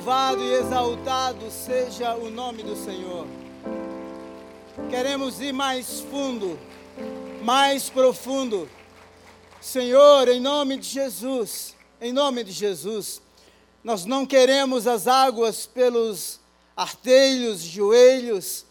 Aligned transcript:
Louvado 0.00 0.42
e 0.42 0.54
exaltado 0.54 1.50
seja 1.50 2.14
o 2.14 2.30
nome 2.30 2.62
do 2.62 2.74
Senhor. 2.74 3.26
Queremos 4.88 5.42
ir 5.42 5.52
mais 5.52 6.00
fundo, 6.00 6.58
mais 7.42 7.90
profundo. 7.90 8.66
Senhor, 9.60 10.26
em 10.28 10.40
nome 10.40 10.78
de 10.78 10.88
Jesus, 10.88 11.76
em 12.00 12.14
nome 12.14 12.42
de 12.44 12.50
Jesus, 12.50 13.20
nós 13.84 14.06
não 14.06 14.24
queremos 14.24 14.86
as 14.86 15.06
águas 15.06 15.66
pelos 15.66 16.40
artelhos, 16.74 17.60
joelhos, 17.60 18.64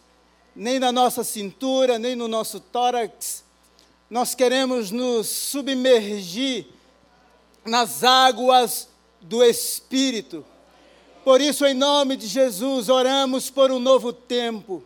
nem 0.54 0.80
na 0.80 0.90
nossa 0.90 1.22
cintura, 1.22 1.96
nem 1.96 2.16
no 2.16 2.26
nosso 2.26 2.58
tórax. 2.58 3.44
Nós 4.10 4.34
queremos 4.34 4.90
nos 4.90 5.28
submergir 5.28 6.66
nas 7.64 8.02
águas 8.02 8.88
do 9.20 9.44
Espírito. 9.44 10.44
Por 11.30 11.40
isso, 11.40 11.64
em 11.64 11.74
nome 11.74 12.16
de 12.16 12.26
Jesus, 12.26 12.88
oramos 12.88 13.50
por 13.50 13.70
um 13.70 13.78
novo 13.78 14.12
tempo. 14.12 14.82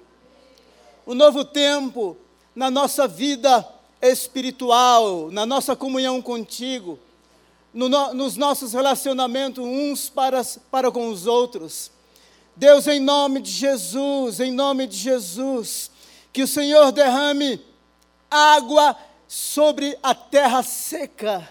Um 1.06 1.14
novo 1.14 1.42
tempo 1.42 2.18
na 2.54 2.70
nossa 2.70 3.08
vida 3.08 3.66
espiritual, 4.02 5.30
na 5.30 5.46
nossa 5.46 5.74
comunhão 5.74 6.20
contigo, 6.20 6.98
no, 7.72 7.88
nos 8.12 8.36
nossos 8.36 8.74
relacionamentos 8.74 9.64
uns 9.64 10.10
para, 10.10 10.42
para 10.70 10.90
com 10.90 11.08
os 11.08 11.26
outros. 11.26 11.90
Deus, 12.54 12.86
em 12.88 13.00
nome 13.00 13.40
de 13.40 13.50
Jesus, 13.50 14.38
em 14.38 14.52
nome 14.52 14.86
de 14.86 14.98
Jesus, 14.98 15.90
que 16.30 16.42
o 16.42 16.46
Senhor 16.46 16.92
derrame 16.92 17.58
água 18.30 18.94
sobre 19.26 19.98
a 20.02 20.14
terra 20.14 20.62
seca. 20.62 21.48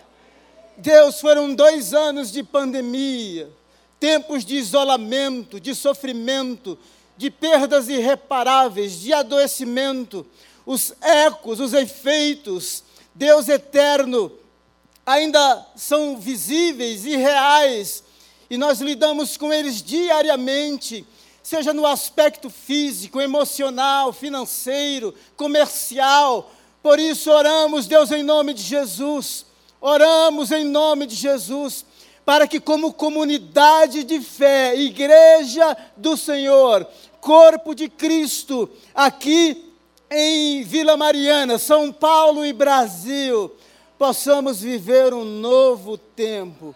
Deus, 0.77 1.19
foram 1.19 1.55
dois 1.55 1.95
anos 1.95 2.31
de 2.31 2.43
pandemia, 2.43 3.49
tempos 4.03 4.43
de 4.43 4.57
isolamento, 4.57 5.61
de 5.61 5.73
sofrimento, 5.73 6.77
de 7.15 7.31
perdas 7.31 7.87
irreparáveis, 7.87 8.99
de 8.99 9.13
adoecimento, 9.13 10.25
os 10.65 10.93
ecos, 10.99 11.61
os 11.61 11.71
efeitos, 11.71 12.83
Deus 13.15 13.47
eterno, 13.47 14.29
ainda 15.05 15.65
são 15.77 16.17
visíveis 16.17 17.05
e 17.05 17.15
reais, 17.15 18.03
e 18.49 18.57
nós 18.57 18.81
lidamos 18.81 19.37
com 19.37 19.53
eles 19.53 19.81
diariamente, 19.81 21.07
seja 21.41 21.73
no 21.73 21.87
aspecto 21.87 22.49
físico, 22.49 23.21
emocional, 23.21 24.11
financeiro, 24.11 25.15
comercial. 25.37 26.51
Por 26.81 26.99
isso 26.99 27.31
oramos, 27.31 27.87
Deus, 27.87 28.11
em 28.11 28.21
nome 28.21 28.53
de 28.53 28.63
Jesus, 28.63 29.45
oramos 29.79 30.51
em 30.51 30.65
nome 30.65 31.05
de 31.05 31.15
Jesus 31.15 31.85
para 32.25 32.47
que, 32.47 32.59
como 32.59 32.93
comunidade 32.93 34.03
de 34.03 34.21
fé, 34.21 34.75
igreja 34.75 35.75
do 35.97 36.15
Senhor, 36.15 36.87
corpo 37.19 37.73
de 37.75 37.89
Cristo, 37.89 38.69
aqui 38.95 39.71
em 40.09 40.63
Vila 40.63 40.95
Mariana, 40.95 41.57
São 41.57 41.91
Paulo 41.91 42.45
e 42.45 42.53
Brasil, 42.53 43.51
possamos 43.97 44.61
viver 44.61 45.13
um 45.13 45.25
novo 45.25 45.97
tempo. 45.97 46.75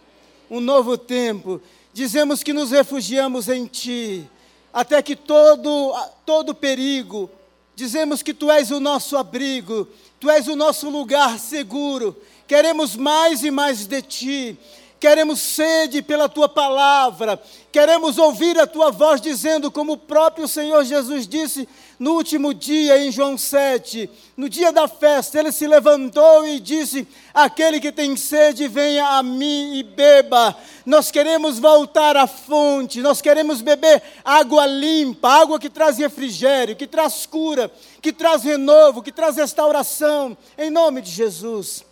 Um 0.49 0.59
novo 0.59 0.97
tempo. 0.97 1.61
Dizemos 1.93 2.43
que 2.43 2.53
nos 2.53 2.71
refugiamos 2.71 3.47
em 3.47 3.65
Ti, 3.65 4.29
até 4.73 5.01
que 5.01 5.15
todo, 5.15 5.93
todo 6.25 6.53
perigo, 6.53 7.29
dizemos 7.75 8.21
que 8.21 8.33
Tu 8.33 8.51
és 8.51 8.69
o 8.69 8.79
nosso 8.79 9.17
abrigo, 9.17 9.87
Tu 10.19 10.29
és 10.29 10.47
o 10.47 10.55
nosso 10.55 10.89
lugar 10.89 11.39
seguro. 11.39 12.15
Queremos 12.47 12.95
mais 12.95 13.43
e 13.43 13.51
mais 13.51 13.85
de 13.85 14.01
Ti 14.01 14.59
queremos 14.99 15.39
sede 15.39 16.01
pela 16.01 16.27
tua 16.27 16.49
palavra, 16.49 17.39
queremos 17.71 18.17
ouvir 18.17 18.59
a 18.59 18.65
tua 18.65 18.91
voz 18.91 19.21
dizendo, 19.21 19.69
como 19.69 19.93
o 19.93 19.97
próprio 19.97 20.47
Senhor 20.47 20.83
Jesus 20.83 21.27
disse 21.27 21.67
no 21.99 22.13
último 22.13 22.53
dia, 22.53 23.03
em 23.03 23.11
João 23.11 23.37
7, 23.37 24.09
no 24.35 24.47
dia 24.47 24.71
da 24.71 24.87
festa, 24.87 25.39
ele 25.39 25.51
se 25.51 25.67
levantou 25.67 26.45
e 26.47 26.59
disse: 26.59 27.07
Aquele 27.33 27.79
que 27.79 27.91
tem 27.91 28.15
sede, 28.15 28.67
venha 28.67 29.17
a 29.17 29.23
mim 29.23 29.77
e 29.77 29.83
beba. 29.83 30.55
Nós 30.85 31.09
queremos 31.09 31.57
voltar 31.57 32.15
à 32.15 32.27
fonte, 32.27 33.01
nós 33.01 33.19
queremos 33.19 33.61
beber 33.61 34.01
água 34.23 34.67
limpa, 34.67 35.27
água 35.27 35.59
que 35.59 35.69
traz 35.69 35.97
refrigério, 35.97 36.75
que 36.75 36.85
traz 36.85 37.25
cura, 37.25 37.71
que 37.99 38.13
traz 38.13 38.43
renovo, 38.43 39.01
que 39.01 39.11
traz 39.11 39.35
restauração, 39.35 40.37
em 40.55 40.69
nome 40.69 41.01
de 41.01 41.09
Jesus. 41.09 41.83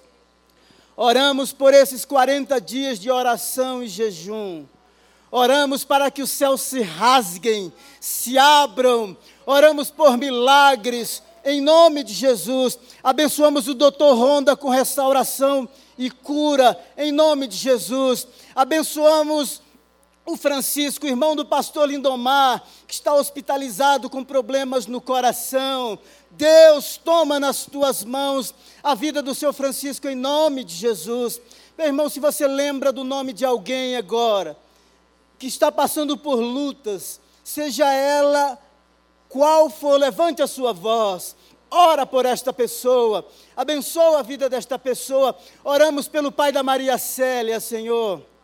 Oramos 0.97 1.51
por 1.51 1.73
esses 1.73 2.05
40 2.05 2.59
dias 2.61 2.99
de 2.99 3.11
oração 3.11 3.83
e 3.83 3.87
jejum. 3.87 4.65
Oramos 5.29 5.83
para 5.83 6.09
que 6.09 6.21
os 6.21 6.31
céus 6.31 6.61
se 6.61 6.81
rasguem, 6.81 7.73
se 7.99 8.37
abram. 8.37 9.17
Oramos 9.45 9.91
por 9.91 10.17
milagres, 10.17 11.21
em 11.43 11.59
nome 11.59 12.03
de 12.03 12.13
Jesus. 12.13 12.79
Abençoamos 13.03 13.67
o 13.67 13.73
doutor 13.73 14.15
Ronda 14.15 14.55
com 14.55 14.69
restauração 14.69 15.67
e 15.97 16.09
cura, 16.09 16.79
em 16.97 17.11
nome 17.11 17.47
de 17.47 17.57
Jesus. 17.57 18.27
Abençoamos 18.55 19.61
o 20.25 20.35
Francisco, 20.35 21.05
irmão 21.05 21.35
do 21.35 21.45
pastor 21.45 21.87
Lindomar, 21.87 22.63
que 22.87 22.93
está 22.95 23.13
hospitalizado 23.13 24.09
com 24.09 24.23
problemas 24.23 24.87
no 24.87 24.99
coração. 24.99 25.99
Deus, 26.31 26.97
toma 26.97 27.39
nas 27.39 27.65
tuas 27.65 28.03
mãos 28.03 28.53
a 28.83 28.95
vida 28.95 29.21
do 29.21 29.35
seu 29.35 29.53
Francisco 29.53 30.09
em 30.09 30.15
nome 30.15 30.63
de 30.63 30.73
Jesus. 30.73 31.39
Meu 31.77 31.87
irmão, 31.87 32.09
se 32.09 32.19
você 32.19 32.47
lembra 32.47 32.91
do 32.91 33.03
nome 33.03 33.33
de 33.33 33.45
alguém 33.45 33.95
agora, 33.95 34.57
que 35.37 35.45
está 35.45 35.71
passando 35.71 36.17
por 36.17 36.35
lutas, 36.35 37.21
seja 37.43 37.91
ela 37.93 38.57
qual 39.29 39.69
for, 39.69 39.99
levante 39.99 40.41
a 40.41 40.47
sua 40.47 40.73
voz, 40.73 41.35
ora 41.69 42.03
por 42.03 42.25
esta 42.25 42.51
pessoa, 42.51 43.27
abençoa 43.55 44.19
a 44.19 44.23
vida 44.23 44.49
desta 44.49 44.79
pessoa. 44.79 45.37
Oramos 45.63 46.07
pelo 46.07 46.31
pai 46.31 46.51
da 46.51 46.63
Maria 46.63 46.97
Célia, 46.97 47.59
Senhor 47.59 48.34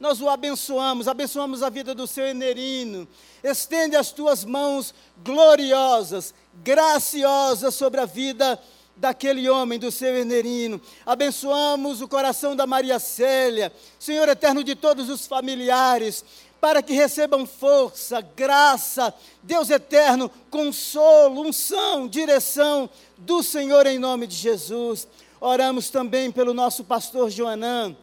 nós 0.00 0.20
o 0.20 0.28
abençoamos, 0.28 1.08
abençoamos 1.08 1.62
a 1.62 1.68
vida 1.68 1.94
do 1.94 2.06
seu 2.06 2.26
Enerino. 2.26 3.08
Estende 3.42 3.96
as 3.96 4.12
tuas 4.12 4.44
mãos 4.44 4.94
gloriosas, 5.24 6.32
graciosas 6.62 7.74
sobre 7.74 8.00
a 8.00 8.06
vida 8.06 8.60
daquele 8.96 9.48
homem, 9.48 9.78
do 9.78 9.90
seu 9.90 10.16
Enerino. 10.16 10.80
Abençoamos 11.04 12.00
o 12.00 12.08
coração 12.08 12.54
da 12.54 12.66
Maria 12.66 12.98
Célia, 12.98 13.72
Senhor 13.98 14.28
eterno 14.28 14.62
de 14.62 14.74
todos 14.74 15.08
os 15.08 15.26
familiares, 15.26 16.24
para 16.60 16.82
que 16.82 16.92
recebam 16.92 17.46
força, 17.46 18.20
graça, 18.20 19.14
Deus 19.42 19.70
eterno, 19.70 20.30
consolo, 20.50 21.42
unção, 21.42 22.08
direção 22.08 22.90
do 23.16 23.42
Senhor 23.42 23.86
em 23.86 23.98
nome 23.98 24.26
de 24.26 24.36
Jesus. 24.36 25.06
Oramos 25.40 25.90
também 25.90 26.32
pelo 26.32 26.52
nosso 26.52 26.84
pastor 26.84 27.30
Joanã, 27.30 27.96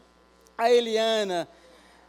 a 0.57 0.71
Eliana, 0.71 1.47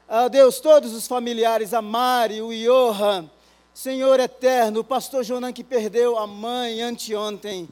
a 0.09 0.29
Deus, 0.29 0.61
todos 0.61 0.93
os 0.95 1.07
familiares, 1.07 1.75
a 1.75 1.83
Mari, 1.83 2.41
o 2.41 2.53
Johan, 2.53 3.29
Senhor 3.75 4.21
eterno, 4.21 4.81
o 4.81 4.85
pastor 4.85 5.25
Jonan 5.25 5.53
que 5.53 5.65
perdeu 5.65 6.17
a 6.17 6.27
mãe 6.27 6.81
anteontem, 6.81 7.69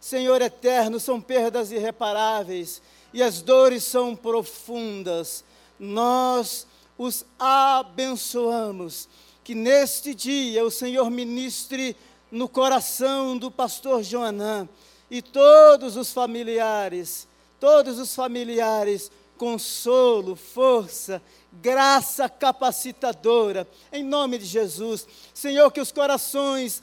Senhor 0.00 0.40
eterno, 0.40 1.00
são 1.00 1.20
perdas 1.20 1.72
irreparáveis 1.72 2.80
e 3.12 3.22
as 3.22 3.42
dores 3.42 3.82
são 3.84 4.14
profundas. 4.14 5.44
Nós 5.78 6.66
os 6.96 7.24
abençoamos. 7.38 9.08
Que 9.42 9.54
neste 9.54 10.14
dia 10.14 10.62
o 10.62 10.70
Senhor 10.70 11.10
ministre 11.10 11.96
no 12.30 12.48
coração 12.48 13.38
do 13.38 13.50
pastor 13.50 14.02
Joanã 14.02 14.68
e 15.10 15.22
todos 15.22 15.96
os 15.96 16.12
familiares, 16.12 17.26
todos 17.58 17.98
os 17.98 18.14
familiares, 18.14 19.10
consolo, 19.38 20.36
força 20.36 21.22
graça 21.52 22.28
capacitadora, 22.28 23.66
em 23.92 24.02
nome 24.02 24.38
de 24.38 24.44
Jesus. 24.44 25.06
Senhor, 25.32 25.70
que 25.70 25.80
os 25.80 25.92
corações 25.92 26.82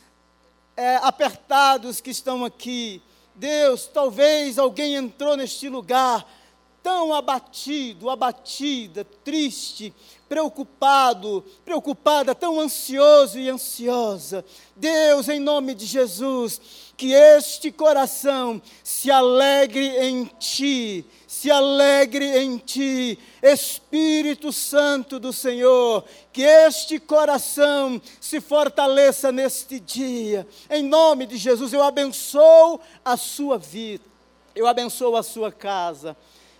é, 0.75 0.97
apertados 0.97 2.01
que 2.01 2.09
estão 2.09 2.43
aqui, 2.43 3.01
Deus, 3.35 3.87
talvez 3.87 4.57
alguém 4.57 4.95
entrou 4.95 5.35
neste 5.35 5.69
lugar 5.69 6.25
tão 6.85 7.15
abatido, 7.15 8.11
abatida, 8.11 9.03
triste, 9.23 9.91
preocupado, 10.29 11.43
preocupada, 11.65 12.35
tão 12.35 12.59
ansioso 12.59 13.39
e 13.39 13.49
ansiosa. 13.49 14.45
Deus, 14.75 15.27
em 15.27 15.39
nome 15.39 15.73
de 15.73 15.83
Jesus, 15.83 16.61
que 16.95 17.11
este 17.11 17.71
coração 17.71 18.61
se 18.83 19.09
alegre 19.09 19.97
em 19.97 20.25
Ti, 20.37 21.03
se 21.27 21.49
alegre 21.49 22.37
em 22.37 22.59
Ti, 22.59 23.17
Espírito 23.41 24.53
Santo 24.53 25.19
do 25.19 25.33
Senhor, 25.33 26.05
que 26.31 26.43
este 26.43 26.99
coração 26.99 27.99
se 28.21 28.39
fortaleça 28.39 29.31
neste 29.31 29.79
dia, 29.79 30.47
em 30.69 30.83
nome 30.83 31.25
de 31.25 31.37
Jesus, 31.37 31.73
eu 31.73 31.81
abençoo 31.81 32.79
a 33.03 33.17
sua 33.17 33.57
vida, 33.57 34.03
eu 34.53 34.67
abençoo 34.67 35.15
a 35.15 35.23
sua 35.23 35.51
casa, 35.51 36.15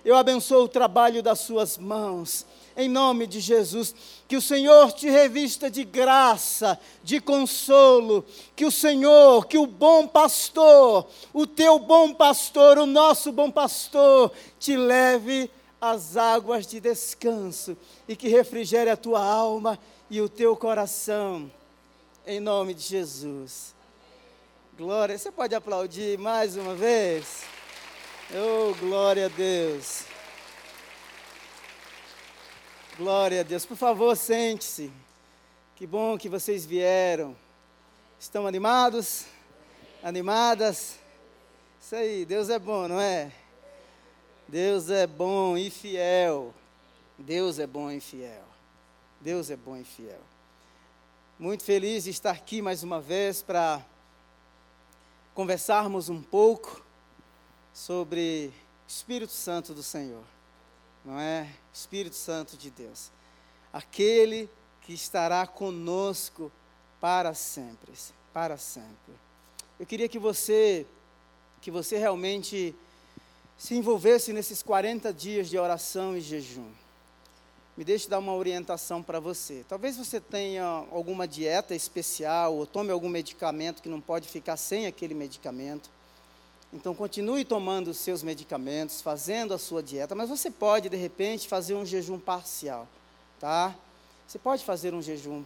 eu 0.06 0.16
abençoo 0.16 0.66
o 0.66 0.70
trabalho 0.70 1.24
das 1.24 1.40
suas 1.40 1.80
mãos, 1.80 2.46
em 2.78 2.88
nome 2.88 3.26
de 3.26 3.40
Jesus. 3.40 3.96
Que 4.28 4.38
o 4.38 4.42
Senhor 4.42 4.92
te 4.92 5.10
revista 5.10 5.70
de 5.70 5.84
graça, 5.84 6.80
de 7.04 7.20
consolo. 7.20 8.24
Que 8.56 8.66
o 8.66 8.72
Senhor, 8.72 9.48
que 9.48 9.58
o 9.58 9.66
bom 9.66 10.08
pastor, 10.08 11.08
o 11.34 11.48
teu 11.48 11.80
bom 11.80 12.14
pastor, 12.14 12.78
o 12.78 12.86
nosso 12.86 13.32
bom 13.32 13.50
pastor, 13.50 14.32
te 14.60 14.78
leve 14.78 15.50
às 15.82 16.16
águas 16.16 16.68
de 16.68 16.80
descanso 16.80 17.76
e 18.08 18.16
que 18.16 18.28
refrigere 18.28 18.92
a 18.92 18.98
tua 18.98 19.26
alma 19.26 19.80
e 20.08 20.22
o 20.22 20.30
teu 20.30 20.56
coração. 20.56 21.52
Em 22.28 22.40
nome 22.40 22.76
de 22.76 22.84
Jesus. 22.84 23.74
Glória. 24.78 25.18
Você 25.18 25.32
pode 25.32 25.56
aplaudir 25.56 26.20
mais 26.20 26.56
uma 26.56 26.76
vez? 26.76 27.55
Oh, 28.34 28.74
glória 28.80 29.28
a 29.28 29.30
Deus. 29.30 30.04
Glória 32.98 33.42
a 33.42 33.44
Deus. 33.44 33.68
Por 33.68 33.78
favor, 33.78 34.18
sente-se. 34.18 34.92
Que 35.76 35.86
bom 35.86 36.18
que 36.18 36.28
vocês 36.28 36.66
vieram. 36.66 37.36
Estão 38.20 38.48
animados? 38.48 39.26
Animadas? 40.02 40.98
Isso 41.80 41.96
aí, 41.96 42.26
Deus 42.26 42.50
é 42.50 42.58
bom, 42.58 42.88
não 42.88 43.00
é? 43.00 43.32
Deus 44.48 44.90
é 44.90 45.06
bom 45.06 45.56
e 45.56 45.70
fiel. 45.70 46.52
Deus 47.20 47.60
é 47.60 47.68
bom 47.68 47.92
e 47.92 48.00
fiel. 48.00 48.44
Deus 49.22 49.52
é 49.52 49.56
bom 49.56 49.78
e 49.78 49.84
fiel. 49.84 50.22
Muito 51.38 51.64
feliz 51.64 52.06
de 52.06 52.10
estar 52.10 52.32
aqui 52.32 52.60
mais 52.60 52.82
uma 52.82 53.00
vez 53.00 53.44
para 53.44 53.86
conversarmos 55.36 56.10
um 56.10 56.24
pouco 56.24 56.85
sobre 57.76 58.52
Espírito 58.88 59.34
Santo 59.34 59.76
do 59.76 59.84
Senhor 59.84 60.24
não 61.06 61.20
é? 61.20 61.48
Espírito 61.72 62.16
Santo 62.16 62.58
de 62.58 62.72
Deus. 62.72 63.12
Aquele 63.72 64.50
que 64.82 64.94
estará 64.94 65.46
conosco 65.46 66.52
para 67.00 67.34
sempre, 67.34 67.94
para 68.34 68.58
sempre. 68.58 69.14
Eu 69.80 69.86
queria 69.86 70.10
que 70.10 70.18
você 70.18 70.86
que 71.62 71.72
você 71.72 71.98
realmente 71.98 72.76
se 73.58 73.74
envolvesse 73.74 74.32
nesses 74.32 74.62
40 74.62 75.12
dias 75.12 75.50
de 75.50 75.58
oração 75.58 76.16
e 76.16 76.22
jejum. 76.22 76.70
Me 77.76 77.84
deixe 77.84 78.08
dar 78.08 78.20
uma 78.20 78.36
orientação 78.36 79.02
para 79.02 79.20
você. 79.20 79.66
Talvez 79.68 79.98
você 79.98 80.20
tenha 80.20 80.64
alguma 80.64 81.28
dieta 81.28 81.74
especial 81.74 82.56
ou 82.56 82.68
tome 82.68 82.92
algum 82.92 83.10
medicamento 83.10 83.82
que 83.82 83.90
não 83.90 84.00
pode 84.00 84.28
ficar 84.30 84.58
sem 84.58 84.86
aquele 84.86 85.16
medicamento. 85.16 85.90
Então 86.74 86.94
continue 86.94 87.46
tomando 87.46 87.90
os 87.90 87.98
seus 87.98 88.22
medicamentos, 88.22 89.02
fazendo 89.02 89.54
a 89.54 89.58
sua 89.58 89.82
dieta, 89.82 90.14
mas 90.14 90.30
você 90.30 90.52
pode 90.52 90.90
de 90.90 90.98
repente 90.98 91.48
fazer 91.48 91.74
um 91.76 91.86
jejum 91.86 92.20
parcial, 92.20 92.88
tá? 93.40 93.74
Você 94.28 94.38
pode 94.38 94.66
fazer 94.66 94.94
um 94.94 95.02
jejum 95.02 95.44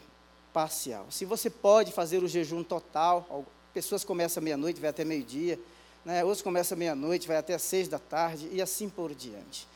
parcial. 0.53 1.05
Se 1.11 1.25
você 1.25 1.49
pode 1.49 1.91
fazer 1.91 2.23
o 2.23 2.27
jejum 2.27 2.63
total, 2.63 3.45
pessoas 3.73 4.03
começam 4.03 4.41
meia-noite, 4.41 4.79
vai 4.79 4.89
até 4.89 5.05
meio-dia, 5.05 5.59
né? 6.03 6.23
outros 6.23 6.41
começam 6.41 6.77
meia-noite, 6.77 7.27
vai 7.27 7.37
até 7.37 7.57
seis 7.57 7.87
da 7.87 7.99
tarde 7.99 8.49
e 8.51 8.61
assim 8.61 8.89
por 8.89 9.13
diante. 9.13 9.67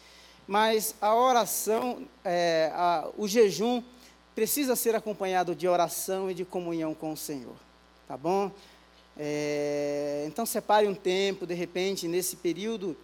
Mas 0.47 0.95
a 0.99 1.15
oração, 1.15 2.07
é, 2.23 2.71
a, 2.73 3.07
o 3.17 3.27
jejum 3.27 3.81
precisa 4.35 4.75
ser 4.75 4.95
acompanhado 4.95 5.55
de 5.55 5.67
oração 5.67 6.29
e 6.29 6.33
de 6.33 6.43
comunhão 6.43 6.93
com 6.93 7.13
o 7.13 7.17
Senhor, 7.17 7.55
tá 8.07 8.17
bom? 8.17 8.51
É, 9.17 10.25
então, 10.27 10.45
separe 10.45 10.87
um 10.87 10.95
tempo, 10.95 11.45
de 11.45 11.53
repente, 11.53 12.07
nesse 12.07 12.35
período 12.35 12.97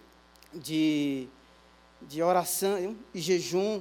de, 0.52 1.28
de 2.02 2.22
oração 2.22 2.96
e 3.14 3.20
jejum, 3.20 3.80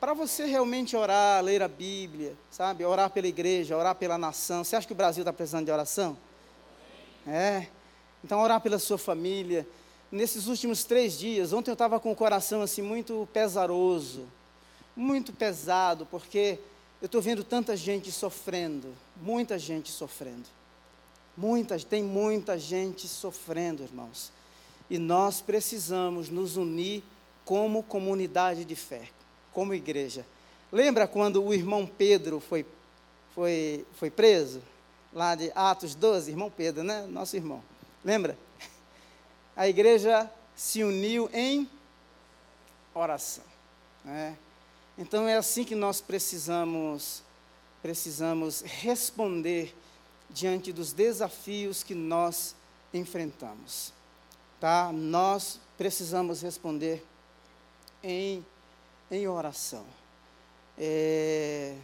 para 0.00 0.12
você 0.12 0.44
realmente 0.44 0.96
orar, 0.96 1.42
ler 1.42 1.62
a 1.62 1.68
Bíblia, 1.68 2.34
sabe? 2.50 2.84
Orar 2.84 3.10
pela 3.10 3.26
igreja, 3.26 3.76
orar 3.76 3.94
pela 3.94 4.18
nação. 4.18 4.62
Você 4.62 4.76
acha 4.76 4.86
que 4.86 4.92
o 4.92 4.96
Brasil 4.96 5.22
está 5.22 5.32
precisando 5.32 5.64
de 5.64 5.70
oração? 5.70 6.16
É. 7.26 7.66
Então, 8.22 8.40
orar 8.40 8.60
pela 8.60 8.78
sua 8.78 8.98
família. 8.98 9.66
Nesses 10.10 10.46
últimos 10.46 10.84
três 10.84 11.18
dias, 11.18 11.52
ontem 11.52 11.70
eu 11.70 11.74
estava 11.74 11.98
com 11.98 12.12
o 12.12 12.16
coração 12.16 12.62
assim 12.62 12.82
muito 12.82 13.28
pesaroso, 13.32 14.26
muito 14.94 15.32
pesado, 15.32 16.06
porque 16.06 16.58
eu 17.00 17.06
estou 17.06 17.20
vendo 17.20 17.42
tanta 17.42 17.76
gente 17.76 18.12
sofrendo, 18.12 18.94
muita 19.16 19.58
gente 19.58 19.90
sofrendo. 19.90 20.46
Muita, 21.36 21.78
tem 21.78 22.02
muita 22.02 22.58
gente 22.58 23.06
sofrendo, 23.06 23.82
irmãos. 23.82 24.32
E 24.88 24.98
nós 24.98 25.40
precisamos 25.40 26.28
nos 26.28 26.56
unir 26.56 27.02
como 27.44 27.82
comunidade 27.82 28.64
de 28.64 28.74
fé, 28.74 29.08
como 29.52 29.74
igreja. 29.74 30.24
Lembra 30.72 31.06
quando 31.06 31.44
o 31.44 31.52
irmão 31.52 31.86
Pedro 31.86 32.40
foi, 32.40 32.64
foi, 33.34 33.84
foi 33.94 34.10
preso? 34.10 34.62
Lá 35.12 35.34
de 35.34 35.52
Atos 35.54 35.94
12, 35.94 36.30
irmão 36.30 36.50
Pedro, 36.50 36.82
né? 36.82 37.06
Nosso 37.06 37.36
irmão. 37.36 37.62
Lembra? 38.04 38.38
A 39.56 39.68
igreja 39.68 40.30
se 40.54 40.82
uniu 40.82 41.30
em 41.32 41.68
oração. 42.94 43.44
Né? 44.04 44.36
Então 44.98 45.28
é 45.28 45.36
assim 45.36 45.64
que 45.64 45.74
nós 45.74 46.00
precisamos, 46.00 47.22
precisamos 47.82 48.62
responder 48.62 49.74
diante 50.30 50.72
dos 50.72 50.92
desafios 50.92 51.82
que 51.82 51.94
nós 51.94 52.54
enfrentamos. 52.92 53.92
Tá? 54.60 54.90
Nós 54.92 55.60
precisamos 55.76 56.42
responder 56.42 57.04
em, 58.02 58.44
em 59.10 59.26
oração. 59.28 59.84
É, 60.78 61.76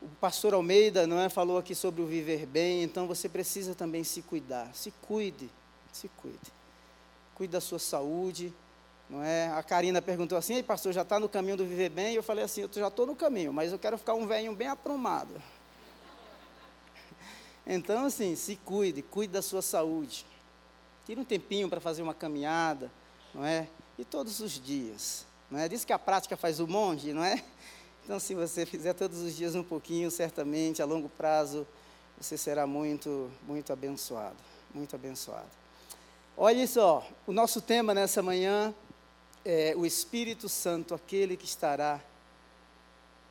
o 0.00 0.08
pastor 0.20 0.54
Almeida 0.54 1.06
não 1.06 1.18
é, 1.18 1.28
falou 1.28 1.58
aqui 1.58 1.74
sobre 1.74 2.02
o 2.02 2.06
viver 2.06 2.46
bem, 2.46 2.82
então 2.82 3.06
você 3.06 3.28
precisa 3.28 3.74
também 3.74 4.04
se 4.04 4.22
cuidar. 4.22 4.70
Se 4.74 4.90
cuide, 5.02 5.50
se 5.92 6.08
cuide. 6.08 6.52
Cuide 7.34 7.52
da 7.52 7.60
sua 7.60 7.78
saúde. 7.78 8.52
Não 9.08 9.22
é? 9.22 9.48
A 9.48 9.62
Karina 9.62 10.02
perguntou 10.02 10.36
assim, 10.36 10.54
Ei, 10.54 10.62
pastor, 10.62 10.92
já 10.92 11.02
está 11.02 11.20
no 11.20 11.28
caminho 11.28 11.56
do 11.56 11.64
viver 11.64 11.90
bem? 11.90 12.12
E 12.12 12.16
eu 12.16 12.22
falei 12.22 12.44
assim, 12.44 12.62
eu 12.62 12.70
já 12.72 12.88
estou 12.88 13.06
no 13.06 13.14
caminho, 13.14 13.52
mas 13.52 13.72
eu 13.72 13.78
quero 13.78 13.96
ficar 13.96 14.14
um 14.14 14.26
velhinho 14.26 14.54
bem 14.54 14.68
aprumado. 14.68 15.30
Então, 17.66 18.06
assim, 18.06 18.36
se 18.36 18.56
cuide, 18.56 19.02
cuide 19.02 19.32
da 19.32 19.42
sua 19.42 19.60
saúde. 19.60 20.24
Tire 21.04 21.20
um 21.20 21.24
tempinho 21.24 21.68
para 21.68 21.80
fazer 21.80 22.02
uma 22.02 22.14
caminhada, 22.14 22.90
não 23.34 23.44
é? 23.44 23.68
E 23.98 24.04
todos 24.04 24.40
os 24.40 24.52
dias, 24.52 25.26
não 25.50 25.58
é? 25.58 25.68
Diz 25.68 25.84
que 25.84 25.92
a 25.92 25.98
prática 25.98 26.36
faz 26.36 26.60
o 26.60 26.66
monge, 26.66 27.12
não 27.12 27.24
é? 27.24 27.42
Então, 28.04 28.20
se 28.20 28.36
você 28.36 28.64
fizer 28.64 28.92
todos 28.92 29.18
os 29.18 29.34
dias 29.34 29.56
um 29.56 29.64
pouquinho, 29.64 30.12
certamente, 30.12 30.80
a 30.80 30.84
longo 30.84 31.08
prazo, 31.08 31.66
você 32.16 32.38
será 32.38 32.64
muito, 32.64 33.28
muito 33.42 33.72
abençoado, 33.72 34.36
muito 34.72 34.94
abençoado. 34.94 35.50
Olha 36.36 36.64
só, 36.68 37.04
o 37.26 37.32
nosso 37.32 37.60
tema 37.60 37.92
nessa 37.92 38.22
manhã 38.22 38.72
é 39.44 39.74
o 39.76 39.84
Espírito 39.84 40.48
Santo, 40.48 40.94
aquele 40.94 41.36
que 41.36 41.46
estará 41.46 42.00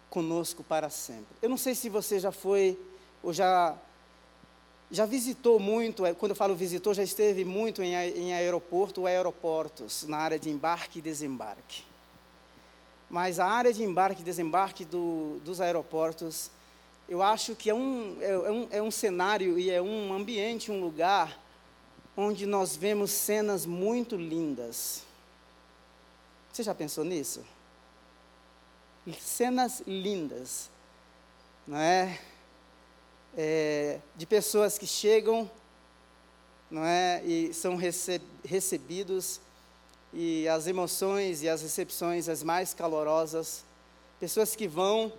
conosco 0.09 0.61
para 0.61 0.89
sempre. 0.89 1.37
Eu 1.41 1.49
não 1.49 1.57
sei 1.57 1.73
se 1.73 1.87
você 1.87 2.19
já 2.19 2.33
foi 2.33 2.77
ou 3.23 3.31
já 3.31 3.77
já 4.95 5.05
visitou 5.05 5.59
muito, 5.59 6.05
é, 6.05 6.13
quando 6.13 6.31
eu 6.31 6.35
falo 6.35 6.55
visitou, 6.55 6.93
já 6.93 7.03
esteve 7.03 7.43
muito 7.43 7.83
em, 7.83 7.93
em 7.93 8.33
aeroporto 8.33 9.01
ou 9.01 9.07
aeroportos, 9.07 10.07
na 10.07 10.17
área 10.17 10.39
de 10.39 10.49
embarque 10.49 10.99
e 10.99 11.01
desembarque. 11.01 11.83
Mas 13.09 13.37
a 13.39 13.45
área 13.45 13.73
de 13.73 13.83
embarque 13.83 14.21
e 14.21 14.25
desembarque 14.25 14.85
do, 14.85 15.39
dos 15.43 15.59
aeroportos, 15.59 16.49
eu 17.09 17.21
acho 17.21 17.55
que 17.55 17.69
é 17.69 17.73
um, 17.75 18.17
é, 18.21 18.31
é, 18.31 18.51
um, 18.51 18.67
é 18.71 18.81
um 18.81 18.89
cenário 18.89 19.59
e 19.59 19.69
é 19.69 19.81
um 19.81 20.13
ambiente, 20.13 20.71
um 20.71 20.79
lugar, 20.79 21.37
onde 22.15 22.45
nós 22.45 22.75
vemos 22.75 23.11
cenas 23.11 23.65
muito 23.65 24.15
lindas. 24.15 25.03
Você 26.53 26.63
já 26.63 26.73
pensou 26.73 27.03
nisso? 27.03 27.43
Cenas 29.19 29.83
lindas, 29.85 30.69
não 31.67 31.77
é? 31.77 32.17
É, 33.37 33.99
de 34.15 34.25
pessoas 34.25 34.77
que 34.77 34.87
chegam 34.87 35.49
não 36.69 36.83
é, 36.83 37.23
e 37.23 37.53
são 37.53 37.77
recebidos, 38.43 39.39
e 40.11 40.47
as 40.47 40.65
emoções 40.65 41.43
e 41.43 41.49
as 41.49 41.61
recepções 41.61 42.29
as 42.29 42.41
mais 42.41 42.73
calorosas, 42.73 43.63
pessoas 44.19 44.55
que 44.55 44.67
vão 44.67 45.11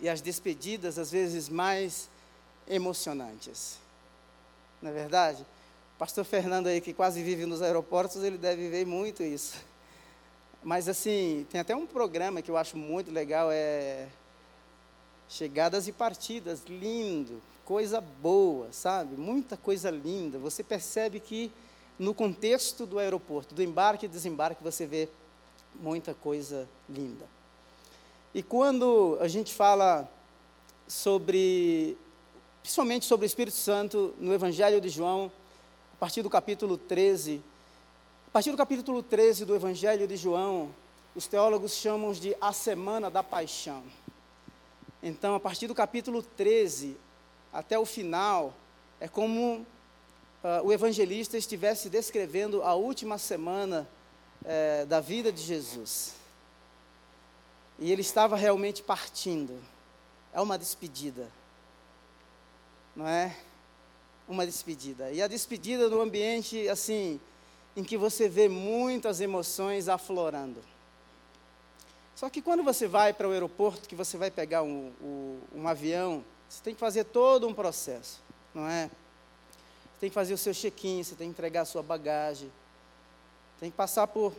e 0.00 0.08
as 0.08 0.20
despedidas 0.20 0.98
às 0.98 1.10
vezes 1.10 1.48
mais 1.48 2.08
emocionantes. 2.68 3.78
Não 4.80 4.90
é 4.90 4.94
verdade? 4.94 5.42
O 5.42 5.98
pastor 5.98 6.24
Fernando 6.24 6.68
aí, 6.68 6.80
que 6.80 6.92
quase 6.92 7.22
vive 7.22 7.44
nos 7.44 7.60
aeroportos, 7.60 8.22
ele 8.22 8.38
deve 8.38 8.68
ver 8.68 8.86
muito 8.86 9.22
isso. 9.22 9.56
Mas 10.62 10.88
assim, 10.88 11.46
tem 11.50 11.60
até 11.60 11.74
um 11.74 11.86
programa 11.86 12.40
que 12.40 12.50
eu 12.50 12.56
acho 12.56 12.76
muito 12.76 13.10
legal, 13.10 13.48
é 13.50 14.06
chegadas 15.28 15.86
e 15.86 15.92
partidas, 15.92 16.62
lindo, 16.66 17.42
coisa 17.64 18.00
boa, 18.00 18.72
sabe? 18.72 19.16
Muita 19.16 19.56
coisa 19.56 19.90
linda. 19.90 20.38
Você 20.38 20.62
percebe 20.62 21.20
que 21.20 21.52
no 21.98 22.14
contexto 22.14 22.86
do 22.86 22.98
aeroporto, 22.98 23.54
do 23.54 23.62
embarque 23.62 24.06
e 24.06 24.08
desembarque, 24.08 24.62
você 24.62 24.86
vê 24.86 25.08
muita 25.74 26.14
coisa 26.14 26.68
linda. 26.88 27.26
E 28.34 28.42
quando 28.42 29.18
a 29.20 29.28
gente 29.28 29.52
fala 29.52 30.08
sobre, 30.86 31.96
principalmente 32.62 33.04
sobre 33.04 33.26
o 33.26 33.28
Espírito 33.28 33.56
Santo, 33.56 34.14
no 34.18 34.32
Evangelho 34.32 34.80
de 34.80 34.88
João, 34.88 35.30
a 35.92 35.96
partir 35.96 36.22
do 36.22 36.30
capítulo 36.30 36.78
13, 36.78 37.42
a 38.28 38.30
partir 38.30 38.50
do 38.50 38.56
capítulo 38.56 39.02
13 39.02 39.44
do 39.44 39.54
Evangelho 39.54 40.06
de 40.06 40.16
João, 40.16 40.70
os 41.14 41.26
teólogos 41.26 41.72
chamam 41.72 42.12
de 42.12 42.36
a 42.40 42.52
Semana 42.52 43.10
da 43.10 43.22
Paixão. 43.22 43.82
Então, 45.02 45.34
a 45.34 45.40
partir 45.40 45.66
do 45.66 45.74
capítulo 45.74 46.22
13 46.22 46.96
até 47.52 47.78
o 47.78 47.86
final, 47.86 48.52
é 49.00 49.06
como 49.06 49.64
uh, 50.42 50.64
o 50.64 50.72
evangelista 50.72 51.36
estivesse 51.36 51.88
descrevendo 51.88 52.62
a 52.62 52.74
última 52.74 53.16
semana 53.16 53.88
uh, 54.42 54.86
da 54.86 55.00
vida 55.00 55.30
de 55.30 55.42
Jesus. 55.42 56.14
E 57.78 57.92
ele 57.92 58.00
estava 58.00 58.36
realmente 58.36 58.82
partindo. 58.82 59.60
É 60.32 60.40
uma 60.40 60.58
despedida. 60.58 61.30
Não 62.94 63.06
é? 63.06 63.36
Uma 64.28 64.44
despedida. 64.44 65.12
E 65.12 65.22
a 65.22 65.28
despedida 65.28 65.88
no 65.88 66.00
ambiente, 66.00 66.68
assim, 66.68 67.20
em 67.76 67.84
que 67.84 67.96
você 67.96 68.28
vê 68.28 68.48
muitas 68.48 69.20
emoções 69.20 69.88
aflorando. 69.88 70.60
Só 72.18 72.28
que 72.28 72.42
quando 72.42 72.64
você 72.64 72.88
vai 72.88 73.12
para 73.12 73.28
o 73.28 73.30
aeroporto, 73.30 73.88
que 73.88 73.94
você 73.94 74.16
vai 74.16 74.28
pegar 74.28 74.64
um, 74.64 74.92
um, 75.00 75.38
um 75.54 75.68
avião, 75.68 76.24
você 76.48 76.60
tem 76.60 76.74
que 76.74 76.80
fazer 76.80 77.04
todo 77.04 77.46
um 77.46 77.54
processo, 77.54 78.20
não 78.52 78.66
é? 78.66 78.86
Você 78.88 80.00
tem 80.00 80.10
que 80.10 80.14
fazer 80.14 80.34
o 80.34 80.38
seu 80.38 80.52
check-in, 80.52 81.00
você 81.04 81.14
tem 81.14 81.28
que 81.28 81.30
entregar 81.30 81.60
a 81.60 81.64
sua 81.64 81.80
bagagem, 81.80 82.50
tem 83.60 83.70
que 83.70 83.76
passar 83.76 84.08
por 84.08 84.34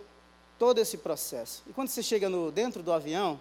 todo 0.58 0.80
esse 0.80 0.98
processo. 0.98 1.64
E 1.68 1.72
quando 1.72 1.88
você 1.88 2.04
chega 2.04 2.28
no, 2.28 2.52
dentro 2.52 2.84
do 2.84 2.92
avião, 2.92 3.40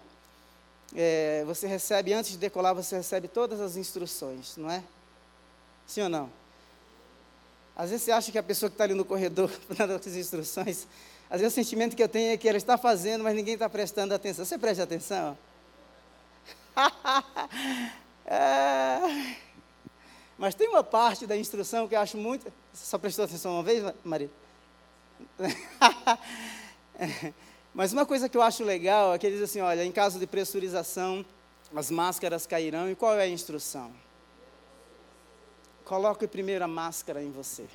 é, 0.95 1.43
você 1.45 1.67
recebe, 1.67 2.13
antes 2.13 2.31
de 2.31 2.37
decolar, 2.37 2.73
você 2.73 2.95
recebe 2.95 3.27
todas 3.27 3.59
as 3.59 3.75
instruções, 3.75 4.55
não 4.55 4.71
é? 4.71 4.81
Sim 5.85 6.03
ou 6.03 6.09
não? 6.09 6.31
Às 7.75 7.89
vezes 7.89 8.05
você 8.05 8.13
acha 8.13 8.31
que 8.31 8.37
a 8.37 8.43
pessoa 8.43 8.69
que 8.69 8.75
está 8.75 8.85
ali 8.85 8.93
no 8.93 9.03
corredor 9.03 9.51
dando 9.77 9.95
as 9.95 10.07
instruções, 10.07 10.87
às 11.29 11.39
vezes 11.41 11.53
o 11.53 11.55
sentimento 11.55 11.95
que 11.95 12.01
eu 12.01 12.09
tenho 12.09 12.31
é 12.31 12.37
que 12.37 12.49
ela 12.49 12.57
está 12.57 12.77
fazendo, 12.77 13.23
mas 13.23 13.35
ninguém 13.35 13.53
está 13.53 13.69
prestando 13.69 14.13
atenção. 14.13 14.43
Você 14.43 14.57
presta 14.57 14.83
atenção? 14.83 15.37
é... 18.25 19.35
Mas 20.37 20.55
tem 20.55 20.67
uma 20.69 20.83
parte 20.83 21.27
da 21.27 21.37
instrução 21.37 21.87
que 21.87 21.95
eu 21.95 21.99
acho 21.99 22.17
muito. 22.17 22.51
Você 22.73 22.85
só 22.85 22.97
prestou 22.97 23.25
atenção 23.25 23.53
uma 23.53 23.63
vez, 23.63 23.83
Maria? 24.03 24.29
Mas 27.73 27.93
uma 27.93 28.05
coisa 28.05 28.27
que 28.27 28.37
eu 28.37 28.41
acho 28.41 28.63
legal 28.63 29.13
é 29.13 29.19
que 29.19 29.27
ele 29.27 29.35
diz 29.35 29.43
assim: 29.43 29.59
olha, 29.59 29.83
em 29.83 29.91
caso 29.91 30.17
de 30.17 30.25
pressurização, 30.25 31.25
as 31.75 31.91
máscaras 31.91 32.47
cairão. 32.47 32.89
E 32.89 32.95
qual 32.95 33.13
é 33.19 33.23
a 33.23 33.27
instrução? 33.27 33.91
Coloque 35.85 36.27
primeiro 36.27 36.63
a 36.63 36.67
máscara 36.67 37.21
em 37.21 37.31
você. 37.31 37.67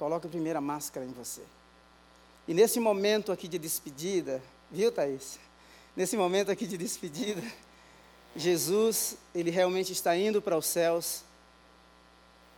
Coloque 0.00 0.26
a 0.56 0.60
máscara 0.62 1.04
em 1.04 1.12
você. 1.12 1.42
E 2.48 2.54
nesse 2.54 2.80
momento 2.80 3.30
aqui 3.30 3.46
de 3.46 3.58
despedida, 3.58 4.42
viu, 4.70 4.90
Thaís? 4.90 5.38
Nesse 5.94 6.16
momento 6.16 6.50
aqui 6.50 6.66
de 6.66 6.78
despedida, 6.78 7.42
Jesus, 8.34 9.18
ele 9.34 9.50
realmente 9.50 9.92
está 9.92 10.16
indo 10.16 10.40
para 10.40 10.56
os 10.56 10.64
céus. 10.64 11.22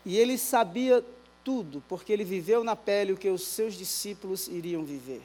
E 0.06 0.16
ele 0.16 0.38
sabia 0.38 1.04
tudo, 1.42 1.82
porque 1.88 2.12
ele 2.12 2.22
viveu 2.22 2.62
na 2.62 2.76
pele 2.76 3.12
o 3.12 3.16
que 3.16 3.28
os 3.28 3.42
seus 3.42 3.74
discípulos 3.74 4.46
iriam 4.46 4.84
viver. 4.84 5.24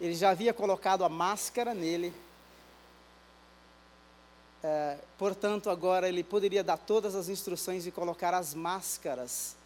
Ele 0.00 0.14
já 0.14 0.30
havia 0.30 0.54
colocado 0.54 1.04
a 1.04 1.08
máscara 1.08 1.74
nele. 1.74 2.14
É, 4.62 4.96
portanto, 5.18 5.68
agora 5.68 6.08
ele 6.08 6.22
poderia 6.22 6.62
dar 6.62 6.76
todas 6.76 7.16
as 7.16 7.28
instruções 7.28 7.84
e 7.84 7.90
colocar 7.90 8.32
as 8.32 8.54
máscaras 8.54 9.56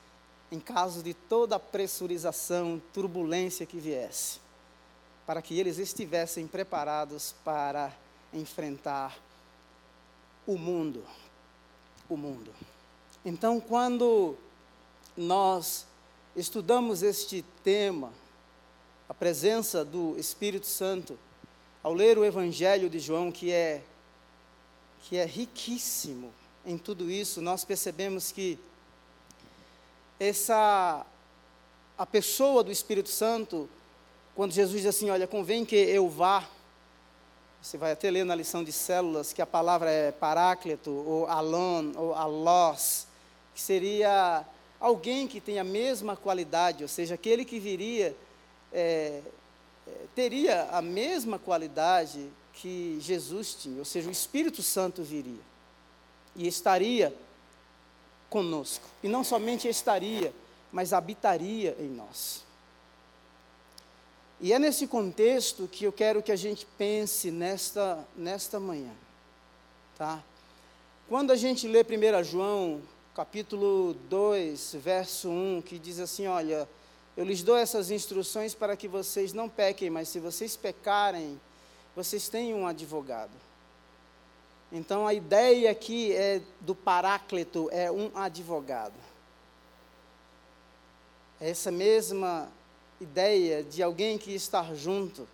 em 0.50 0.60
caso 0.60 1.02
de 1.02 1.12
toda 1.12 1.56
a 1.56 1.60
pressurização, 1.60 2.80
turbulência 2.92 3.66
que 3.66 3.78
viesse, 3.78 4.38
para 5.26 5.42
que 5.42 5.58
eles 5.58 5.78
estivessem 5.78 6.46
preparados 6.46 7.34
para 7.44 7.92
enfrentar 8.32 9.18
o 10.46 10.56
mundo. 10.56 11.02
O 12.08 12.16
mundo. 12.16 12.52
Então, 13.24 13.60
quando 13.60 14.36
nós 15.16 15.86
estudamos 16.36 17.02
este 17.02 17.44
tema, 17.64 18.12
a 19.08 19.14
presença 19.14 19.84
do 19.84 20.16
Espírito 20.18 20.66
Santo, 20.66 21.18
ao 21.82 21.92
ler 21.92 22.18
o 22.18 22.24
Evangelho 22.24 22.88
de 22.88 23.00
João, 23.00 23.32
que 23.32 23.50
é, 23.50 23.82
que 25.02 25.16
é 25.16 25.24
riquíssimo 25.24 26.32
em 26.64 26.76
tudo 26.76 27.10
isso, 27.10 27.40
nós 27.40 27.64
percebemos 27.64 28.30
que 28.30 28.58
essa, 30.18 31.04
a 31.96 32.06
pessoa 32.06 32.64
do 32.64 32.72
Espírito 32.72 33.08
Santo, 33.08 33.68
quando 34.34 34.52
Jesus 34.52 34.82
diz 34.82 34.86
assim: 34.86 35.10
Olha, 35.10 35.26
convém 35.26 35.64
que 35.64 35.76
eu 35.76 36.08
vá, 36.08 36.48
você 37.60 37.76
vai 37.76 37.92
até 37.92 38.10
ler 38.10 38.24
na 38.24 38.34
lição 38.34 38.62
de 38.62 38.72
células 38.72 39.32
que 39.32 39.42
a 39.42 39.46
palavra 39.46 39.90
é 39.90 40.12
paráclito, 40.12 40.90
ou 40.90 41.26
alon, 41.26 41.92
ou 41.96 42.14
alós, 42.14 43.06
que 43.54 43.60
seria 43.60 44.44
alguém 44.78 45.26
que 45.26 45.40
tem 45.40 45.58
a 45.58 45.64
mesma 45.64 46.16
qualidade, 46.16 46.82
ou 46.82 46.88
seja, 46.88 47.14
aquele 47.14 47.44
que 47.44 47.58
viria, 47.58 48.14
é, 48.72 49.20
é, 49.86 49.90
teria 50.14 50.68
a 50.70 50.80
mesma 50.80 51.38
qualidade 51.38 52.30
que 52.52 52.98
Jesus 53.00 53.54
tinha, 53.54 53.78
ou 53.78 53.84
seja, 53.84 54.08
o 54.08 54.12
Espírito 54.12 54.62
Santo 54.62 55.02
viria 55.02 55.42
e 56.34 56.46
estaria 56.46 57.14
conosco. 58.28 58.84
E 59.02 59.08
não 59.08 59.24
somente 59.24 59.68
estaria, 59.68 60.32
mas 60.72 60.92
habitaria 60.92 61.76
em 61.78 61.88
nós. 61.88 62.44
E 64.40 64.52
é 64.52 64.58
nesse 64.58 64.86
contexto 64.86 65.66
que 65.66 65.84
eu 65.84 65.92
quero 65.92 66.22
que 66.22 66.30
a 66.30 66.36
gente 66.36 66.66
pense 66.76 67.30
nesta, 67.30 68.06
nesta 68.14 68.60
manhã. 68.60 68.92
Tá? 69.96 70.22
Quando 71.08 71.30
a 71.30 71.36
gente 71.36 71.66
lê 71.66 71.80
1 71.80 72.24
João 72.24 72.82
capítulo 73.14 73.94
2, 74.10 74.74
verso 74.74 75.30
1, 75.30 75.62
que 75.62 75.78
diz 75.78 75.98
assim: 75.98 76.26
Olha, 76.26 76.68
eu 77.16 77.24
lhes 77.24 77.42
dou 77.42 77.56
essas 77.56 77.90
instruções 77.90 78.54
para 78.54 78.76
que 78.76 78.86
vocês 78.86 79.32
não 79.32 79.48
pequem, 79.48 79.88
mas 79.88 80.10
se 80.10 80.20
vocês 80.20 80.54
pecarem, 80.54 81.40
vocês 81.94 82.28
têm 82.28 82.52
um 82.52 82.66
advogado. 82.66 83.45
Então 84.70 85.06
a 85.06 85.14
ideia 85.14 85.70
aqui 85.70 86.12
é 86.12 86.42
do 86.60 86.74
paráclito, 86.74 87.68
é 87.72 87.90
um 87.90 88.10
advogado. 88.14 88.94
É 91.40 91.50
essa 91.50 91.70
mesma 91.70 92.50
ideia 93.00 93.62
de 93.62 93.82
alguém 93.82 94.18
que 94.18 94.34
está 94.34 94.74
junto, 94.74 95.28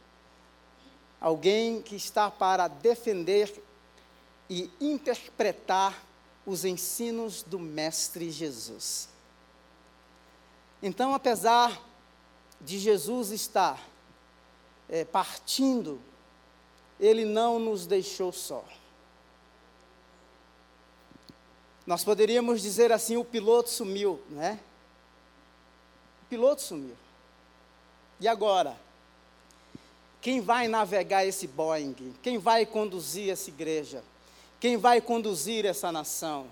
alguém 1.20 1.80
que 1.80 1.96
está 1.96 2.30
para 2.30 2.68
defender 2.68 3.62
e 4.50 4.70
interpretar 4.80 6.04
os 6.44 6.64
ensinos 6.64 7.42
do 7.42 7.58
Mestre 7.58 8.30
Jesus. 8.30 9.08
Então, 10.82 11.14
apesar 11.14 11.80
de 12.60 12.78
Jesus 12.78 13.30
estar 13.30 13.80
é, 14.88 15.04
partindo, 15.04 16.00
ele 16.98 17.24
não 17.24 17.58
nos 17.58 17.86
deixou 17.86 18.32
só. 18.32 18.64
Nós 21.86 22.04
poderíamos 22.04 22.62
dizer 22.62 22.92
assim: 22.92 23.16
o 23.16 23.24
piloto 23.24 23.70
sumiu, 23.70 24.20
né? 24.30 24.58
O 26.22 26.26
piloto 26.26 26.62
sumiu. 26.62 26.96
E 28.20 28.28
agora? 28.28 28.76
Quem 30.20 30.40
vai 30.40 30.68
navegar 30.68 31.26
esse 31.26 31.48
Boeing? 31.48 32.14
Quem 32.22 32.38
vai 32.38 32.64
conduzir 32.64 33.30
essa 33.30 33.50
igreja? 33.50 34.04
Quem 34.60 34.76
vai 34.76 35.00
conduzir 35.00 35.66
essa 35.66 35.90
nação? 35.90 36.46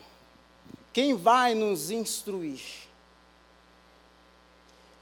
Quem 0.92 1.14
vai 1.14 1.54
nos 1.54 1.92
instruir? 1.92 2.60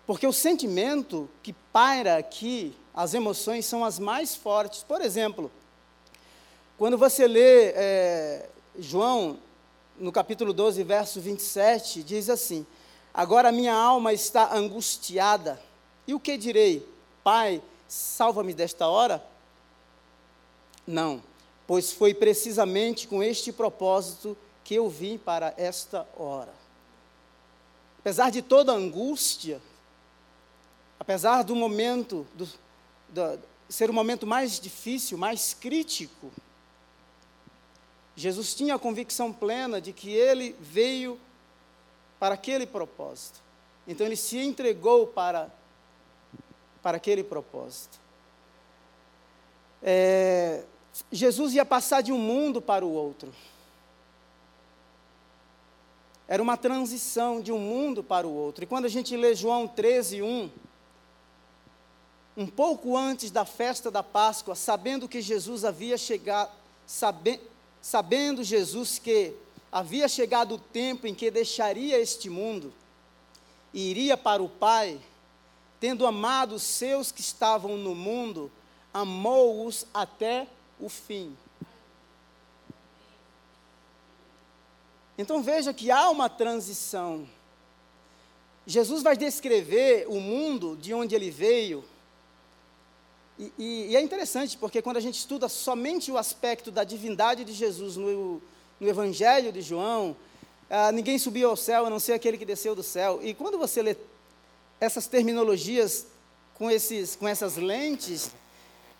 Porque 0.06 0.26
o 0.26 0.32
sentimento 0.32 1.28
que 1.42 1.54
paira 1.73 2.18
aqui, 2.18 2.76
as 2.94 3.14
emoções 3.14 3.64
são 3.64 3.82
as 3.82 3.99
mais 3.99 4.37
fortes. 4.37 4.82
Por 4.82 5.00
exemplo, 5.00 5.50
quando 6.76 6.99
você 6.99 7.26
lê 7.26 7.73
é, 7.75 8.49
João, 8.78 9.38
no 9.98 10.12
capítulo 10.12 10.52
12, 10.52 10.82
verso 10.84 11.20
27, 11.20 12.02
diz 12.02 12.30
assim: 12.30 12.66
Agora 13.12 13.52
minha 13.52 13.74
alma 13.74 14.12
está 14.12 14.54
angustiada, 14.54 15.60
e 16.06 16.14
o 16.14 16.20
que 16.20 16.36
direi? 16.36 16.86
Pai, 17.22 17.62
salva-me 17.86 18.54
desta 18.54 18.86
hora? 18.86 19.22
Não 20.86 21.22
pois 21.68 21.92
foi 21.92 22.14
precisamente 22.14 23.06
com 23.06 23.22
este 23.22 23.52
propósito 23.52 24.34
que 24.64 24.74
eu 24.74 24.88
vim 24.88 25.18
para 25.18 25.52
esta 25.58 26.08
hora. 26.16 26.54
Apesar 27.98 28.30
de 28.30 28.40
toda 28.40 28.72
a 28.72 28.74
angústia, 28.74 29.60
apesar 30.98 31.44
do 31.44 31.54
momento 31.54 32.26
do, 32.34 32.48
do, 33.10 33.38
ser 33.68 33.90
o 33.90 33.92
momento 33.92 34.26
mais 34.26 34.58
difícil, 34.58 35.18
mais 35.18 35.52
crítico, 35.52 36.32
Jesus 38.18 38.52
tinha 38.52 38.75
a 38.75 38.78
convicção 38.80 39.32
plena 39.32 39.80
de 39.80 39.92
que 39.92 40.10
ele 40.10 40.56
veio 40.58 41.20
para 42.18 42.34
aquele 42.34 42.66
propósito. 42.66 43.38
Então 43.87 44.04
ele 44.04 44.16
se 44.16 44.37
entregou 44.38 45.06
para, 45.06 45.48
para 46.82 46.96
aquele 46.96 47.22
propósito. 47.22 47.96
É, 49.80 50.64
Jesus 51.12 51.54
ia 51.54 51.64
passar 51.64 52.00
de 52.00 52.10
um 52.10 52.18
mundo 52.18 52.60
para 52.60 52.84
o 52.84 52.90
outro. 52.90 53.32
Era 56.26 56.42
uma 56.42 56.56
transição 56.56 57.40
de 57.40 57.52
um 57.52 57.58
mundo 57.60 58.02
para 58.02 58.26
o 58.26 58.34
outro. 58.34 58.64
E 58.64 58.66
quando 58.66 58.87
a 58.87 58.88
gente 58.88 59.16
lê 59.16 59.32
João 59.32 59.68
13, 59.68 60.22
1, 60.22 60.50
um 62.37 62.48
pouco 62.48 62.96
antes 62.96 63.30
da 63.30 63.44
festa 63.44 63.92
da 63.92 64.02
Páscoa, 64.02 64.56
sabendo 64.56 65.08
que 65.08 65.22
Jesus 65.22 65.64
havia 65.64 65.96
chegado, 65.96 66.50
sabe, 66.84 67.40
sabendo 67.80 68.42
Jesus 68.42 68.99
que 68.99 69.35
havia 69.70 70.08
chegado 70.08 70.54
o 70.54 70.58
tempo 70.58 71.06
em 71.06 71.14
que 71.14 71.30
deixaria 71.30 71.99
este 71.99 72.28
mundo 72.30 72.73
e 73.73 73.90
iria 73.90 74.16
para 74.16 74.42
o 74.42 74.49
Pai, 74.49 74.99
tendo 75.78 76.06
amado 76.06 76.54
os 76.54 76.62
seus 76.62 77.12
que 77.12 77.20
estavam 77.20 77.76
no 77.76 77.94
mundo, 77.94 78.50
amou-os 78.92 79.87
até 79.92 80.47
o 80.80 80.88
fim. 80.88 81.37
Então 85.16 85.42
veja 85.42 85.75
que 85.75 85.90
há 85.90 86.08
uma 86.11 86.28
transição. 86.28 87.28
Jesus 88.66 89.02
vai 89.02 89.16
descrever 89.16 90.06
o 90.08 90.20
mundo 90.20 90.76
de 90.76 90.94
onde 90.94 91.14
ele 91.14 91.30
veio. 91.30 91.85
E, 93.38 93.52
e, 93.57 93.87
e, 93.90 93.97
é 93.97 94.00
interessante, 94.00 94.57
porque 94.57 94.83
quando 94.83 94.97
a 94.97 95.00
gente 95.00 95.18
estuda 95.18 95.49
somente 95.49 96.11
o 96.11 96.18
aspecto 96.18 96.71
da 96.71 96.83
divindade 96.83 97.45
de 97.45 97.52
Jesus 97.52 97.97
no, 97.97 98.42
no 98.80 98.88
Evangelho 98.88 99.52
de 99.52 99.62
João, 99.62 100.16
ah, 100.68 100.90
ninguém 100.90 101.18
subiu 101.18 101.49
ao 101.49 101.57
céu 101.57 101.87
a 101.87 101.90
não 101.90 102.00
ser 102.00 102.14
aquele 102.14 102.37
que 102.37 102.45
desceu 102.45 102.75
do 102.75 102.83
céu. 102.83 103.21
E 103.23 103.33
quando 103.33 103.57
você 103.57 103.80
lê 103.80 103.97
essas 104.80 105.07
terminologias 105.07 106.07
com, 106.54 106.71
esses, 106.71 107.16
com 107.16 107.28
essas 107.28 107.57
lentes, 107.57 108.33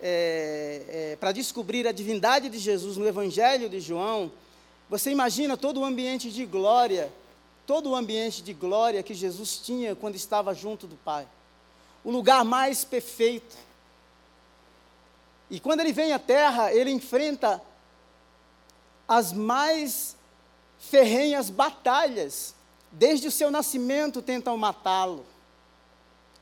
é, 0.01 0.83
é, 0.87 1.17
para 1.17 1.31
descobrir 1.31 1.85
a 1.87 1.91
divindade 1.91 2.49
de 2.49 2.57
Jesus 2.57 2.95
no 2.97 3.07
Evangelho 3.07 3.69
de 3.69 3.79
João, 3.81 4.31
você 4.89 5.11
imagina 5.11 5.57
todo 5.57 5.81
o 5.81 5.85
ambiente 5.85 6.31
de 6.31 6.45
glória, 6.45 7.11
todo 7.67 7.91
o 7.91 7.95
ambiente 7.95 8.41
de 8.41 8.53
glória 8.53 9.03
que 9.03 9.13
Jesus 9.13 9.57
tinha 9.57 9.95
quando 9.95 10.15
estava 10.15 10.53
junto 10.53 10.87
do 10.87 10.95
Pai. 10.95 11.27
O 12.03 12.11
lugar 12.11 12.43
mais 12.45 12.83
perfeito. 12.83 13.68
E 15.49 15.59
quando 15.59 15.79
ele 15.79 15.91
vem 15.91 16.13
à 16.13 16.19
terra, 16.19 16.71
ele 16.71 16.91
enfrenta 16.91 17.61
as 19.07 19.33
mais 19.33 20.15
ferrenhas 20.77 21.49
batalhas. 21.49 22.53
Desde 22.91 23.27
o 23.27 23.31
seu 23.31 23.49
nascimento 23.49 24.21
tentam 24.21 24.55
matá-lo. 24.57 25.25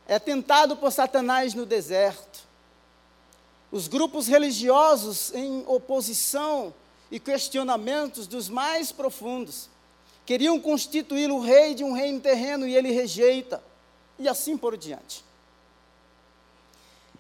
É 0.08 0.20
tentado 0.20 0.78
por 0.78 0.92
Satanás 0.92 1.54
no 1.54 1.66
deserto. 1.66 2.48
Os 3.72 3.88
grupos 3.88 4.28
religiosos 4.28 5.34
em 5.34 5.64
oposição 5.68 6.74
e 7.12 7.20
questionamentos 7.20 8.28
dos 8.28 8.50
mais 8.50 8.92
profundos 8.92 9.70
queriam 10.26 10.60
constituí-lo 10.60 11.40
rei 11.40 11.74
de 11.74 11.84
um 11.84 11.94
reino 11.94 12.20
terreno 12.20 12.68
e 12.68 12.76
ele 12.76 12.92
rejeita, 12.92 13.64
e 14.20 14.28
assim 14.28 14.58
por 14.58 14.76
diante. 14.76 15.24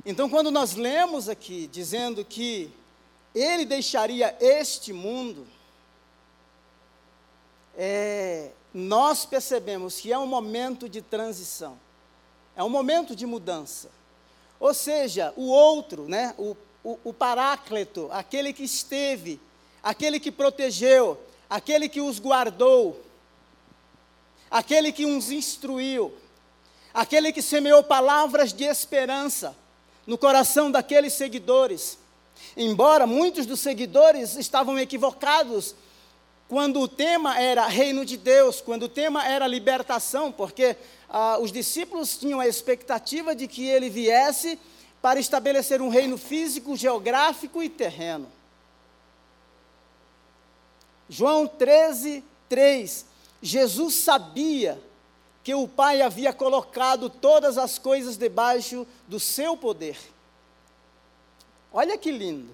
Então, 0.09 0.29
quando 0.29 0.49
nós 0.49 0.73
lemos 0.75 1.27
aqui 1.27 1.67
dizendo 1.67 2.23
que 2.23 2.71
ele 3.35 3.65
deixaria 3.65 4.33
este 4.39 4.93
mundo, 4.93 5.45
é, 7.77 8.51
nós 8.73 9.25
percebemos 9.25 9.99
que 9.99 10.13
é 10.13 10.17
um 10.17 10.25
momento 10.25 10.87
de 10.87 11.01
transição, 11.01 11.77
é 12.55 12.63
um 12.63 12.69
momento 12.69 13.17
de 13.17 13.25
mudança. 13.25 13.89
Ou 14.61 14.73
seja, 14.73 15.33
o 15.35 15.49
outro, 15.49 16.07
né, 16.07 16.33
o, 16.37 16.55
o, 16.85 16.97
o 17.03 17.11
paráclito, 17.11 18.07
aquele 18.09 18.53
que 18.53 18.63
esteve, 18.63 19.41
aquele 19.83 20.21
que 20.21 20.31
protegeu, 20.31 21.19
aquele 21.49 21.89
que 21.89 21.99
os 21.99 22.17
guardou, 22.17 22.97
aquele 24.49 24.93
que 24.93 25.05
os 25.05 25.29
instruiu, 25.31 26.17
aquele 26.93 27.33
que 27.33 27.41
semeou 27.41 27.83
palavras 27.83 28.53
de 28.53 28.63
esperança 28.63 29.53
no 30.07 30.17
coração 30.17 30.71
daqueles 30.71 31.13
seguidores. 31.13 31.99
Embora 32.55 33.05
muitos 33.05 33.45
dos 33.45 33.59
seguidores 33.59 34.37
estavam 34.37 34.79
equivocados 34.79 35.75
quando 36.47 36.79
o 36.79 36.87
tema 36.87 37.37
era 37.37 37.67
reino 37.67 38.05
de 38.05 38.15
Deus, 38.15 38.61
quando 38.61 38.83
o 38.83 38.89
tema 38.89 39.27
era 39.27 39.45
libertação, 39.45 40.31
porque 40.31 40.77
ah, 41.09 41.37
os 41.39 41.51
discípulos 41.51 42.17
tinham 42.17 42.39
a 42.39 42.47
expectativa 42.47 43.35
de 43.35 43.47
que 43.47 43.67
ele 43.67 43.89
viesse 43.89 44.57
para 45.01 45.19
estabelecer 45.19 45.81
um 45.81 45.89
reino 45.89 46.17
físico, 46.17 46.77
geográfico 46.77 47.61
e 47.61 47.69
terreno. 47.69 48.31
João 51.09 51.47
13, 51.47 52.23
3. 52.47 53.05
Jesus 53.41 53.95
sabia 53.95 54.81
que 55.47 55.55
o 55.55 55.65
Pai 55.65 56.01
havia 56.01 56.33
colocado 56.33 57.09
todas 57.09 57.57
as 57.57 57.79
coisas 57.79 58.17
debaixo 58.17 58.85
do 59.07 59.17
seu 59.17 59.55
poder. 59.55 59.97
Olha 61.71 61.97
que 61.97 62.11
lindo. 62.11 62.53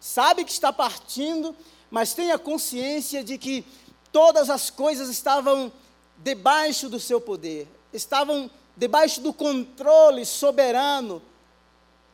Sabe 0.00 0.42
que 0.42 0.50
está 0.50 0.72
partindo, 0.72 1.54
mas 1.90 2.14
tenha 2.14 2.38
consciência 2.38 3.22
de 3.22 3.36
que 3.36 3.62
todas 4.10 4.48
as 4.48 4.70
coisas 4.70 5.10
estavam 5.10 5.70
debaixo 6.16 6.88
do 6.88 6.98
seu 6.98 7.20
poder, 7.20 7.68
estavam 7.92 8.50
debaixo 8.74 9.20
do 9.20 9.34
controle 9.34 10.24
soberano 10.24 11.20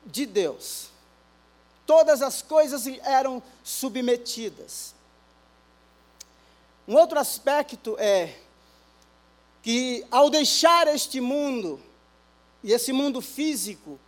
de 0.05 0.27
Deus. 0.27 0.89
Todas 1.87 2.21
as 2.21 2.43
coisas 2.43 2.85
eram 3.05 3.41
submetidas. 3.63 4.93
Um 6.89 6.97
outro 6.97 7.17
aspecto 7.17 7.95
é 7.97 8.41
que, 9.65 10.05
ao 10.11 10.29
deixar 10.29 10.87
este 10.89 11.23
mundo, 11.23 11.81
e 12.63 12.71
esse 12.71 12.93
mundo 12.93 13.23
físico, 13.23 13.99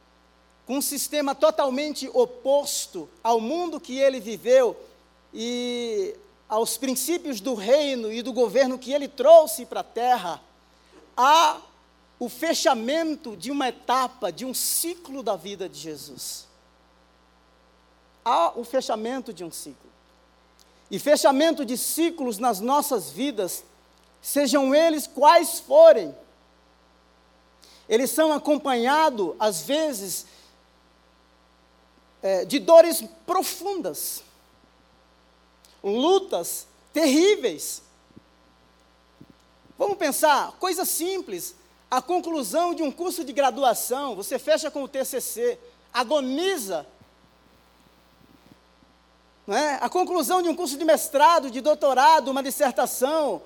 com 0.66 0.76
um 0.76 0.82
sistema 0.82 1.34
totalmente 1.34 2.10
oposto 2.12 3.08
ao 3.24 3.40
mundo 3.40 3.80
que 3.80 3.98
ele 3.98 4.20
viveu 4.20 4.76
e 5.32 6.14
aos 6.46 6.76
princípios 6.76 7.40
do 7.40 7.54
reino 7.54 8.12
e 8.12 8.20
do 8.20 8.34
governo 8.34 8.78
que 8.78 8.92
ele 8.92 9.08
trouxe 9.08 9.64
para 9.64 9.80
a 9.80 9.84
terra, 9.84 10.42
há 11.16 11.58
o 12.18 12.28
fechamento 12.28 13.34
de 13.34 13.50
uma 13.50 13.70
etapa, 13.70 14.30
de 14.30 14.44
um 14.44 14.52
ciclo 14.52 15.22
da 15.22 15.36
vida 15.36 15.70
de 15.70 15.78
Jesus. 15.78 16.46
Há 18.22 18.52
o 18.54 18.62
fechamento 18.62 19.32
de 19.32 19.42
um 19.42 19.50
ciclo. 19.50 19.90
E 20.90 20.98
fechamento 20.98 21.64
de 21.64 21.78
ciclos 21.78 22.36
nas 22.36 22.60
nossas 22.60 23.10
vidas, 23.10 23.64
sejam 24.26 24.74
eles 24.74 25.06
quais 25.06 25.60
forem, 25.60 26.12
eles 27.88 28.10
são 28.10 28.32
acompanhados, 28.32 29.36
às 29.38 29.62
vezes, 29.62 30.26
é, 32.20 32.44
de 32.44 32.58
dores 32.58 33.04
profundas, 33.24 34.24
lutas 35.80 36.66
terríveis. 36.92 37.82
Vamos 39.78 39.96
pensar, 39.96 40.50
coisa 40.58 40.84
simples, 40.84 41.54
a 41.88 42.02
conclusão 42.02 42.74
de 42.74 42.82
um 42.82 42.90
curso 42.90 43.22
de 43.22 43.32
graduação, 43.32 44.16
você 44.16 44.40
fecha 44.40 44.72
com 44.72 44.82
o 44.82 44.88
TCC, 44.88 45.56
agoniza. 45.94 46.84
Não 49.46 49.56
é? 49.56 49.78
A 49.80 49.88
conclusão 49.88 50.42
de 50.42 50.48
um 50.48 50.56
curso 50.56 50.76
de 50.76 50.84
mestrado, 50.84 51.48
de 51.48 51.60
doutorado, 51.60 52.28
uma 52.28 52.42
dissertação, 52.42 53.40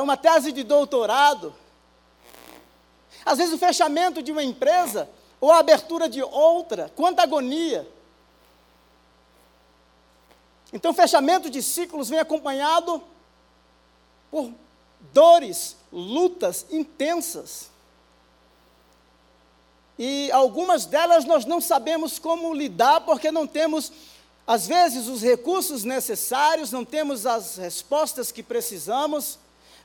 uma 0.00 0.16
tese 0.16 0.52
de 0.52 0.62
doutorado. 0.62 1.54
Às 3.24 3.38
vezes 3.38 3.54
o 3.54 3.58
fechamento 3.58 4.22
de 4.22 4.30
uma 4.30 4.42
empresa 4.42 5.08
ou 5.40 5.50
a 5.50 5.58
abertura 5.58 6.08
de 6.08 6.22
outra, 6.22 6.92
quanta 6.94 7.22
agonia. 7.22 7.88
Então, 10.72 10.92
fechamento 10.92 11.48
de 11.48 11.62
ciclos 11.62 12.08
vem 12.08 12.18
acompanhado 12.18 13.02
por 14.30 14.52
dores, 15.12 15.76
lutas 15.90 16.66
intensas. 16.70 17.70
E 19.98 20.30
algumas 20.30 20.84
delas 20.84 21.24
nós 21.24 21.44
não 21.44 21.60
sabemos 21.60 22.18
como 22.18 22.54
lidar, 22.54 23.00
porque 23.00 23.32
não 23.32 23.46
temos, 23.46 23.90
às 24.46 24.66
vezes, 24.66 25.08
os 25.08 25.22
recursos 25.22 25.84
necessários, 25.84 26.70
não 26.70 26.84
temos 26.84 27.24
as 27.24 27.56
respostas 27.56 28.30
que 28.30 28.42
precisamos, 28.42 29.38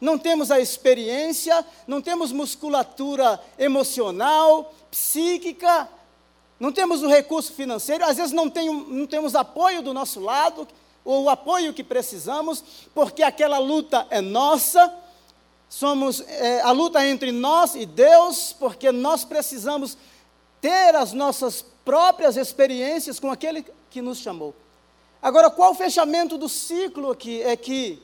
não 0.04 0.18
temos 0.18 0.52
a 0.52 0.60
experiência, 0.60 1.66
não 1.88 2.02
temos 2.02 2.34
musculatura 2.34 3.42
emocional, 3.58 4.76
psíquica, 4.92 5.88
não 6.60 6.74
temos 6.74 7.02
o 7.02 7.08
recurso 7.08 7.54
financeiro, 7.54 8.04
às 8.04 8.18
vezes 8.18 8.34
não, 8.34 8.50
tem, 8.50 8.70
não 8.70 9.08
temos 9.08 9.34
apoio 9.34 9.82
do 9.82 9.94
nosso 9.94 10.20
lado, 10.20 10.68
ou 11.06 11.24
o 11.24 11.30
apoio 11.30 11.74
que 11.74 11.86
precisamos, 11.86 12.62
porque 12.94 13.24
aquela 13.24 13.60
luta 13.60 14.06
é 14.10 14.20
nossa, 14.20 14.94
somos 15.70 16.20
é, 16.28 16.60
a 16.60 16.72
luta 16.72 17.02
é 17.02 17.08
entre 17.08 17.32
nós 17.32 17.74
e 17.74 17.86
Deus, 17.86 18.52
porque 18.52 18.92
nós 18.92 19.24
precisamos 19.24 19.98
ter 20.60 20.94
as 20.96 21.13
nossas 21.13 21.63
próprias 21.86 22.36
experiências 22.36 23.22
com 23.22 23.32
aquele 23.32 23.66
que 23.89 24.02
nos 24.02 24.18
chamou. 24.18 24.54
Agora, 25.22 25.50
qual 25.50 25.72
o 25.72 25.76
fechamento 25.76 26.38
do 26.38 26.50
ciclo 26.50 27.10
aqui? 27.10 27.42
É 27.42 27.56
que 27.56 28.04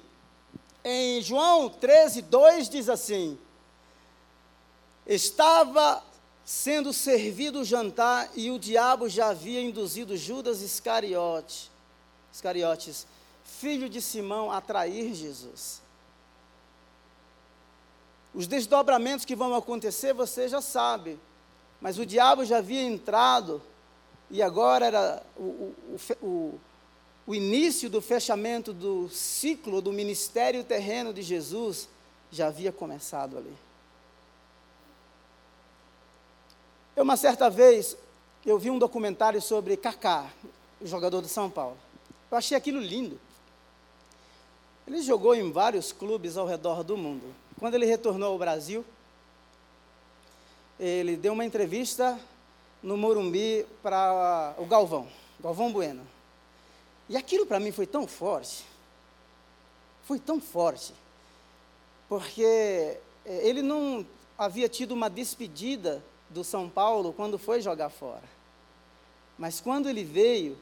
em 0.90 1.22
João 1.22 1.70
13, 1.70 2.24
2 2.24 2.70
diz 2.70 2.90
assim: 2.90 3.38
Estava 5.06 6.04
sendo 6.44 6.92
servido 6.92 7.60
o 7.60 7.66
jantar 7.66 8.30
e 8.36 8.50
o 8.50 8.58
diabo 8.58 9.08
já 9.08 9.30
havia 9.30 9.62
induzido 9.62 10.18
Judas 10.18 10.62
Iscariote, 10.62 11.70
Iscariotes, 12.34 13.06
filho 13.44 13.88
de 13.88 14.02
Simão, 14.02 14.52
a 14.52 14.60
trair 14.60 15.14
Jesus. 15.14 15.82
Os 18.34 18.48
desdobramentos 18.48 19.26
que 19.26 19.36
vão 19.36 19.54
acontecer 19.56 20.14
você 20.14 20.48
já 20.48 20.62
sabe, 20.62 21.20
mas 21.80 22.00
o 22.00 22.06
diabo 22.06 22.46
já 22.46 22.58
havia 22.58 22.82
entrado 22.82 23.62
e 24.30 24.42
agora 24.42 24.86
era 24.86 25.24
o, 25.36 25.42
o, 25.42 25.76
o, 26.22 26.26
o 26.26 26.60
início 27.36 27.90
do 27.90 28.02
fechamento 28.02 28.74
do 28.74 29.08
ciclo 29.10 29.82
do 29.82 29.94
ministério 29.94 30.64
terreno 30.64 31.14
de 31.14 31.22
Jesus 31.22 31.88
já 32.32 32.48
havia 32.48 32.72
começado 32.72 33.38
ali. 33.38 33.54
Eu, 36.96 37.04
uma 37.04 37.16
certa 37.16 37.50
vez, 37.50 37.96
eu 38.46 38.58
vi 38.58 38.70
um 38.70 38.80
documentário 38.80 39.42
sobre 39.42 39.78
Kaká, 39.78 40.32
o 40.82 40.88
jogador 40.88 41.22
de 41.22 41.30
São 41.30 41.50
Paulo. 41.50 41.78
Eu 42.32 42.38
achei 42.38 42.58
aquilo 42.58 42.80
lindo. 42.80 43.20
Ele 44.88 45.02
jogou 45.02 45.36
em 45.36 45.52
vários 45.52 45.92
clubes 45.92 46.36
ao 46.36 46.48
redor 46.48 46.84
do 46.84 46.98
mundo. 46.98 47.34
Quando 47.60 47.76
ele 47.76 47.86
retornou 47.86 48.34
ao 48.34 48.38
Brasil, 48.40 48.84
ele 50.80 51.16
deu 51.16 51.34
uma 51.34 51.46
entrevista 51.46 52.20
no 52.82 52.98
Morumbi 52.98 53.66
para 53.84 54.56
o 54.58 54.66
Galvão, 54.66 55.08
Galvão 55.40 55.72
Bueno. 55.72 56.19
E 57.10 57.18
aquilo 57.18 57.46
para 57.46 57.60
mim 57.60 57.72
foi 57.72 57.88
tão 57.88 58.08
forte, 58.08 58.64
foi 60.04 60.20
tão 60.20 60.40
forte, 60.40 60.94
porque 62.08 62.44
eh, 62.44 63.00
ele 63.26 63.64
não 63.64 64.06
havia 64.38 64.70
tido 64.70 64.92
uma 64.92 65.10
despedida 65.10 66.04
do 66.30 66.44
São 66.44 66.70
Paulo 66.70 67.12
quando 67.12 67.40
foi 67.40 67.62
jogar 67.62 67.90
fora. 67.90 68.24
Mas 69.38 69.60
quando 69.60 69.90
ele 69.90 70.04
veio, 70.04 70.58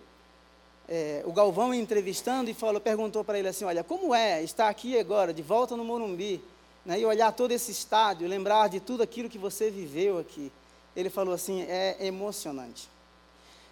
é, 0.88 1.22
o 1.26 1.34
Galvão 1.34 1.74
entrevistando 1.74 2.50
e 2.50 2.54
falou, 2.54 2.80
perguntou 2.80 3.24
para 3.24 3.38
ele 3.38 3.50
assim: 3.50 3.66
Olha, 3.66 3.84
como 3.84 4.16
é 4.16 4.42
estar 4.42 4.70
aqui 4.70 4.98
agora, 4.98 5.34
de 5.34 5.42
volta 5.42 5.76
no 5.76 5.84
Morumbi, 5.84 6.42
né, 6.86 7.00
e 7.00 7.06
olhar 7.06 7.32
todo 7.34 7.52
esse 7.52 7.72
estádio, 7.72 8.28
lembrar 8.28 8.70
de 8.70 8.80
tudo 8.80 9.04
aquilo 9.04 9.30
que 9.30 9.38
você 9.38 9.70
viveu 9.70 10.18
aqui? 10.18 10.52
Ele 10.96 11.10
falou 11.10 11.34
assim: 11.34 11.64
É 11.64 11.98
emocionante. 12.00 12.90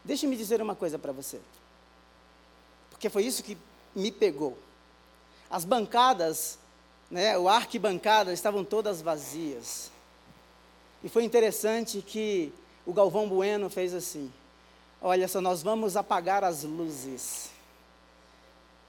Deixe-me 0.04 0.36
dizer 0.36 0.62
uma 0.62 0.76
coisa 0.76 1.00
para 1.00 1.12
você, 1.12 1.40
porque 2.96 3.10
foi 3.10 3.26
isso 3.26 3.44
que 3.44 3.58
me 3.94 4.10
pegou. 4.10 4.58
As 5.50 5.66
bancadas, 5.66 6.58
né, 7.12 7.38
o 7.38 7.50
arquibancada 7.50 8.32
estavam 8.32 8.64
todas 8.64 9.02
vazias. 9.02 9.92
E 11.04 11.10
foi 11.10 11.26
interessante 11.26 12.02
que 12.02 12.54
o 12.86 12.94
Galvão 12.94 13.28
Bueno 13.28 13.70
fez 13.70 13.94
assim: 13.94 14.32
Olha 15.02 15.28
só, 15.28 15.42
nós 15.42 15.62
vamos 15.62 15.98
apagar 15.98 16.46
as 16.46 16.64
luzes. 16.64 17.50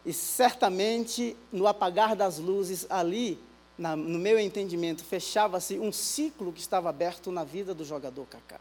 E 0.05 0.13
certamente, 0.13 1.37
no 1.51 1.67
apagar 1.67 2.15
das 2.15 2.39
luzes, 2.39 2.87
ali, 2.89 3.41
na, 3.77 3.97
no 3.97 4.21
meu 4.21 4.39
entendimento, 4.39 5.05
fechava-se 5.05 5.81
um 5.81 5.91
ciclo 5.91 6.53
que 6.53 6.61
estava 6.61 6.89
aberto 6.89 7.33
na 7.33 7.43
vida 7.43 7.75
do 7.75 7.85
jogador 7.85 8.25
Kaká. 8.27 8.61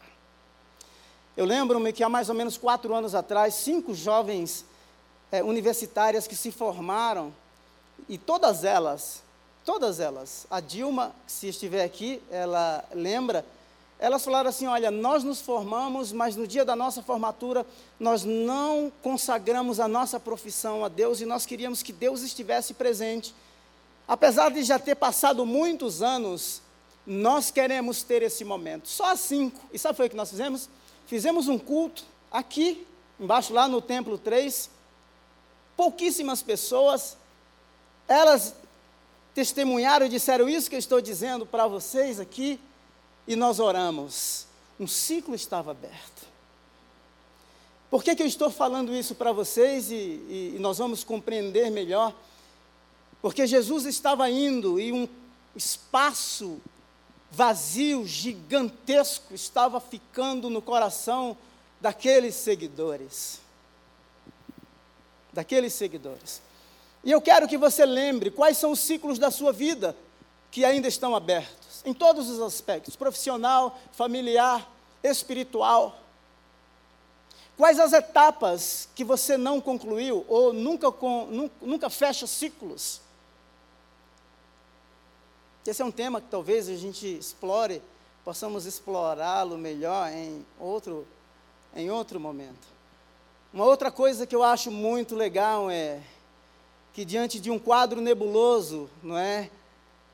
Eu 1.36 1.44
lembro-me 1.44 1.92
que 1.92 2.02
há 2.02 2.08
mais 2.08 2.28
ou 2.28 2.34
menos 2.34 2.58
quatro 2.58 2.92
anos 2.92 3.14
atrás, 3.14 3.54
cinco 3.54 3.94
jovens 3.94 4.64
é, 5.30 5.42
universitárias 5.42 6.26
que 6.26 6.36
se 6.36 6.50
formaram, 6.50 7.32
e 8.08 8.18
todas 8.18 8.64
elas 8.64 9.22
Todas 9.66 9.98
elas. 9.98 10.46
A 10.48 10.60
Dilma, 10.60 11.12
se 11.26 11.48
estiver 11.48 11.82
aqui, 11.82 12.22
ela 12.30 12.84
lembra. 12.94 13.44
Elas 13.98 14.24
falaram 14.24 14.48
assim: 14.48 14.68
olha, 14.68 14.92
nós 14.92 15.24
nos 15.24 15.40
formamos, 15.40 16.12
mas 16.12 16.36
no 16.36 16.46
dia 16.46 16.64
da 16.64 16.76
nossa 16.76 17.02
formatura, 17.02 17.66
nós 17.98 18.22
não 18.22 18.92
consagramos 19.02 19.80
a 19.80 19.88
nossa 19.88 20.20
profissão 20.20 20.84
a 20.84 20.88
Deus 20.88 21.20
e 21.20 21.26
nós 21.26 21.44
queríamos 21.44 21.82
que 21.82 21.92
Deus 21.92 22.22
estivesse 22.22 22.74
presente. 22.74 23.34
Apesar 24.06 24.52
de 24.52 24.62
já 24.62 24.78
ter 24.78 24.94
passado 24.94 25.44
muitos 25.44 26.00
anos, 26.00 26.62
nós 27.04 27.50
queremos 27.50 28.04
ter 28.04 28.22
esse 28.22 28.44
momento. 28.44 28.86
Só 28.86 29.16
cinco. 29.16 29.60
E 29.72 29.78
sabe 29.80 29.96
foi 29.96 30.06
o 30.06 30.10
que 30.10 30.14
nós 30.14 30.30
fizemos? 30.30 30.68
Fizemos 31.08 31.48
um 31.48 31.58
culto 31.58 32.04
aqui, 32.30 32.86
embaixo 33.18 33.52
lá 33.52 33.66
no 33.66 33.82
Templo 33.82 34.16
3. 34.16 34.70
Pouquíssimas 35.76 36.42
pessoas. 36.42 37.16
Elas 38.08 38.54
testemunharam 39.34 40.06
e 40.06 40.08
disseram 40.08 40.48
isso 40.48 40.70
que 40.70 40.76
eu 40.76 40.80
estou 40.80 41.00
dizendo 41.00 41.44
para 41.44 41.66
vocês 41.66 42.18
aqui, 42.18 42.58
e 43.28 43.36
nós 43.36 43.60
oramos. 43.60 44.46
Um 44.80 44.86
ciclo 44.86 45.34
estava 45.34 45.72
aberto. 45.72 46.26
Por 47.90 48.02
que, 48.02 48.16
que 48.16 48.22
eu 48.22 48.26
estou 48.26 48.50
falando 48.50 48.94
isso 48.94 49.14
para 49.14 49.32
vocês 49.32 49.90
e, 49.90 49.94
e, 49.94 50.52
e 50.56 50.58
nós 50.58 50.78
vamos 50.78 51.04
compreender 51.04 51.70
melhor? 51.70 52.14
Porque 53.22 53.46
Jesus 53.46 53.84
estava 53.84 54.28
indo 54.30 54.78
e 54.80 54.92
um 54.92 55.08
espaço 55.54 56.60
vazio, 57.30 58.06
gigantesco, 58.06 59.34
estava 59.34 59.80
ficando 59.80 60.48
no 60.48 60.62
coração 60.62 61.36
daqueles 61.80 62.34
seguidores. 62.34 63.40
Daqueles 65.36 65.74
seguidores. 65.74 66.40
E 67.04 67.12
eu 67.12 67.20
quero 67.20 67.46
que 67.46 67.58
você 67.58 67.84
lembre 67.84 68.30
quais 68.30 68.56
são 68.56 68.72
os 68.72 68.80
ciclos 68.80 69.18
da 69.18 69.30
sua 69.30 69.52
vida 69.52 69.94
que 70.50 70.64
ainda 70.64 70.88
estão 70.88 71.14
abertos, 71.14 71.82
em 71.84 71.92
todos 71.92 72.30
os 72.30 72.40
aspectos 72.40 72.96
profissional, 72.96 73.78
familiar, 73.92 74.66
espiritual. 75.02 76.00
Quais 77.54 77.78
as 77.78 77.92
etapas 77.92 78.88
que 78.94 79.04
você 79.04 79.36
não 79.36 79.60
concluiu 79.60 80.24
ou 80.26 80.54
nunca, 80.54 80.90
com, 80.90 81.50
nunca, 81.60 81.90
fecha 81.90 82.26
ciclos? 82.26 83.02
Esse 85.66 85.82
é 85.82 85.84
um 85.84 85.90
tema 85.90 86.22
que 86.22 86.28
talvez 86.30 86.66
a 86.70 86.76
gente 86.76 87.06
explore, 87.06 87.82
possamos 88.24 88.64
explorá-lo 88.64 89.58
melhor 89.58 90.10
em 90.10 90.46
outro, 90.58 91.06
em 91.74 91.90
outro 91.90 92.18
momento. 92.18 92.75
Uma 93.56 93.64
outra 93.64 93.90
coisa 93.90 94.26
que 94.26 94.36
eu 94.36 94.42
acho 94.42 94.70
muito 94.70 95.14
legal 95.14 95.70
é 95.70 96.02
que 96.92 97.06
diante 97.06 97.40
de 97.40 97.50
um 97.50 97.58
quadro 97.58 98.02
nebuloso, 98.02 98.90
não 99.02 99.16
é, 99.16 99.50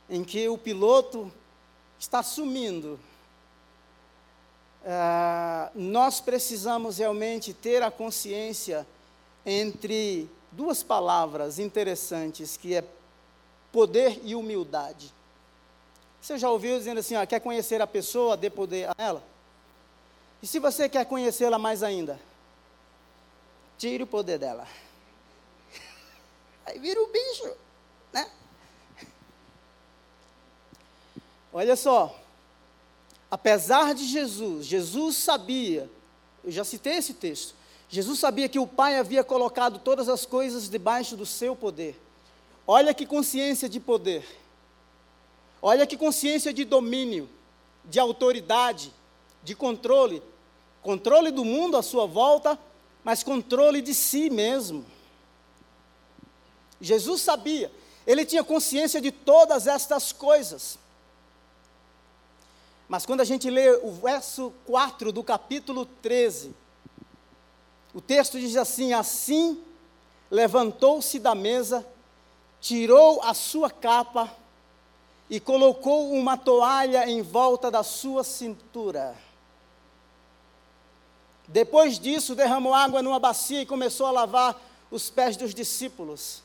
em 0.09 0.23
que 0.23 0.49
o 0.49 0.57
piloto 0.57 1.29
está 1.99 2.23
sumindo, 2.23 3.01
ah, 4.87 5.73
nós 5.75 6.21
precisamos 6.21 6.99
realmente 6.99 7.53
ter 7.53 7.83
a 7.83 7.91
consciência 7.91 8.87
entre 9.45 10.31
duas 10.53 10.85
palavras 10.85 11.59
interessantes, 11.59 12.57
que 12.57 12.77
é 12.77 12.85
poder 13.73 14.21
e 14.23 14.37
humildade. 14.37 15.13
Você 16.21 16.39
já 16.39 16.49
ouviu 16.49 16.79
dizendo 16.79 17.01
assim, 17.01 17.17
ó, 17.17 17.27
quer 17.27 17.41
conhecer 17.41 17.83
a 17.83 17.89
pessoa, 17.89 18.37
dê 18.37 18.49
poder 18.49 18.89
a 18.91 18.95
ela? 18.97 19.23
E 20.41 20.47
se 20.47 20.61
você 20.61 20.89
quer 20.89 21.05
conhecê-la 21.07 21.59
mais 21.59 21.83
ainda? 21.83 22.21
Tire 23.83 24.05
o 24.05 24.07
poder 24.07 24.39
dela. 24.39 24.65
Aí 26.65 26.79
vira 26.79 27.03
o 27.03 27.09
bicho, 27.09 27.53
né? 28.13 28.31
Olha 31.53 31.75
só, 31.75 32.17
apesar 33.29 33.93
de 33.93 34.05
Jesus, 34.05 34.67
Jesus 34.67 35.17
sabia, 35.17 35.91
eu 36.45 36.53
já 36.53 36.63
citei 36.63 36.93
esse 36.93 37.15
texto, 37.15 37.57
Jesus 37.89 38.21
sabia 38.21 38.49
que 38.49 38.61
o 38.61 38.69
Pai 38.69 39.01
havia 39.01 39.25
colocado 39.25 39.81
todas 39.81 40.09
as 40.09 40.25
coisas 40.25 40.69
debaixo 40.69 41.17
do 41.17 41.27
seu 41.27 41.57
poder. 41.57 42.01
Olha 42.65 42.95
que 42.95 43.05
consciência 43.05 43.69
de 43.69 43.81
poder. 43.81 44.25
Olha 45.61 45.89
que 45.89 45.97
consciência 45.97 46.53
de 46.53 46.65
domínio, 46.65 47.29
de 47.85 47.99
autoridade, 47.99 48.93
de 49.43 49.57
controle. 49.57 50.23
Controle 50.83 51.33
do 51.33 51.45
mundo 51.45 51.77
à 51.77 51.83
sua 51.83 52.07
volta, 52.07 52.57
mas 53.05 53.23
controle 53.23 53.81
de 53.81 53.95
si 53.95 54.31
mesmo. 54.31 54.85
Jesus 56.81 57.23
sabia, 57.23 57.71
ele 58.07 58.25
tinha 58.25 58.45
consciência 58.45 59.01
de 59.01 59.11
todas 59.11 59.67
estas 59.67 60.13
coisas. 60.13 60.79
Mas 62.89 63.07
quando 63.07 63.21
a 63.21 63.25
gente 63.25 63.49
lê 63.49 63.71
o 63.77 63.93
verso 63.93 64.53
4 64.67 65.13
do 65.13 65.25
capítulo 65.25 65.87
13, 65.87 66.55
o 67.95 68.01
texto 68.01 68.39
diz 68.39 68.57
assim: 68.57 68.93
Assim 68.93 69.63
levantou-se 70.31 71.19
da 71.19 71.35
mesa, 71.35 71.87
tirou 72.61 73.23
a 73.23 73.35
sua 73.35 73.71
capa 73.71 74.31
e 75.29 75.41
colocou 75.41 76.13
uma 76.13 76.37
toalha 76.37 77.09
em 77.09 77.23
volta 77.23 77.71
da 77.71 77.83
sua 77.83 78.25
cintura. 78.25 79.17
Depois 81.53 81.99
disso, 81.99 82.35
derramou 82.35 82.73
água 82.73 83.03
numa 83.03 83.19
bacia 83.19 83.61
e 83.61 83.67
começou 83.67 84.07
a 84.07 84.11
lavar 84.11 84.59
os 84.91 85.11
pés 85.11 85.37
dos 85.37 85.55
discípulos. 85.55 86.43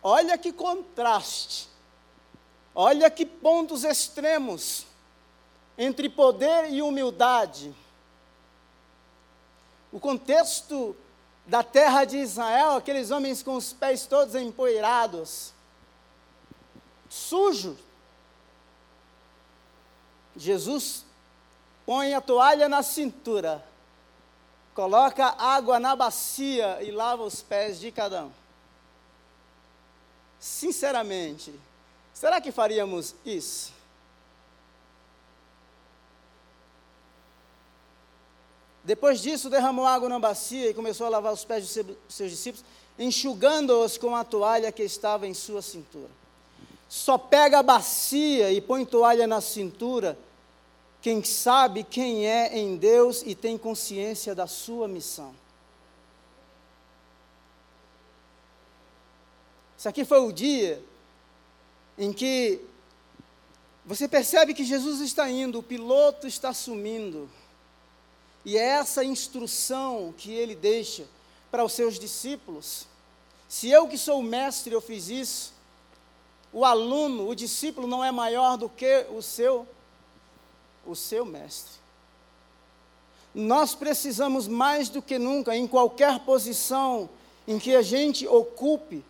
Olha 0.00 0.38
que 0.38 0.52
contraste, 0.52 1.68
olha 2.72 3.10
que 3.10 3.26
pontos 3.26 3.82
extremos 3.82 4.86
entre 5.76 6.08
poder 6.08 6.72
e 6.72 6.80
humildade. 6.80 7.74
O 9.90 9.98
contexto 9.98 10.96
da 11.44 11.64
terra 11.64 12.04
de 12.04 12.18
Israel, 12.18 12.76
aqueles 12.76 13.10
homens 13.10 13.42
com 13.42 13.56
os 13.56 13.72
pés 13.72 14.06
todos 14.06 14.36
empoeirados, 14.36 15.52
sujos. 17.08 17.76
Jesus 20.36 21.04
põe 21.84 22.14
a 22.14 22.20
toalha 22.20 22.68
na 22.68 22.84
cintura, 22.84 23.71
coloca 24.74 25.26
água 25.38 25.78
na 25.78 25.94
bacia 25.94 26.82
e 26.82 26.90
lava 26.90 27.22
os 27.22 27.42
pés 27.42 27.78
de 27.78 27.90
cada 27.92 28.24
um. 28.24 28.32
Sinceramente, 30.38 31.54
será 32.12 32.40
que 32.40 32.50
faríamos 32.50 33.14
isso? 33.24 33.72
Depois 38.84 39.20
disso, 39.20 39.48
derramou 39.48 39.86
água 39.86 40.08
na 40.08 40.18
bacia 40.18 40.70
e 40.70 40.74
começou 40.74 41.06
a 41.06 41.10
lavar 41.10 41.32
os 41.32 41.44
pés 41.44 41.68
de 41.68 41.96
seus 42.08 42.30
discípulos, 42.30 42.64
enxugando-os 42.98 43.96
com 43.96 44.16
a 44.16 44.24
toalha 44.24 44.72
que 44.72 44.82
estava 44.82 45.26
em 45.26 45.34
sua 45.34 45.62
cintura. 45.62 46.10
Só 46.88 47.16
pega 47.16 47.60
a 47.60 47.62
bacia 47.62 48.50
e 48.50 48.60
põe 48.60 48.84
toalha 48.84 49.26
na 49.26 49.40
cintura 49.40 50.18
quem 51.02 51.24
sabe 51.24 51.82
quem 51.82 52.28
é 52.28 52.56
em 52.56 52.76
Deus 52.76 53.24
e 53.26 53.34
tem 53.34 53.58
consciência 53.58 54.36
da 54.36 54.46
sua 54.46 54.86
missão. 54.86 55.34
Isso 59.76 59.88
aqui 59.88 60.04
foi 60.04 60.20
o 60.20 60.30
dia 60.30 60.80
em 61.98 62.12
que 62.12 62.60
você 63.84 64.06
percebe 64.06 64.54
que 64.54 64.62
Jesus 64.62 65.00
está 65.00 65.28
indo, 65.28 65.58
o 65.58 65.62
piloto 65.62 66.28
está 66.28 66.54
sumindo. 66.54 67.28
E 68.44 68.56
é 68.56 68.62
essa 68.62 69.04
instrução 69.04 70.14
que 70.16 70.30
ele 70.30 70.54
deixa 70.54 71.04
para 71.50 71.64
os 71.64 71.72
seus 71.72 71.98
discípulos. 71.98 72.86
Se 73.48 73.68
eu 73.68 73.88
que 73.88 73.98
sou 73.98 74.20
o 74.20 74.22
mestre 74.22 74.72
eu 74.72 74.80
fiz 74.80 75.08
isso, 75.08 75.52
o 76.52 76.64
aluno, 76.64 77.28
o 77.28 77.34
discípulo 77.34 77.88
não 77.88 78.04
é 78.04 78.12
maior 78.12 78.56
do 78.56 78.68
que 78.68 79.06
o 79.10 79.20
seu 79.20 79.66
o 80.86 80.94
seu 80.94 81.24
mestre. 81.24 81.80
Nós 83.34 83.74
precisamos 83.74 84.46
mais 84.46 84.88
do 84.88 85.00
que 85.00 85.18
nunca 85.18 85.56
em 85.56 85.66
qualquer 85.66 86.20
posição 86.20 87.08
em 87.46 87.58
que 87.58 87.74
a 87.74 87.82
gente 87.82 88.26
ocupe 88.26 89.04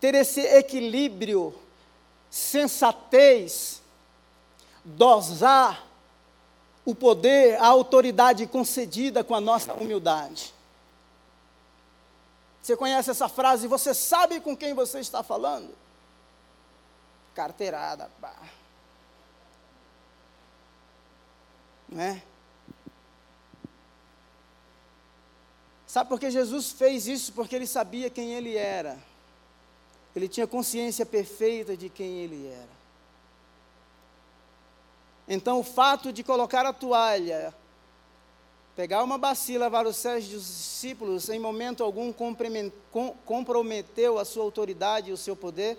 ter 0.00 0.14
esse 0.14 0.40
equilíbrio, 0.40 1.54
sensatez, 2.30 3.80
dosar 4.84 5.86
o 6.84 6.94
poder, 6.94 7.56
a 7.60 7.66
autoridade 7.66 8.46
concedida 8.46 9.22
com 9.22 9.34
a 9.34 9.40
nossa 9.40 9.72
humildade. 9.74 10.52
Você 12.62 12.76
conhece 12.76 13.10
essa 13.10 13.28
frase? 13.28 13.66
Você 13.66 13.92
sabe 13.92 14.40
com 14.40 14.56
quem 14.56 14.72
você 14.72 15.00
está 15.00 15.22
falando? 15.22 15.74
Carteirada. 17.34 18.10
Pá. 18.20 18.34
Né? 21.92 22.22
Sabe 25.86 26.08
por 26.08 26.18
que 26.18 26.30
Jesus 26.30 26.72
fez 26.72 27.06
isso? 27.06 27.34
Porque 27.34 27.54
ele 27.54 27.66
sabia 27.66 28.08
quem 28.08 28.32
ele 28.32 28.56
era. 28.56 28.98
Ele 30.16 30.26
tinha 30.26 30.46
consciência 30.46 31.04
perfeita 31.04 31.76
de 31.76 31.90
quem 31.90 32.20
ele 32.20 32.46
era. 32.46 32.82
Então, 35.28 35.60
o 35.60 35.62
fato 35.62 36.10
de 36.10 36.24
colocar 36.24 36.64
a 36.64 36.72
toalha, 36.72 37.54
pegar 38.74 39.04
uma 39.04 39.18
bacia 39.18 39.58
lavar 39.58 39.86
os 39.86 40.02
pés 40.02 40.26
dos 40.28 40.46
discípulos, 40.46 41.28
em 41.28 41.38
momento 41.38 41.84
algum 41.84 42.12
comprometeu 43.24 44.18
a 44.18 44.24
sua 44.24 44.44
autoridade 44.44 45.10
e 45.10 45.12
o 45.12 45.16
seu 45.16 45.36
poder, 45.36 45.78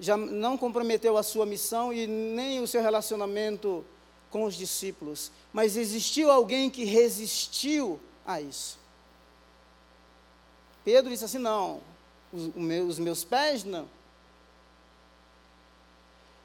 já 0.00 0.16
não 0.16 0.58
comprometeu 0.58 1.16
a 1.16 1.22
sua 1.22 1.46
missão 1.46 1.92
e 1.92 2.08
nem 2.08 2.60
o 2.60 2.66
seu 2.66 2.82
relacionamento 2.82 3.84
com 4.30 4.44
os 4.44 4.54
discípulos. 4.54 5.30
Mas 5.52 5.76
existiu 5.76 6.30
alguém 6.30 6.70
que 6.70 6.84
resistiu 6.84 8.00
a 8.26 8.40
isso. 8.40 8.78
Pedro 10.84 11.10
disse 11.10 11.24
assim: 11.24 11.38
não, 11.38 11.80
os, 12.32 12.98
meus 12.98 13.24
pés 13.24 13.64
não 13.64 13.88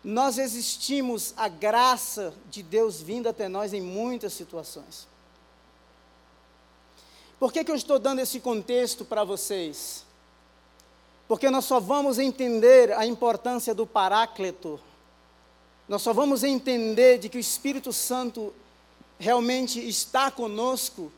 nós 0.04 0.38
existimos 0.38 1.34
a 1.38 1.48
graça 1.48 2.34
de 2.50 2.64
Deus 2.64 3.02
vindo 3.02 3.30
até 3.30 3.48
nós 3.48 3.74
em 3.74 3.82
muitas 3.82 4.34
situações. 4.34 5.08
Por 7.40 7.52
que, 7.54 7.64
que 7.64 7.72
eu 7.72 7.76
estou 7.76 8.00
dando 8.00 8.20
esse 8.20 8.40
contexto 8.40 9.06
para 9.06 9.24
vocês? 9.24 10.06
Porque 11.28 11.50
nós 11.50 11.66
só 11.66 11.80
vamos 11.80 12.20
entender 12.20 12.92
a 12.94 13.06
importância 13.06 13.74
do 13.74 13.86
Paráclito, 13.86 14.80
nós 15.92 16.04
só 16.04 16.14
vamos 16.14 16.42
entender 16.42 17.18
de 17.18 17.28
que 17.28 17.36
o 17.36 17.40
Espírito 17.40 17.92
Santo 17.92 18.54
realmente 19.20 19.78
está 19.86 20.32
conosco 20.32 21.12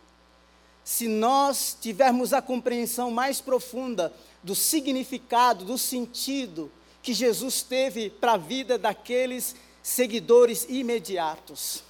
se 0.84 1.08
nós 1.08 1.78
tivermos 1.80 2.34
a 2.34 2.42
compreensão 2.42 3.12
mais 3.12 3.40
profunda 3.40 4.12
do 4.42 4.56
significado, 4.56 5.64
do 5.64 5.78
sentido, 5.78 6.72
que 7.04 7.14
Jesus 7.14 7.62
teve 7.62 8.10
para 8.10 8.32
a 8.32 8.38
vida 8.38 8.76
daqueles 8.80 9.56
seguidores 9.84 10.66
imediatos. 10.68 11.84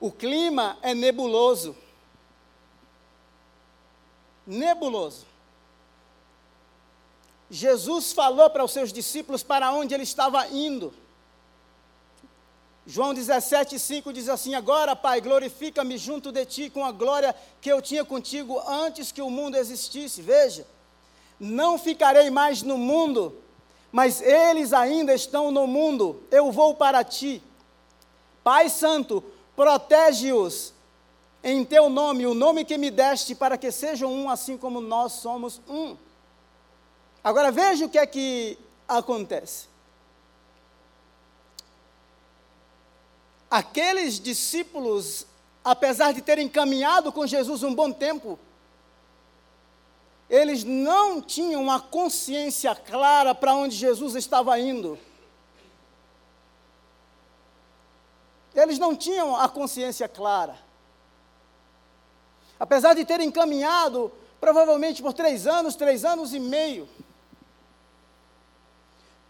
O 0.00 0.10
clima 0.10 0.78
é 0.80 0.94
nebuloso. 0.94 1.76
Nebuloso. 4.46 5.26
Jesus 7.54 8.14
falou 8.14 8.48
para 8.48 8.64
os 8.64 8.72
seus 8.72 8.90
discípulos 8.90 9.42
para 9.42 9.70
onde 9.74 9.92
ele 9.92 10.04
estava 10.04 10.48
indo. 10.48 10.90
João 12.86 13.12
17,5 13.12 14.10
diz 14.10 14.26
assim: 14.30 14.54
Agora, 14.54 14.96
Pai, 14.96 15.20
glorifica-me 15.20 15.98
junto 15.98 16.32
de 16.32 16.46
ti 16.46 16.70
com 16.70 16.82
a 16.82 16.90
glória 16.90 17.36
que 17.60 17.70
eu 17.70 17.82
tinha 17.82 18.06
contigo 18.06 18.58
antes 18.66 19.12
que 19.12 19.20
o 19.20 19.28
mundo 19.28 19.58
existisse. 19.58 20.22
Veja, 20.22 20.66
não 21.38 21.78
ficarei 21.78 22.30
mais 22.30 22.62
no 22.62 22.78
mundo, 22.78 23.36
mas 23.92 24.22
eles 24.22 24.72
ainda 24.72 25.12
estão 25.12 25.50
no 25.50 25.66
mundo, 25.66 26.22
eu 26.30 26.50
vou 26.50 26.74
para 26.74 27.04
ti. 27.04 27.42
Pai 28.42 28.70
Santo, 28.70 29.22
protege-os 29.54 30.72
em 31.44 31.66
teu 31.66 31.90
nome, 31.90 32.26
o 32.26 32.32
nome 32.32 32.64
que 32.64 32.78
me 32.78 32.90
deste, 32.90 33.34
para 33.34 33.58
que 33.58 33.70
sejam 33.70 34.10
um, 34.10 34.30
assim 34.30 34.56
como 34.56 34.80
nós 34.80 35.12
somos 35.12 35.60
um. 35.68 35.98
Agora 37.22 37.52
veja 37.52 37.86
o 37.86 37.88
que 37.88 37.98
é 37.98 38.06
que 38.06 38.58
acontece. 38.88 39.66
Aqueles 43.50 44.18
discípulos, 44.18 45.26
apesar 45.64 46.12
de 46.12 46.22
terem 46.22 46.48
caminhado 46.48 47.12
com 47.12 47.26
Jesus 47.26 47.62
um 47.62 47.74
bom 47.74 47.92
tempo, 47.92 48.38
eles 50.28 50.64
não 50.64 51.20
tinham 51.20 51.62
uma 51.62 51.78
consciência 51.78 52.74
clara 52.74 53.34
para 53.34 53.54
onde 53.54 53.76
Jesus 53.76 54.14
estava 54.14 54.58
indo. 54.58 54.98
Eles 58.54 58.78
não 58.78 58.96
tinham 58.96 59.36
a 59.36 59.48
consciência 59.48 60.08
clara. 60.08 60.58
Apesar 62.58 62.94
de 62.94 63.04
terem 63.04 63.30
caminhado 63.30 64.10
provavelmente 64.42 65.00
por 65.00 65.12
três 65.12 65.46
anos, 65.46 65.76
três 65.76 66.04
anos 66.04 66.34
e 66.34 66.40
meio. 66.40 66.88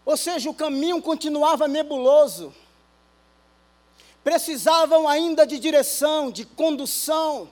Ou 0.05 0.17
seja, 0.17 0.49
o 0.49 0.53
caminho 0.53 1.01
continuava 1.01 1.67
nebuloso. 1.67 2.53
Precisavam 4.23 5.07
ainda 5.07 5.45
de 5.45 5.59
direção, 5.59 6.31
de 6.31 6.45
condução 6.45 7.49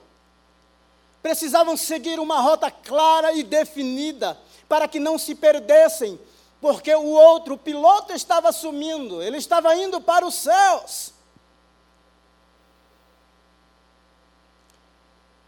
precisavam 1.22 1.76
seguir 1.76 2.18
uma 2.18 2.40
rota 2.40 2.70
clara 2.70 3.32
e 3.32 3.44
definida 3.44 4.36
para 4.68 4.88
que 4.88 4.98
não 4.98 5.16
se 5.16 5.34
perdessem 5.34 6.18
porque 6.60 6.94
o 6.94 7.06
outro, 7.06 7.54
o 7.54 7.58
piloto, 7.58 8.12
estava 8.12 8.52
sumindo, 8.52 9.20
ele 9.20 9.36
estava 9.36 9.74
indo 9.74 10.00
para 10.00 10.24
os 10.24 10.34
céus. 10.36 11.12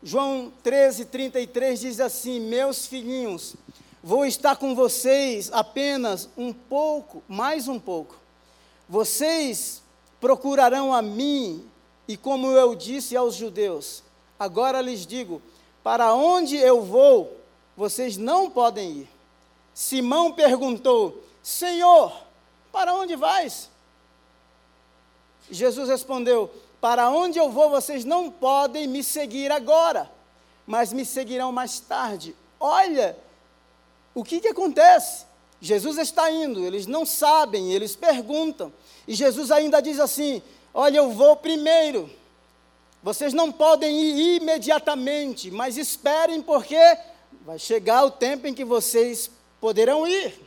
João 0.03 0.53
13, 0.63 1.05
33 1.05 1.81
diz 1.81 2.01
assim: 2.01 2.41
Meus 2.41 2.87
filhinhos, 2.87 3.55
vou 4.05 4.27
estar 4.27 4.57
com 4.57 4.75
vocês 4.75 5.51
apenas 5.51 6.29
um 6.37 6.53
pouco, 6.53 7.23
mais 7.27 7.69
um 7.69 7.81
pouco. 7.81 8.17
Vocês 8.87 9.83
procurarão 10.21 10.93
a 10.93 11.01
mim, 11.01 11.67
e 12.07 12.15
como 12.15 12.49
eu 12.49 12.75
disse 12.75 13.17
aos 13.17 13.35
judeus, 13.35 14.03
agora 14.39 14.83
lhes 14.83 15.07
digo: 15.07 15.41
para 15.83 16.13
onde 16.13 16.55
eu 16.55 16.83
vou, 16.83 17.41
vocês 17.75 18.19
não 18.19 18.51
podem 18.51 18.91
ir. 18.91 19.09
Simão 19.73 20.33
perguntou: 20.33 21.25
Senhor, 21.43 22.13
para 22.71 22.93
onde 22.93 23.17
vais? 23.17 23.71
Jesus 25.51 25.89
respondeu: 25.89 26.51
Para 26.79 27.09
onde 27.09 27.39
eu 27.39 27.51
vou, 27.51 27.71
vocês 27.71 28.05
não 28.05 28.31
podem 28.31 28.87
me 28.87 29.03
seguir 29.03 29.51
agora, 29.51 30.11
mas 30.67 30.93
me 30.93 31.07
seguirão 31.07 31.51
mais 31.51 31.81
tarde. 31.81 32.37
Olha, 32.61 33.24
o 34.15 34.23
que, 34.23 34.41
que 34.41 34.49
acontece? 34.49 35.25
Jesus 35.61 35.99
está 35.99 36.31
indo, 36.31 36.65
eles 36.65 36.87
não 36.87 37.05
sabem, 37.05 37.73
eles 37.73 37.97
perguntam. 37.97 38.73
E 39.09 39.15
Jesus 39.15 39.51
ainda 39.51 39.81
diz 39.81 39.99
assim: 39.99 40.43
Olha, 40.73 40.99
eu 40.99 41.11
vou 41.11 41.37
primeiro. 41.37 42.11
Vocês 43.03 43.33
não 43.33 43.53
podem 43.53 44.01
ir 44.01 44.41
imediatamente, 44.41 45.51
mas 45.51 45.77
esperem, 45.77 46.41
porque 46.41 46.79
vai 47.45 47.59
chegar 47.59 48.05
o 48.05 48.11
tempo 48.11 48.47
em 48.47 48.55
que 48.55 48.65
vocês 48.65 49.31
poderão 49.61 50.07
ir. 50.07 50.39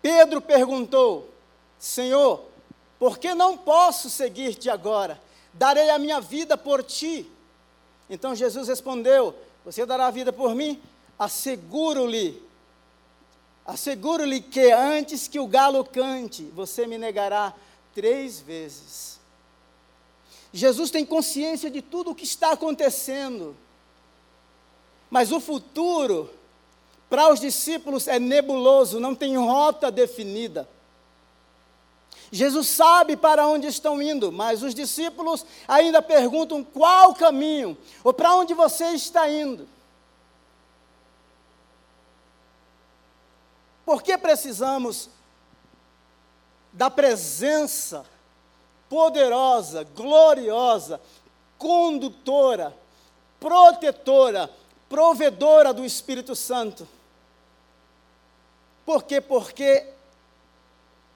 Pedro 0.00 0.40
perguntou: 0.40 1.30
Senhor, 1.78 2.44
por 2.98 3.18
que 3.18 3.34
não 3.34 3.56
posso 3.56 4.10
seguir-te 4.10 4.68
agora? 4.68 5.20
Darei 5.52 5.90
a 5.90 5.98
minha 5.98 6.20
vida 6.20 6.56
por 6.56 6.82
ti. 6.82 7.30
Então 8.08 8.34
Jesus 8.34 8.68
respondeu: 8.68 9.34
Você 9.64 9.86
dará 9.86 10.06
a 10.06 10.10
vida 10.10 10.32
por 10.32 10.54
mim? 10.54 10.80
Asseguro-lhe, 11.18 12.42
asseguro-lhe 13.64 14.40
que 14.40 14.72
antes 14.72 15.28
que 15.28 15.38
o 15.38 15.46
galo 15.46 15.84
cante, 15.84 16.42
você 16.54 16.86
me 16.86 16.98
negará 16.98 17.54
três 17.94 18.40
vezes. 18.40 19.20
Jesus 20.52 20.90
tem 20.90 21.04
consciência 21.04 21.70
de 21.70 21.80
tudo 21.80 22.10
o 22.10 22.14
que 22.14 22.24
está 22.24 22.52
acontecendo. 22.52 23.56
Mas 25.08 25.30
o 25.30 25.40
futuro, 25.40 26.30
para 27.08 27.32
os 27.32 27.40
discípulos, 27.40 28.08
é 28.08 28.18
nebuloso, 28.18 28.98
não 28.98 29.14
tem 29.14 29.36
rota 29.36 29.90
definida. 29.90 30.68
Jesus 32.32 32.66
sabe 32.66 33.16
para 33.16 33.46
onde 33.46 33.66
estão 33.66 34.02
indo, 34.02 34.32
mas 34.32 34.62
os 34.62 34.74
discípulos 34.74 35.46
ainda 35.68 36.02
perguntam 36.02 36.64
qual 36.64 37.14
caminho, 37.14 37.76
ou 38.02 38.12
para 38.12 38.34
onde 38.34 38.54
você 38.54 38.86
está 38.86 39.28
indo. 39.28 39.68
Por 43.84 44.02
que 44.02 44.16
precisamos 44.16 45.10
da 46.72 46.90
presença 46.90 48.04
poderosa, 48.88 49.84
gloriosa, 49.84 51.00
condutora, 51.58 52.76
protetora, 53.38 54.50
provedora 54.88 55.72
do 55.72 55.84
Espírito 55.84 56.36
Santo. 56.36 56.86
Por 58.84 59.04
quê? 59.04 59.20
Porque 59.20 59.86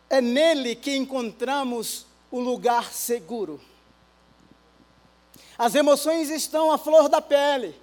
é 0.08 0.20
nele 0.20 0.74
que 0.74 0.94
encontramos 0.96 2.06
o 2.30 2.40
lugar 2.40 2.92
seguro. 2.92 3.60
As 5.58 5.74
emoções 5.74 6.30
estão 6.30 6.70
à 6.70 6.78
flor 6.78 7.08
da 7.08 7.20
pele. 7.20 7.74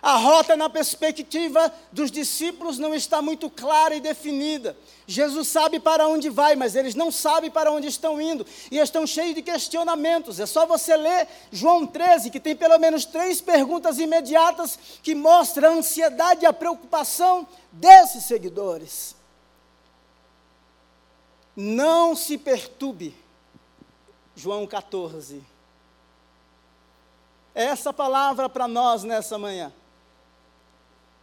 A 0.00 0.16
rota 0.16 0.56
na 0.56 0.70
perspectiva 0.70 1.72
dos 1.90 2.08
discípulos 2.08 2.78
não 2.78 2.94
está 2.94 3.20
muito 3.20 3.50
clara 3.50 3.96
e 3.96 4.00
definida. 4.00 4.76
Jesus 5.08 5.48
sabe 5.48 5.80
para 5.80 6.06
onde 6.06 6.30
vai, 6.30 6.54
mas 6.54 6.76
eles 6.76 6.94
não 6.94 7.10
sabem 7.10 7.50
para 7.50 7.72
onde 7.72 7.88
estão 7.88 8.20
indo 8.20 8.46
e 8.70 8.78
estão 8.78 9.04
cheios 9.04 9.34
de 9.34 9.42
questionamentos. 9.42 10.38
É 10.38 10.46
só 10.46 10.66
você 10.66 10.96
ler 10.96 11.26
João 11.50 11.84
13, 11.84 12.30
que 12.30 12.38
tem 12.38 12.54
pelo 12.54 12.78
menos 12.78 13.04
três 13.04 13.40
perguntas 13.40 13.98
imediatas 13.98 14.78
que 15.02 15.16
mostram 15.16 15.70
a 15.70 15.76
ansiedade 15.78 16.44
e 16.44 16.46
a 16.46 16.52
preocupação 16.52 17.46
desses 17.72 18.24
seguidores. 18.24 19.17
Não 21.60 22.14
se 22.14 22.38
perturbe. 22.38 23.12
João 24.36 24.64
14. 24.64 25.42
Essa 27.52 27.92
palavra 27.92 28.48
para 28.48 28.68
nós 28.68 29.02
nessa 29.02 29.36
manhã. 29.36 29.72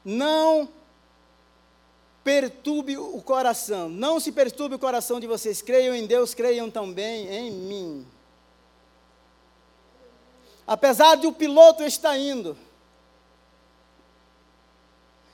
Não 0.03 0.67
perturbe 2.21 2.97
o 2.97 3.21
coração. 3.21 3.87
Não 3.87 4.19
se 4.19 4.29
perturbe 4.29 4.75
o 4.75 4.79
coração 4.79 5.21
de 5.21 5.25
vocês. 5.25 5.61
Creiam 5.61 5.95
em 5.95 6.05
Deus, 6.05 6.33
creiam 6.33 6.69
também 6.69 7.29
em 7.29 7.51
mim. 7.51 8.07
Apesar 10.67 11.15
de 11.15 11.27
o 11.27 11.31
piloto 11.31 11.81
estar 11.81 12.17
indo, 12.17 12.57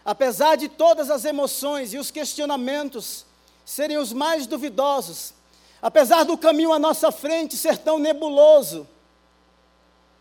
apesar 0.06 0.58
de 0.58 0.70
todas 0.70 1.10
as 1.10 1.26
emoções 1.26 1.92
e 1.92 1.98
os 1.98 2.12
questionamentos 2.12 3.26
serem 3.66 3.98
os 3.98 4.14
mais 4.14 4.48
duvidosos, 4.48 5.34
apesar 5.82 6.24
do 6.24 6.38
caminho 6.38 6.74
à 6.74 6.80
nossa 6.80 7.12
frente 7.12 7.58
ser 7.58 7.78
tão 7.78 7.98
nebuloso, 8.00 8.88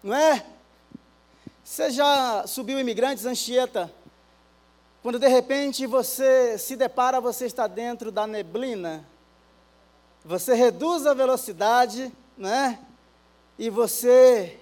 não 0.03 0.15
é? 0.15 0.45
Você 1.63 1.91
já 1.91 2.47
subiu 2.47 2.81
Imigrantes 2.81 3.27
Anchieta 3.27 3.93
quando 5.03 5.19
de 5.19 5.29
repente 5.29 5.87
você 5.87 6.59
se 6.59 6.77
depara, 6.77 7.21
você 7.23 7.47
está 7.47 7.67
dentro 7.67 8.13
da 8.13 8.27
neblina, 8.27 9.03
você 10.23 10.53
reduz 10.55 11.07
a 11.07 11.15
velocidade, 11.15 12.13
né? 12.37 12.79
E 13.59 13.71
você 13.71 14.61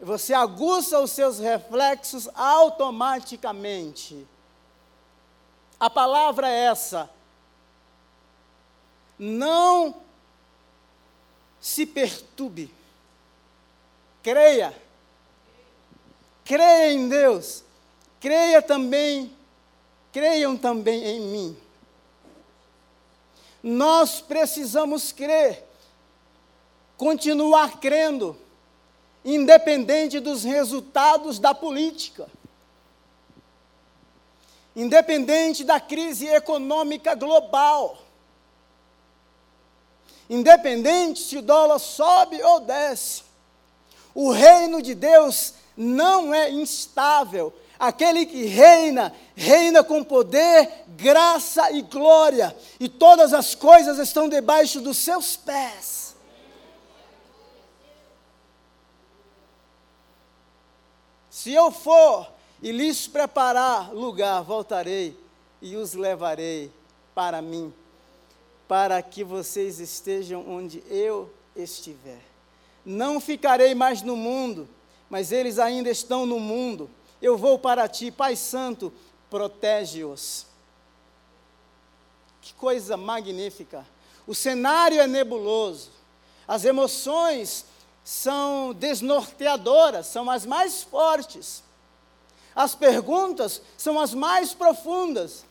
você 0.00 0.32
aguça 0.34 0.98
os 1.00 1.12
seus 1.12 1.38
reflexos 1.38 2.28
automaticamente. 2.34 4.26
A 5.78 5.88
palavra 5.88 6.48
é 6.48 6.66
essa. 6.66 7.08
Não 9.24 9.96
se 11.60 11.86
perturbe. 11.86 12.72
Creia. 14.22 14.74
Creia 16.44 16.92
em 16.92 17.08
Deus 17.08 17.64
creia 18.24 18.62
também, 18.62 19.30
creiam 20.10 20.56
também 20.56 21.04
em 21.04 21.20
mim. 21.20 21.56
Nós 23.62 24.18
precisamos 24.22 25.12
crer, 25.12 25.62
continuar 26.96 27.78
crendo, 27.80 28.34
independente 29.22 30.20
dos 30.20 30.42
resultados 30.42 31.38
da 31.38 31.54
política, 31.54 32.26
independente 34.74 35.62
da 35.62 35.78
crise 35.78 36.26
econômica 36.26 37.14
global, 37.14 37.98
independente 40.28 41.20
se 41.20 41.36
o 41.36 41.42
dólar 41.42 41.78
sobe 41.78 42.42
ou 42.42 42.60
desce. 42.60 43.22
O 44.14 44.30
reino 44.30 44.80
de 44.80 44.94
Deus 44.94 45.54
não 45.76 46.32
é 46.32 46.50
instável, 46.50 47.52
Aquele 47.78 48.24
que 48.24 48.44
reina, 48.44 49.12
reina 49.34 49.82
com 49.82 50.02
poder, 50.04 50.84
graça 50.88 51.72
e 51.72 51.82
glória, 51.82 52.56
e 52.78 52.88
todas 52.88 53.32
as 53.34 53.54
coisas 53.54 53.98
estão 53.98 54.28
debaixo 54.28 54.80
dos 54.80 54.96
seus 54.98 55.36
pés. 55.36 56.14
Se 61.28 61.52
eu 61.52 61.70
for 61.72 62.30
e 62.62 62.70
lhes 62.70 63.08
preparar 63.08 63.92
lugar, 63.92 64.42
voltarei 64.42 65.18
e 65.60 65.76
os 65.76 65.94
levarei 65.94 66.70
para 67.14 67.42
mim, 67.42 67.74
para 68.66 69.00
que 69.02 69.22
vocês 69.22 69.80
estejam 69.80 70.44
onde 70.48 70.82
eu 70.88 71.32
estiver. 71.54 72.20
Não 72.84 73.20
ficarei 73.20 73.74
mais 73.74 74.02
no 74.02 74.16
mundo, 74.16 74.68
mas 75.08 75.32
eles 75.32 75.58
ainda 75.58 75.90
estão 75.90 76.26
no 76.26 76.38
mundo 76.38 76.90
eu 77.24 77.38
vou 77.38 77.58
para 77.58 77.88
ti, 77.88 78.10
Pai 78.10 78.36
Santo, 78.36 78.92
protege-os. 79.30 80.46
Que 82.42 82.52
coisa 82.52 82.98
magnífica. 82.98 83.86
O 84.26 84.34
cenário 84.34 85.00
é 85.00 85.06
nebuloso, 85.06 85.90
as 86.46 86.66
emoções 86.66 87.64
são 88.04 88.74
desnorteadoras, 88.74 90.06
são 90.06 90.30
as 90.30 90.44
mais 90.44 90.82
fortes. 90.82 91.62
As 92.54 92.74
perguntas 92.74 93.62
são 93.78 93.98
as 93.98 94.12
mais 94.12 94.52
profundas. 94.52 95.46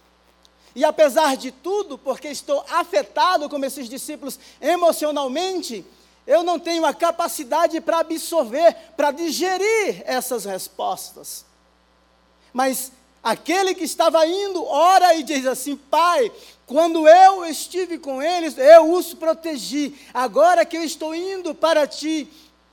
E 0.75 0.83
apesar 0.83 1.37
de 1.37 1.51
tudo, 1.51 1.97
porque 1.97 2.27
estou 2.27 2.65
afetado 2.69 3.47
como 3.49 3.65
esses 3.65 3.87
discípulos 3.87 4.39
emocionalmente, 4.59 5.85
eu 6.25 6.41
não 6.41 6.57
tenho 6.57 6.85
a 6.85 6.93
capacidade 6.93 7.79
para 7.81 7.99
absorver, 7.99 8.75
para 8.95 9.11
digerir 9.11 10.01
essas 10.05 10.45
respostas. 10.45 11.45
Mas 12.51 12.91
aquele 13.23 13.75
que 13.75 13.83
estava 13.83 14.25
indo, 14.25 14.63
ora 14.65 15.13
e 15.15 15.23
diz 15.23 15.45
assim: 15.45 15.75
Pai, 15.75 16.31
quando 16.65 17.07
eu 17.07 17.45
estive 17.45 17.97
com 17.99 18.21
eles, 18.21 18.57
eu 18.57 18.93
os 18.93 19.13
protegi. 19.13 19.95
Agora 20.13 20.65
que 20.65 20.77
eu 20.77 20.83
estou 20.83 21.13
indo 21.13 21.53
para 21.53 21.85
ti, 21.85 22.27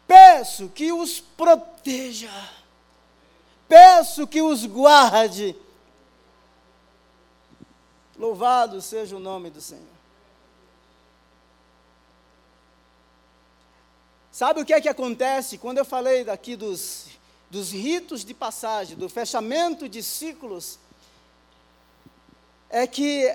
peço 0.07 0.71
que 0.75 0.93
os 0.93 1.21
proteja. 1.21 2.31
Peço 3.69 4.27
que 4.27 4.41
os 4.41 4.65
guarde. 4.65 5.57
Louvado 8.21 8.83
seja 8.83 9.17
o 9.17 9.19
nome 9.19 9.49
do 9.49 9.63
Senhor. 9.63 9.83
Sabe 14.31 14.61
o 14.61 14.65
que 14.65 14.75
é 14.75 14.81
que 14.81 14.91
acontece 14.91 15.57
quando 15.57 15.79
eu 15.79 15.87
falei 15.87 16.23
daqui 16.23 16.55
dos, 16.55 17.07
dos 17.51 17.73
ritos 17.73 18.23
de 18.23 18.35
passagem, 18.35 18.95
do 18.95 19.09
fechamento 19.09 19.89
de 19.89 20.03
ciclos? 20.03 20.79
É 22.69 22.87
que 22.87 23.35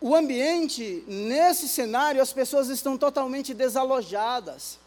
o 0.00 0.16
ambiente, 0.16 1.04
nesse 1.06 1.68
cenário, 1.68 2.22
as 2.22 2.32
pessoas 2.32 2.70
estão 2.70 2.96
totalmente 2.96 3.52
desalojadas. 3.52 4.78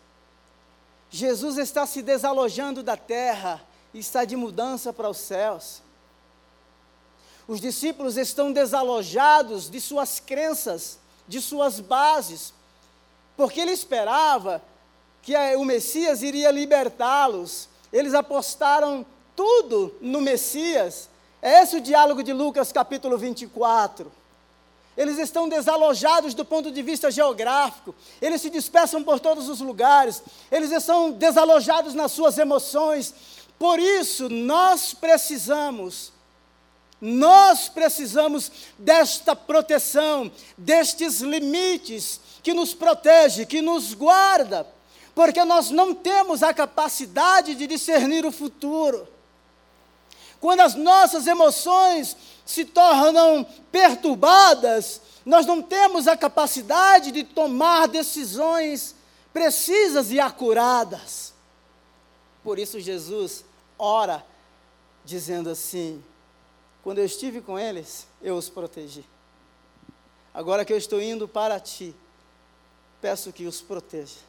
Jesus 1.12 1.60
está 1.60 1.86
se 1.86 2.02
desalojando 2.02 2.82
da 2.82 2.98
terra 2.98 3.64
e 3.94 4.00
está 4.00 4.26
de 4.26 4.36
mudança 4.36 4.92
para 4.92 5.08
os 5.08 5.18
céus. 5.18 5.84
Os 7.50 7.60
discípulos 7.60 8.16
estão 8.16 8.52
desalojados 8.52 9.72
de 9.72 9.82
suas 9.82 10.20
crenças, 10.20 11.00
de 11.28 11.42
suas 11.42 11.80
bases, 11.80 12.54
porque 13.36 13.60
ele 13.60 13.72
esperava 13.72 14.62
que 15.24 15.36
o 15.56 15.66
Messias 15.66 16.22
iria 16.22 16.52
libertá-los. 16.52 17.68
Eles 17.92 18.14
apostaram 18.14 19.04
tudo 19.36 19.96
no 20.00 20.22
Messias. 20.22 21.10
É 21.42 21.64
esse 21.64 21.78
o 21.78 21.82
diálogo 21.82 22.22
de 22.22 22.32
Lucas 22.34 22.72
capítulo 22.72 23.18
24. 23.18 24.12
Eles 24.96 25.18
estão 25.18 25.50
desalojados 25.50 26.36
do 26.36 26.46
ponto 26.46 26.72
de 26.72 26.84
vista 26.84 27.10
geográfico, 27.10 27.96
eles 28.22 28.44
se 28.44 28.52
dispersam 28.52 29.02
por 29.02 29.20
todos 29.20 29.50
os 29.50 29.60
lugares, 29.60 30.22
eles 30.52 30.72
estão 30.72 31.10
desalojados 31.10 31.96
nas 31.96 32.12
suas 32.12 32.38
emoções. 32.38 33.12
Por 33.58 33.80
isso, 33.80 34.30
nós 34.30 34.94
precisamos, 34.94 36.14
nós 37.02 37.70
precisamos 37.70 38.52
desta 38.78 39.36
proteção, 39.36 40.32
destes 40.58 41.22
limites 41.22 42.20
que 42.44 42.54
nos 42.54 42.74
protege, 42.74 43.46
que 43.46 43.62
nos 43.62 43.94
guarda, 43.94 44.68
porque 45.16 45.44
nós 45.46 45.70
não 45.72 45.94
temos 45.94 46.44
a 46.44 46.54
capacidade 46.54 47.56
de 47.56 47.68
discernir 47.68 48.26
o 48.26 48.32
futuro. 48.32 49.08
Quando 50.40 50.62
as 50.62 50.76
nossas 50.76 51.28
emoções 51.28 52.16
se 52.46 52.66
tornam 52.66 53.46
perturbadas, 53.72 55.02
nós 55.26 55.46
não 55.46 55.62
temos 55.62 56.08
a 56.08 56.18
capacidade 56.18 57.12
de 57.12 57.24
tomar 57.24 57.88
decisões 57.88 58.96
precisas 59.34 60.12
e 60.12 60.20
acuradas. 60.20 61.34
Por 62.44 62.58
isso, 62.58 62.80
Jesus 62.80 63.44
ora, 63.78 64.26
dizendo 65.06 65.50
assim: 65.50 66.04
Quando 66.84 67.00
eu 67.00 67.06
estive 67.06 67.42
com 67.42 67.60
eles, 67.60 68.08
eu 68.22 68.36
os 68.36 68.50
protegi. 68.50 69.06
Agora 70.34 70.64
que 70.64 70.72
eu 70.72 70.78
estou 70.78 71.02
indo 71.02 71.28
para 71.28 71.60
ti, 71.60 71.94
peço 73.02 73.34
que 73.34 73.46
os 73.46 73.62
proteja. 73.62 74.20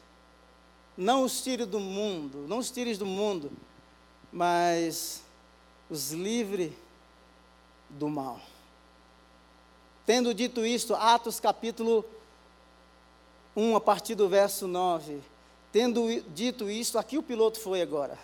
Não 0.97 1.23
os 1.23 1.41
tire 1.41 1.65
do 1.65 1.79
mundo, 1.79 2.45
não 2.47 2.57
os 2.57 2.69
tires 2.69 2.97
do 2.97 3.05
mundo, 3.05 3.51
mas 4.31 5.23
os 5.89 6.11
livre 6.11 6.77
do 7.89 8.09
mal. 8.09 8.39
Tendo 10.05 10.33
dito 10.33 10.65
isto, 10.65 10.93
Atos 10.93 11.39
capítulo 11.39 12.03
1, 13.55 13.75
a 13.75 13.81
partir 13.81 14.15
do 14.15 14.27
verso 14.27 14.67
9. 14.67 15.21
Tendo 15.71 16.21
dito 16.29 16.69
isto, 16.69 16.97
aqui 16.97 17.17
o 17.17 17.23
piloto 17.23 17.59
foi 17.59 17.81
agora. 17.81 18.17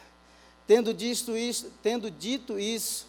Tendo 0.65 0.93
dito 0.93 1.37
isso, 1.37 1.71
tendo 1.81 2.11
dito 2.11 2.59
isso, 2.59 3.06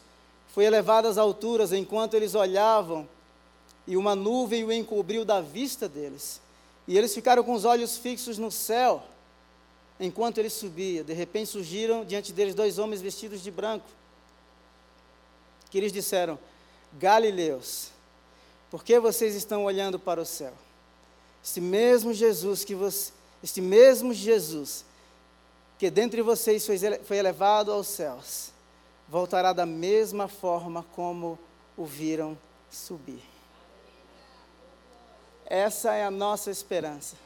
foi 0.59 0.64
elevado 0.64 1.06
às 1.06 1.16
alturas 1.16 1.72
enquanto 1.72 2.14
eles 2.14 2.34
olhavam, 2.34 3.09
e 3.86 3.96
uma 3.96 4.16
nuvem 4.16 4.64
o 4.64 4.72
encobriu 4.72 5.24
da 5.24 5.40
vista 5.40 5.88
deles. 5.88 6.40
E 6.88 6.98
eles 6.98 7.14
ficaram 7.14 7.44
com 7.44 7.52
os 7.52 7.64
olhos 7.64 7.96
fixos 7.96 8.38
no 8.38 8.50
céu, 8.50 9.04
enquanto 10.00 10.38
ele 10.38 10.50
subia. 10.50 11.04
De 11.04 11.12
repente 11.12 11.50
surgiram 11.50 12.04
diante 12.04 12.32
deles 12.32 12.56
dois 12.56 12.76
homens 12.76 13.00
vestidos 13.00 13.40
de 13.40 13.52
branco 13.52 13.86
que 15.70 15.78
eles 15.78 15.92
disseram: 15.92 16.36
Galileus, 16.94 17.90
por 18.68 18.82
que 18.82 18.98
vocês 18.98 19.36
estão 19.36 19.64
olhando 19.64 19.96
para 19.96 20.20
o 20.20 20.26
céu? 20.26 20.54
Este 21.40 21.61
mesmo 21.61 22.12
Jesus 22.12 22.64
que 22.64 22.74
você, 22.74 23.12
este 23.44 23.61
mesmo 23.61 24.12
Jesus 24.12 24.84
que 25.78 25.88
dentre 25.88 26.20
vocês 26.20 26.66
foi 27.04 27.16
elevado 27.16 27.70
aos 27.70 27.86
céus, 27.86 28.57
voltará 29.09 29.52
da 29.52 29.64
mesma 29.64 30.28
forma 30.28 30.84
como 30.94 31.38
o 31.76 31.84
viram 31.84 32.36
subir. 32.70 33.22
Essa 35.46 35.94
é 35.94 36.04
a 36.04 36.11
nossa 36.11 36.50
esperança. 36.50 37.16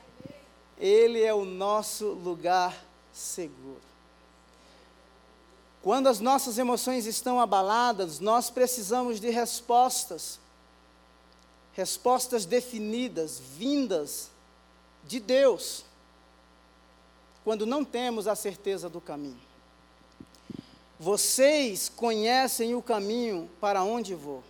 Ele 0.79 1.23
é 1.23 1.35
o 1.35 1.45
nosso 1.45 2.07
lugar 2.13 2.77
seguro. 3.13 3.81
Quando 5.83 6.07
as 6.07 6.21
nossas 6.21 6.59
emoções 6.59 7.07
estão 7.07 7.41
abaladas, 7.41 8.21
nós 8.21 8.49
precisamos 8.49 9.19
de 9.19 9.31
respostas. 9.31 10.39
Respostas 11.73 12.45
definidas, 12.45 13.41
vindas 13.41 14.31
de 15.05 15.19
Deus. 15.19 15.85
Quando 17.43 17.67
não 17.67 17.85
temos 17.85 18.29
a 18.29 18.37
certeza 18.37 18.89
do 18.89 19.01
caminho. 19.01 19.52
Vocês 21.03 21.89
conhecem 21.89 22.77
o 22.77 22.81
caminho 22.81 23.51
para 23.61 23.83
onde 23.83 24.15
vou. 24.15 24.45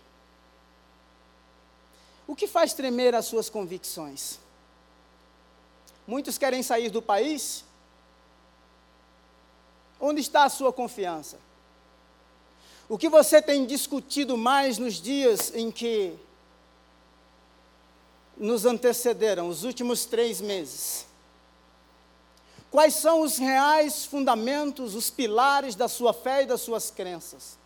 O 2.27 2.37
que 2.37 2.47
faz 2.47 2.75
tremer 2.75 3.15
as 3.15 3.25
suas 3.25 3.49
convicções? 3.49 4.39
Muitos 6.07 6.37
querem 6.37 6.63
sair 6.63 6.91
do 6.91 7.01
país 7.01 7.65
Onde 10.05 10.21
está 10.21 10.43
a 10.43 10.49
sua 10.49 10.73
confiança? 10.73 11.39
O 12.89 12.99
que 12.99 13.09
você 13.09 13.41
tem 13.41 13.65
discutido 13.65 14.37
mais 14.37 14.77
nos 14.77 15.01
dias 15.01 15.55
em 15.55 15.71
que 15.71 16.19
nos 18.37 18.67
antecederam, 18.67 19.49
os 19.49 19.63
últimos 19.63 20.05
três 20.05 20.41
meses? 20.41 21.07
Quais 22.73 22.95
são 22.95 23.21
os 23.21 23.39
reais 23.39 24.05
fundamentos, 24.05 24.97
os 24.97 25.11
pilares 25.11 25.77
da 25.77 25.87
sua 25.87 26.13
fé 26.13 26.43
e 26.43 26.47
das 26.47 26.61
suas 26.63 26.91
crenças? 26.91 27.57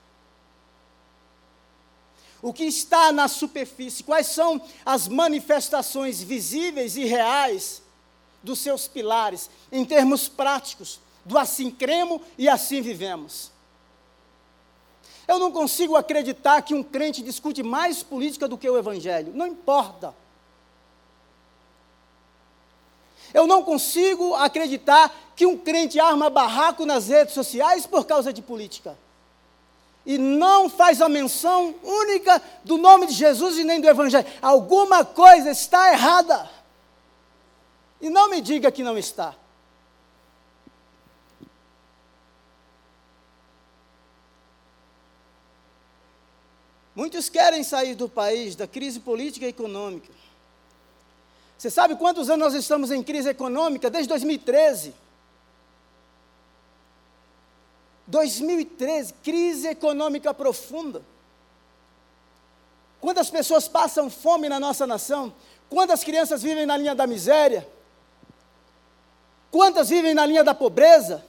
O 2.42 2.52
que 2.52 2.64
está 2.64 3.10
na 3.10 3.28
superfície? 3.28 4.04
Quais 4.04 4.26
são 4.26 4.60
as 4.84 5.08
manifestações 5.08 6.22
visíveis 6.22 6.94
e 6.98 7.06
reais 7.06 7.80
dos 8.42 8.58
seus 8.58 8.86
pilares, 8.86 9.48
em 9.72 9.82
termos 9.84 10.28
práticos? 10.28 11.00
do 11.26 11.36
assim 11.36 11.70
cremos 11.70 12.22
e 12.38 12.48
assim 12.48 12.80
vivemos. 12.80 13.50
Eu 15.26 15.40
não 15.40 15.50
consigo 15.50 15.96
acreditar 15.96 16.62
que 16.62 16.72
um 16.72 16.84
crente 16.84 17.20
discute 17.20 17.64
mais 17.64 18.00
política 18.00 18.46
do 18.46 18.56
que 18.56 18.70
o 18.70 18.78
evangelho, 18.78 19.32
não 19.34 19.46
importa. 19.46 20.14
Eu 23.36 23.46
não 23.46 23.62
consigo 23.62 24.34
acreditar 24.34 25.14
que 25.36 25.44
um 25.44 25.58
crente 25.58 26.00
arma 26.00 26.30
barraco 26.30 26.86
nas 26.86 27.08
redes 27.08 27.34
sociais 27.34 27.84
por 27.84 28.06
causa 28.06 28.32
de 28.32 28.40
política. 28.40 28.96
E 30.06 30.16
não 30.16 30.70
faz 30.70 31.02
a 31.02 31.08
menção 31.08 31.74
única 31.82 32.40
do 32.64 32.78
nome 32.78 33.06
de 33.06 33.12
Jesus 33.12 33.58
e 33.58 33.64
nem 33.64 33.78
do 33.78 33.86
Evangelho. 33.86 34.26
Alguma 34.40 35.04
coisa 35.04 35.50
está 35.50 35.92
errada. 35.92 36.50
E 38.00 38.08
não 38.08 38.30
me 38.30 38.40
diga 38.40 38.72
que 38.72 38.82
não 38.82 38.96
está. 38.96 39.34
Muitos 46.94 47.28
querem 47.28 47.62
sair 47.62 47.94
do 47.94 48.08
país, 48.08 48.56
da 48.56 48.66
crise 48.66 48.98
política 48.98 49.44
e 49.44 49.50
econômica. 49.50 50.10
Você 51.56 51.70
sabe 51.70 51.96
quantos 51.96 52.28
anos 52.28 52.52
nós 52.52 52.54
estamos 52.54 52.90
em 52.90 53.02
crise 53.02 53.30
econômica? 53.30 53.88
Desde 53.88 54.08
2013. 54.08 54.94
2013, 58.06 59.14
crise 59.14 59.68
econômica 59.68 60.32
profunda. 60.32 61.02
Quantas 63.00 63.30
pessoas 63.30 63.66
passam 63.66 64.08
fome 64.08 64.48
na 64.48 64.60
nossa 64.60 64.86
nação? 64.86 65.32
Quantas 65.68 66.04
crianças 66.04 66.42
vivem 66.42 66.66
na 66.66 66.76
linha 66.76 66.94
da 66.94 67.06
miséria? 67.06 67.66
Quantas 69.50 69.88
vivem 69.88 70.14
na 70.14 70.24
linha 70.26 70.44
da 70.44 70.54
pobreza? 70.54 71.24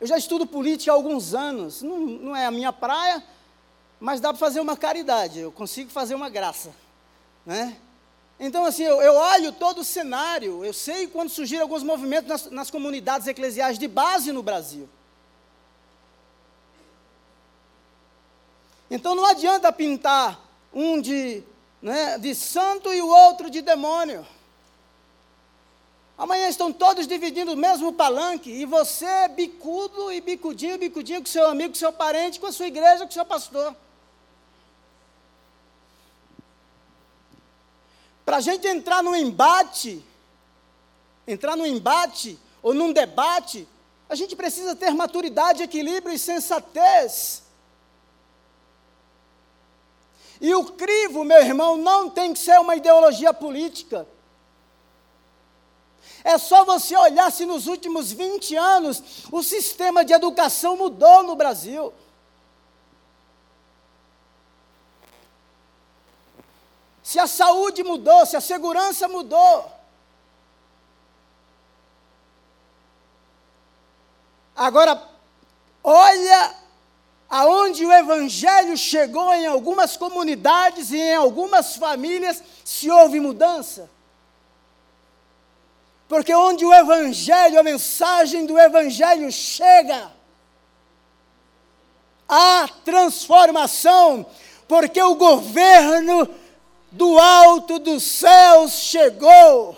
Eu 0.00 0.06
já 0.06 0.16
estudo 0.16 0.46
política 0.46 0.92
há 0.92 0.94
alguns 0.94 1.34
anos, 1.34 1.82
não, 1.82 1.98
não 1.98 2.36
é 2.36 2.46
a 2.46 2.52
minha 2.52 2.72
praia, 2.72 3.22
mas 4.00 4.20
dá 4.20 4.30
para 4.30 4.38
fazer 4.38 4.60
uma 4.60 4.76
caridade, 4.76 5.40
eu 5.40 5.52
consigo 5.52 5.90
fazer 5.90 6.14
uma 6.14 6.28
graça. 6.28 6.70
Né? 7.44 7.76
Então, 8.38 8.64
assim, 8.64 8.84
eu, 8.84 9.02
eu 9.02 9.14
olho 9.14 9.52
todo 9.52 9.80
o 9.80 9.84
cenário, 9.84 10.64
eu 10.64 10.72
sei 10.72 11.06
quando 11.08 11.28
surgiram 11.28 11.62
alguns 11.62 11.82
movimentos 11.82 12.28
nas, 12.28 12.50
nas 12.50 12.70
comunidades 12.70 13.26
eclesiais 13.26 13.78
de 13.78 13.88
base 13.88 14.30
no 14.32 14.42
Brasil. 14.42 14.88
Então 18.90 19.14
não 19.14 19.26
adianta 19.26 19.72
pintar 19.72 20.40
um 20.72 21.00
de, 21.00 21.42
né, 21.82 22.18
de 22.18 22.34
santo 22.34 22.92
e 22.92 23.02
o 23.02 23.08
outro 23.08 23.50
de 23.50 23.60
demônio. 23.60 24.26
Amanhã 26.16 26.48
estão 26.48 26.72
todos 26.72 27.06
dividindo 27.06 27.52
o 27.52 27.56
mesmo 27.56 27.92
palanque 27.92 28.50
e 28.50 28.64
você 28.64 29.04
é 29.04 29.28
bicudo 29.28 30.10
e 30.10 30.20
bicudinho, 30.20 30.78
bicudinho 30.78 31.20
com 31.20 31.26
seu 31.26 31.46
amigo, 31.48 31.70
com 31.70 31.78
seu 31.78 31.92
parente, 31.92 32.40
com 32.40 32.46
a 32.46 32.52
sua 32.52 32.66
igreja, 32.66 33.04
com 33.04 33.10
seu 33.10 33.24
pastor. 33.24 33.76
Para 38.28 38.36
a 38.36 38.40
gente 38.42 38.68
entrar 38.68 39.02
num 39.02 39.16
embate, 39.16 40.04
entrar 41.26 41.56
num 41.56 41.64
embate 41.64 42.38
ou 42.62 42.74
num 42.74 42.92
debate, 42.92 43.66
a 44.06 44.14
gente 44.14 44.36
precisa 44.36 44.76
ter 44.76 44.90
maturidade, 44.90 45.62
equilíbrio 45.62 46.14
e 46.14 46.18
sensatez. 46.18 47.42
E 50.42 50.54
o 50.54 50.62
crivo, 50.62 51.24
meu 51.24 51.40
irmão, 51.40 51.78
não 51.78 52.10
tem 52.10 52.34
que 52.34 52.38
ser 52.38 52.60
uma 52.60 52.76
ideologia 52.76 53.32
política. 53.32 54.06
É 56.22 56.36
só 56.36 56.66
você 56.66 56.94
olhar 56.98 57.32
se 57.32 57.46
nos 57.46 57.66
últimos 57.66 58.12
20 58.12 58.54
anos 58.56 59.02
o 59.32 59.42
sistema 59.42 60.04
de 60.04 60.12
educação 60.12 60.76
mudou 60.76 61.22
no 61.22 61.34
Brasil. 61.34 61.94
Se 67.08 67.18
a 67.18 67.26
saúde 67.26 67.82
mudou, 67.82 68.26
se 68.26 68.36
a 68.36 68.40
segurança 68.40 69.08
mudou. 69.08 69.72
Agora, 74.54 75.02
olha 75.82 76.54
aonde 77.30 77.86
o 77.86 77.90
evangelho 77.90 78.76
chegou 78.76 79.32
em 79.32 79.46
algumas 79.46 79.96
comunidades 79.96 80.90
e 80.90 80.98
em 80.98 81.14
algumas 81.14 81.76
famílias, 81.76 82.42
se 82.62 82.90
houve 82.90 83.20
mudança. 83.20 83.88
Porque 86.06 86.34
onde 86.34 86.66
o 86.66 86.74
Evangelho, 86.74 87.58
a 87.58 87.62
mensagem 87.62 88.44
do 88.44 88.58
Evangelho 88.58 89.32
chega, 89.32 90.12
há 92.28 92.68
transformação, 92.84 94.26
porque 94.66 95.00
o 95.02 95.14
governo 95.14 96.28
do 96.90 97.18
alto 97.18 97.78
dos 97.78 98.02
céus 98.02 98.72
chegou. 98.72 99.76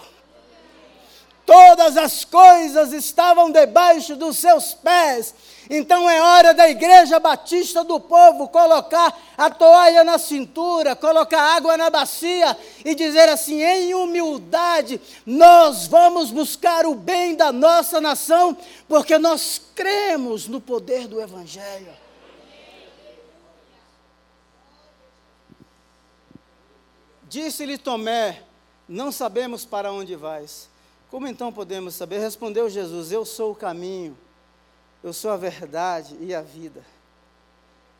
Todas 1.44 1.96
as 1.96 2.24
coisas 2.24 2.92
estavam 2.92 3.50
debaixo 3.50 4.14
dos 4.14 4.38
seus 4.38 4.72
pés, 4.72 5.34
então 5.68 6.08
é 6.08 6.22
hora 6.22 6.54
da 6.54 6.68
igreja 6.68 7.18
batista 7.18 7.82
do 7.82 7.98
povo 7.98 8.46
colocar 8.48 9.18
a 9.36 9.50
toalha 9.50 10.04
na 10.04 10.16
cintura, 10.16 10.94
colocar 10.94 11.56
água 11.56 11.76
na 11.76 11.90
bacia 11.90 12.56
e 12.84 12.94
dizer 12.94 13.28
assim: 13.28 13.62
em 13.62 13.94
humildade, 13.94 15.00
nós 15.26 15.88
vamos 15.88 16.30
buscar 16.30 16.86
o 16.86 16.94
bem 16.94 17.34
da 17.34 17.50
nossa 17.50 18.00
nação, 18.00 18.56
porque 18.88 19.18
nós 19.18 19.60
cremos 19.74 20.46
no 20.46 20.60
poder 20.60 21.08
do 21.08 21.20
Evangelho. 21.20 21.99
Disse-lhe 27.30 27.78
Tomé: 27.78 28.42
Não 28.86 29.10
sabemos 29.10 29.64
para 29.64 29.90
onde 29.90 30.14
vais. 30.14 30.68
Como 31.10 31.26
então 31.26 31.50
podemos 31.50 31.94
saber? 31.94 32.18
Respondeu 32.18 32.68
Jesus: 32.68 33.10
Eu 33.10 33.24
sou 33.24 33.52
o 33.52 33.56
caminho 33.56 34.14
eu 35.02 35.12
sou 35.12 35.30
a 35.30 35.36
verdade 35.36 36.16
e 36.20 36.34
a 36.34 36.42
vida. 36.42 36.84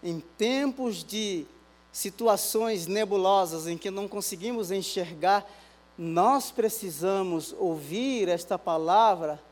Em 0.02 0.20
tempos 0.36 1.02
de 1.02 1.46
situações 1.90 2.86
nebulosas 2.86 3.66
em 3.66 3.76
que 3.76 3.90
não 3.90 4.06
conseguimos 4.06 4.70
enxergar, 4.70 5.50
nós 5.96 6.50
precisamos 6.50 7.54
ouvir 7.58 8.28
esta 8.28 8.58
palavra 8.58 9.42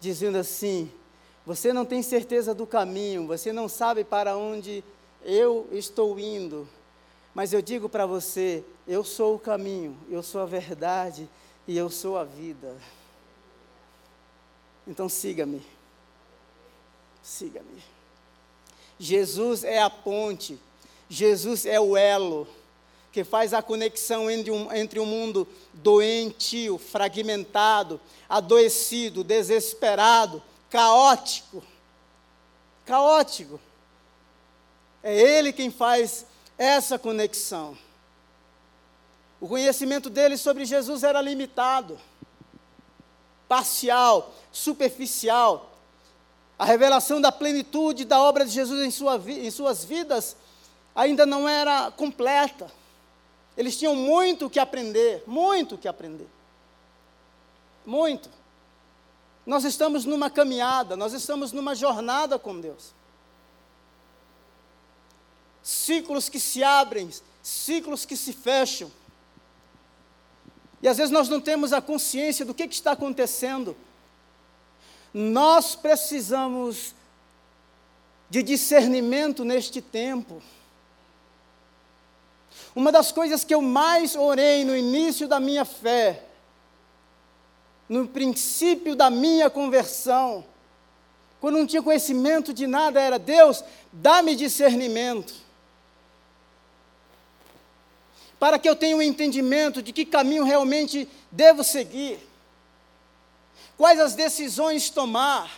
dizendo 0.00 0.38
assim: 0.38 0.90
você 1.46 1.72
não 1.72 1.84
tem 1.84 2.02
certeza 2.02 2.52
do 2.52 2.66
caminho, 2.66 3.26
você 3.26 3.52
não 3.52 3.68
sabe 3.68 4.04
para 4.04 4.36
onde 4.36 4.82
eu 5.24 5.68
estou 5.72 6.18
indo, 6.18 6.68
mas 7.38 7.52
eu 7.52 7.62
digo 7.62 7.88
para 7.88 8.04
você: 8.04 8.64
eu 8.88 9.04
sou 9.04 9.36
o 9.36 9.38
caminho, 9.38 9.96
eu 10.10 10.22
sou 10.22 10.40
a 10.40 10.46
verdade 10.46 11.28
e 11.68 11.78
eu 11.78 11.88
sou 11.88 12.18
a 12.18 12.24
vida. 12.24 12.76
Então 14.84 15.08
siga-me 15.08 15.62
siga-me. 17.28 17.82
Jesus 18.98 19.62
é 19.62 19.80
a 19.80 19.90
ponte, 19.90 20.58
Jesus 21.08 21.66
é 21.66 21.78
o 21.78 21.96
elo 21.96 22.48
que 23.12 23.22
faz 23.22 23.52
a 23.52 23.62
conexão 23.62 24.30
entre 24.30 24.50
um, 24.50 24.72
entre 24.72 24.98
um 24.98 25.06
mundo 25.06 25.46
doentio, 25.72 26.78
fragmentado, 26.78 28.00
adoecido, 28.28 29.22
desesperado, 29.22 30.42
caótico. 30.70 31.62
Caótico. 32.84 33.60
É 35.02 35.14
Ele 35.14 35.52
quem 35.52 35.70
faz 35.70 36.26
essa 36.58 36.98
conexão. 36.98 37.78
O 39.40 39.46
conhecimento 39.46 40.10
dele 40.10 40.36
sobre 40.36 40.64
Jesus 40.64 41.04
era 41.04 41.22
limitado, 41.22 41.98
parcial, 43.48 44.34
superficial, 44.50 45.72
a 46.58 46.64
revelação 46.64 47.20
da 47.20 47.30
plenitude 47.30 48.04
da 48.04 48.20
obra 48.20 48.44
de 48.44 48.50
Jesus 48.50 48.84
em, 48.84 48.90
sua 48.90 49.16
em 49.28 49.50
suas 49.50 49.84
vidas 49.84 50.36
ainda 50.94 51.24
não 51.24 51.48
era 51.48 51.92
completa. 51.92 52.68
Eles 53.56 53.78
tinham 53.78 53.94
muito 53.94 54.50
que 54.50 54.58
aprender, 54.58 55.22
muito 55.26 55.78
que 55.78 55.86
aprender. 55.86 56.28
Muito. 57.86 58.28
Nós 59.46 59.64
estamos 59.64 60.04
numa 60.04 60.28
caminhada, 60.28 60.96
nós 60.96 61.12
estamos 61.12 61.52
numa 61.52 61.74
jornada 61.74 62.38
com 62.38 62.60
Deus. 62.60 62.92
Ciclos 65.68 66.28
que 66.28 66.40
se 66.40 66.62
abrem, 66.62 67.10
ciclos 67.42 68.04
que 68.04 68.16
se 68.16 68.32
fecham. 68.32 68.90
E 70.80 70.88
às 70.88 70.96
vezes 70.96 71.10
nós 71.10 71.28
não 71.28 71.40
temos 71.40 71.72
a 71.72 71.80
consciência 71.80 72.44
do 72.44 72.54
que, 72.54 72.68
que 72.68 72.74
está 72.74 72.92
acontecendo 72.92 73.76
nós 75.12 75.74
precisamos 75.74 76.94
de 78.28 78.42
discernimento 78.42 79.44
neste 79.44 79.80
tempo. 79.80 80.42
Uma 82.74 82.92
das 82.92 83.10
coisas 83.10 83.42
que 83.42 83.54
eu 83.54 83.62
mais 83.62 84.14
orei 84.14 84.64
no 84.64 84.76
início 84.76 85.26
da 85.26 85.40
minha 85.40 85.64
fé, 85.64 86.24
no 87.88 88.06
princípio 88.06 88.94
da 88.94 89.08
minha 89.08 89.48
conversão, 89.48 90.44
quando 91.40 91.58
não 91.58 91.66
tinha 91.66 91.82
conhecimento 91.82 92.52
de 92.52 92.66
nada, 92.66 93.00
era 93.00 93.18
Deus, 93.18 93.64
dá-me 93.92 94.36
discernimento. 94.36 95.47
Para 98.38 98.58
que 98.58 98.68
eu 98.68 98.76
tenha 98.76 98.96
um 98.96 99.02
entendimento 99.02 99.82
de 99.82 99.92
que 99.92 100.04
caminho 100.04 100.44
realmente 100.44 101.08
devo 101.30 101.64
seguir 101.64 102.28
quais 103.78 104.00
as 104.00 104.14
decisões 104.14 104.90
tomar, 104.90 105.48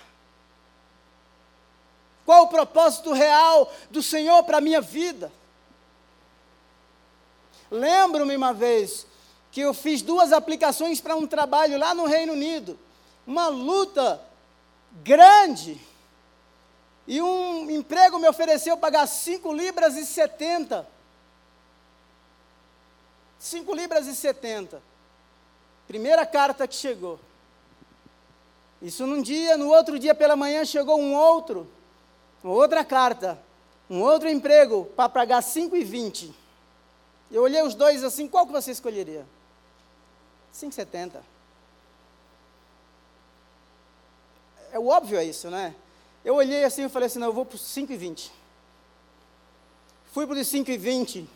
qual 2.26 2.44
o 2.44 2.48
propósito 2.48 3.12
real 3.12 3.72
do 3.90 4.02
Senhor 4.02 4.44
para 4.44 4.58
a 4.58 4.60
minha 4.60 4.80
vida. 4.80 5.32
Lembro-me 7.70 8.36
uma 8.36 8.52
vez 8.52 9.06
que 9.50 9.62
eu 9.62 9.72
fiz 9.72 10.02
duas 10.02 10.32
aplicações 10.32 11.00
para 11.00 11.16
um 11.16 11.26
trabalho 11.26 11.78
lá 11.78 11.94
no 11.94 12.04
Reino 12.04 12.34
Unido, 12.34 12.78
uma 13.26 13.48
luta 13.48 14.20
grande, 15.02 15.80
e 17.06 17.20
um 17.22 17.70
emprego 17.70 18.18
me 18.18 18.28
ofereceu 18.28 18.76
pagar 18.76 19.06
5 19.06 19.52
libras 19.52 19.96
e 19.96 20.04
70. 20.04 20.86
5 23.41 23.74
libras 23.74 24.07
e 24.07 24.14
70. 24.14 24.80
Primeira 25.88 26.24
carta 26.26 26.68
que 26.68 26.74
chegou. 26.74 27.18
Isso 28.80 29.07
num 29.07 29.20
dia, 29.20 29.57
no 29.57 29.68
outro 29.68 29.99
dia 29.99 30.14
pela 30.14 30.36
manhã 30.36 30.64
chegou 30.64 31.01
um 31.01 31.14
outro, 31.14 31.68
outra 32.45 32.84
carta, 32.84 33.43
um 33.88 34.01
outro 34.01 34.28
emprego 34.28 34.84
para 34.95 35.09
pagar 35.09 35.43
5,20. 35.43 36.32
Eu 37.30 37.43
olhei 37.43 37.62
os 37.62 37.74
dois 37.74 38.05
assim, 38.05 38.28
qual 38.28 38.47
que 38.47 38.53
você 38.53 38.70
escolheria? 38.70 39.26
5,70. 40.55 41.20
É 44.72 44.78
óbvio 44.78 45.18
é 45.18 45.24
isso, 45.24 45.51
né? 45.51 45.74
Eu 46.24 46.34
olhei 46.34 46.64
assim 46.64 46.84
e 46.84 46.88
falei 46.88 47.07
assim, 47.07 47.18
não, 47.18 47.28
eu 47.28 47.32
vou 47.32 47.47
para 47.47 47.57
os 47.57 47.62
5,20. 47.62 48.30
Fui 50.12 50.26
para 50.26 50.38
os 50.38 50.47
5,20. 50.47 51.26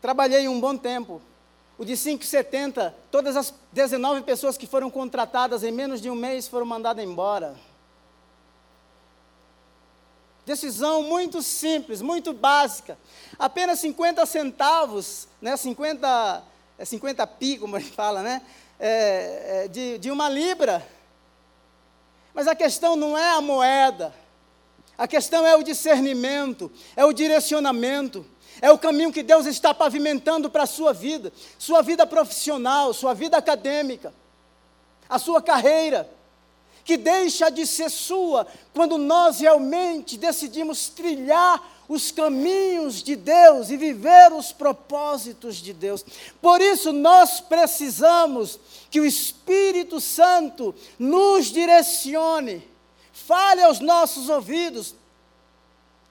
Trabalhei 0.00 0.48
um 0.48 0.60
bom 0.60 0.76
tempo. 0.76 1.20
O 1.76 1.84
de 1.84 1.92
5,70, 1.92 2.92
todas 3.10 3.36
as 3.36 3.54
19 3.72 4.22
pessoas 4.22 4.56
que 4.56 4.66
foram 4.66 4.90
contratadas 4.90 5.62
em 5.62 5.70
menos 5.70 6.00
de 6.00 6.10
um 6.10 6.14
mês 6.14 6.48
foram 6.48 6.66
mandadas 6.66 7.04
embora. 7.04 7.54
Decisão 10.44 11.02
muito 11.02 11.42
simples, 11.42 12.00
muito 12.00 12.32
básica. 12.32 12.98
Apenas 13.38 13.78
50 13.80 14.24
centavos, 14.26 15.28
né, 15.40 15.56
50, 15.56 16.42
é 16.78 16.84
50 16.84 17.26
pi, 17.26 17.58
como 17.58 17.76
a 17.76 17.78
gente 17.78 17.92
fala, 17.92 18.22
né, 18.22 18.42
é, 18.80 19.64
é, 19.64 19.68
de, 19.68 19.98
de 19.98 20.10
uma 20.10 20.28
libra. 20.28 20.84
Mas 22.32 22.48
a 22.48 22.54
questão 22.54 22.96
não 22.96 23.16
é 23.16 23.30
a 23.30 23.40
moeda. 23.40 24.14
A 24.98 25.06
questão 25.06 25.46
é 25.46 25.56
o 25.56 25.62
discernimento, 25.62 26.70
é 26.94 27.04
o 27.04 27.12
direcionamento. 27.12 28.26
É 28.60 28.70
o 28.70 28.78
caminho 28.78 29.12
que 29.12 29.22
Deus 29.22 29.46
está 29.46 29.72
pavimentando 29.72 30.50
para 30.50 30.64
a 30.64 30.66
sua 30.66 30.92
vida, 30.92 31.32
sua 31.58 31.80
vida 31.80 32.04
profissional, 32.04 32.92
sua 32.92 33.14
vida 33.14 33.36
acadêmica, 33.36 34.12
a 35.08 35.18
sua 35.18 35.40
carreira, 35.40 36.10
que 36.84 36.96
deixa 36.96 37.50
de 37.50 37.66
ser 37.66 37.90
sua 37.90 38.46
quando 38.74 38.98
nós 38.98 39.40
realmente 39.40 40.16
decidimos 40.16 40.88
trilhar 40.88 41.62
os 41.88 42.10
caminhos 42.10 43.02
de 43.02 43.14
Deus 43.14 43.70
e 43.70 43.76
viver 43.76 44.32
os 44.32 44.52
propósitos 44.52 45.56
de 45.56 45.72
Deus. 45.72 46.04
Por 46.40 46.60
isso 46.60 46.92
nós 46.92 47.40
precisamos 47.40 48.58
que 48.90 49.00
o 49.00 49.06
Espírito 49.06 50.00
Santo 50.00 50.74
nos 50.98 51.46
direcione, 51.46 52.66
fale 53.26 53.62
aos 53.62 53.80
nossos 53.80 54.28
ouvidos. 54.28 54.94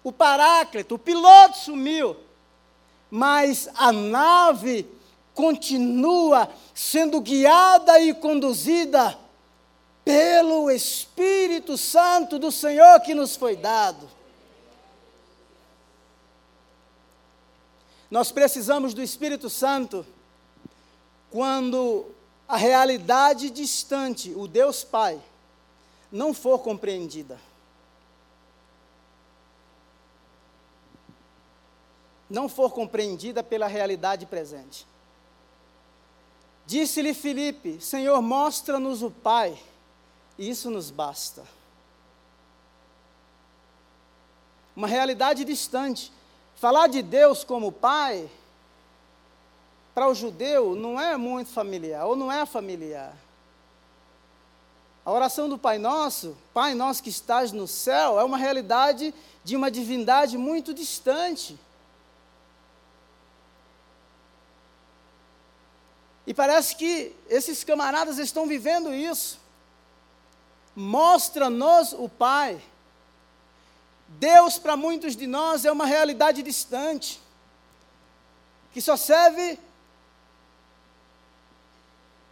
O 0.04 0.12
Paráclito, 0.12 0.96
o 0.96 1.00
piloto 1.00 1.58
sumiu 1.58 2.16
mas 3.10 3.70
a 3.76 3.92
nave 3.92 4.88
continua 5.34 6.50
sendo 6.74 7.22
guiada 7.22 8.00
e 8.00 8.14
conduzida 8.14 9.18
pelo 10.04 10.70
Espírito 10.72 11.78
Santo 11.78 12.40
do 12.40 12.52
Senhor 12.52 13.00
que 13.02 13.14
nos 13.14 13.36
foi 13.36 13.56
dado. 13.56 14.10
Nós 18.10 18.32
precisamos 18.32 18.94
do 18.94 19.02
Espírito 19.02 19.50
Santo 19.50 20.06
quando 21.30 22.06
a 22.48 22.56
realidade 22.56 23.50
distante, 23.50 24.34
o 24.34 24.48
Deus 24.48 24.84
Pai, 24.84 25.20
não 26.12 26.34
for 26.34 26.60
compreendida. 26.60 27.40
não 32.30 32.50
for 32.50 32.72
compreendida 32.72 33.44
pela 33.44 33.68
realidade 33.68 34.26
presente. 34.26 34.86
Disse-lhe 36.66 37.14
Filipe: 37.14 37.80
Senhor, 37.80 38.22
mostra-nos 38.22 39.02
o 39.02 39.10
Pai, 39.10 39.58
e 40.38 40.50
isso 40.50 40.70
nos 40.70 40.92
basta. 40.92 41.44
Uma 44.76 44.88
realidade 44.88 45.44
distante. 45.44 46.12
Falar 46.56 46.88
de 46.88 47.04
Deus 47.04 47.44
como 47.44 47.72
Pai, 47.72 48.30
para 49.94 50.08
o 50.08 50.16
judeu, 50.16 50.76
não 50.76 51.00
é 51.00 51.16
muito 51.16 51.52
familiar, 51.52 52.06
ou 52.06 52.16
não 52.16 52.32
é 52.32 52.46
familiar. 52.46 53.16
A 55.08 55.12
oração 55.14 55.48
do 55.48 55.58
Pai 55.58 55.78
Nosso, 55.78 56.38
Pai 56.54 56.74
Nosso 56.74 57.02
que 57.02 57.10
estás 57.10 57.54
no 57.54 57.66
céu, 57.66 58.20
é 58.20 58.26
uma 58.26 58.38
realidade 58.38 59.14
de 59.42 59.56
uma 59.56 59.72
divindade 59.72 60.38
muito 60.38 60.74
distante. 60.74 61.58
E 66.26 66.34
parece 66.34 66.76
que 66.76 67.16
esses 67.30 67.64
camaradas 67.64 68.18
estão 68.18 68.46
vivendo 68.48 68.94
isso. 68.94 69.40
Mostra-nos 70.76 71.94
o 71.94 72.10
Pai. 72.10 72.62
Deus, 74.10 74.60
para 74.60 74.76
muitos 74.76 75.16
de 75.16 75.26
nós, 75.26 75.64
é 75.64 75.72
uma 75.72 75.86
realidade 75.86 76.44
distante, 76.44 77.22
que 78.74 78.82
só 78.82 78.98
serve 78.98 79.58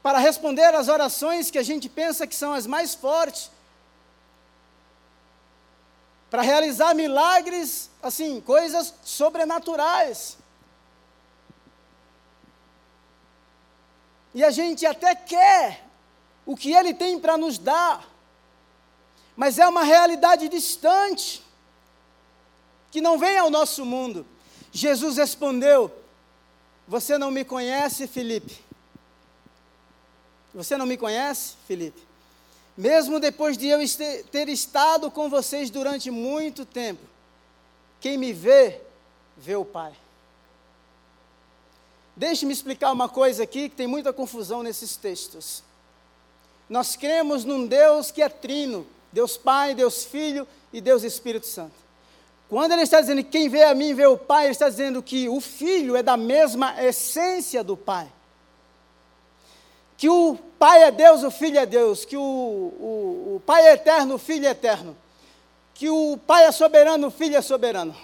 para 0.06 0.20
responder 0.20 0.76
às 0.76 0.88
orações 0.88 1.50
que 1.50 1.58
a 1.58 1.64
gente 1.64 1.90
pensa 1.90 2.28
que 2.28 2.36
são 2.36 2.54
as 2.54 2.68
mais 2.68 2.94
fortes, 2.94 3.50
para 6.30 6.44
realizar 6.44 6.94
milagres, 6.94 7.90
assim, 8.04 8.40
coisas 8.40 8.94
sobrenaturais. 9.04 10.38
E 14.36 14.44
a 14.44 14.52
gente 14.52 14.86
até 14.86 15.16
quer 15.16 15.84
o 16.46 16.56
que 16.56 16.72
Ele 16.72 16.94
tem 16.94 17.20
para 17.20 17.36
nos 17.36 17.58
dar, 17.58 18.08
mas 19.36 19.58
é 19.58 19.68
uma 19.68 19.82
realidade 19.82 20.48
distante, 20.48 21.44
que 22.92 23.02
não 23.02 23.18
vem 23.18 23.40
ao 23.40 23.50
nosso 23.50 23.84
mundo. 23.84 24.24
Jesus 24.72 25.18
respondeu: 25.18 25.92
Você 26.88 27.18
não 27.18 27.32
me 27.32 27.44
conhece, 27.44 28.06
Felipe? 28.06 28.64
Você 30.56 30.78
não 30.78 30.86
me 30.86 30.96
conhece, 30.96 31.56
Felipe? 31.68 32.02
Mesmo 32.78 33.20
depois 33.20 33.58
de 33.58 33.68
eu 33.68 33.80
ter 34.32 34.48
estado 34.48 35.12
com 35.12 35.30
vocês 35.30 35.70
durante 35.70 36.10
muito 36.10 36.66
tempo, 36.66 37.02
quem 38.00 38.18
me 38.18 38.32
vê, 38.32 38.82
vê 39.38 39.56
o 39.56 39.66
Pai. 39.66 39.94
Deixe-me 42.16 42.54
explicar 42.54 42.94
uma 42.94 43.10
coisa 43.10 43.44
aqui 43.44 43.68
que 43.68 43.76
tem 43.76 43.88
muita 43.88 44.14
confusão 44.14 44.64
nesses 44.64 44.96
textos. 44.96 45.62
Nós 46.70 46.96
cremos 46.96 47.44
num 47.44 47.68
Deus 47.68 48.10
que 48.10 48.22
é 48.22 48.30
trino, 48.30 48.88
Deus 49.12 49.36
Pai, 49.36 49.76
Deus 49.76 50.06
Filho 50.06 50.48
e 50.72 50.80
Deus 50.80 51.04
Espírito 51.04 51.48
Santo. 51.48 51.76
Quando 52.48 52.72
ele 52.72 52.84
está 52.84 53.02
dizendo 53.02 53.24
que 53.24 53.30
quem 53.30 53.50
vê 53.50 53.64
a 53.64 53.76
mim 53.76 53.94
vê 53.94 54.06
o 54.06 54.18
Pai, 54.18 54.46
ele 54.46 54.52
está 54.52 54.70
dizendo 54.70 55.04
que 55.04 55.28
o 55.28 55.42
Filho 55.42 55.98
é 55.98 56.04
da 56.04 56.16
mesma 56.16 56.82
essência 56.82 57.62
do 57.62 57.76
Pai. 57.76 58.10
Que 59.98 60.10
o 60.10 60.38
Pai 60.60 60.84
é 60.84 60.92
Deus, 60.92 61.24
o 61.24 61.32
Filho 61.32 61.60
é 61.60 61.66
Deus. 61.66 62.06
Que 62.06 62.18
o, 62.18 62.22
o, 62.22 63.36
o 63.36 63.42
Pai 63.46 63.68
é 63.68 63.74
eterno, 63.74 64.16
o 64.16 64.20
Filho 64.20 64.48
é 64.48 64.52
eterno. 64.52 64.96
Que 65.74 65.90
o 65.90 66.18
Pai 66.26 66.46
é 66.46 66.52
soberano, 66.52 67.08
o 67.08 67.12
Filho 67.12 67.36
é 67.38 67.42
soberano. 67.42 67.96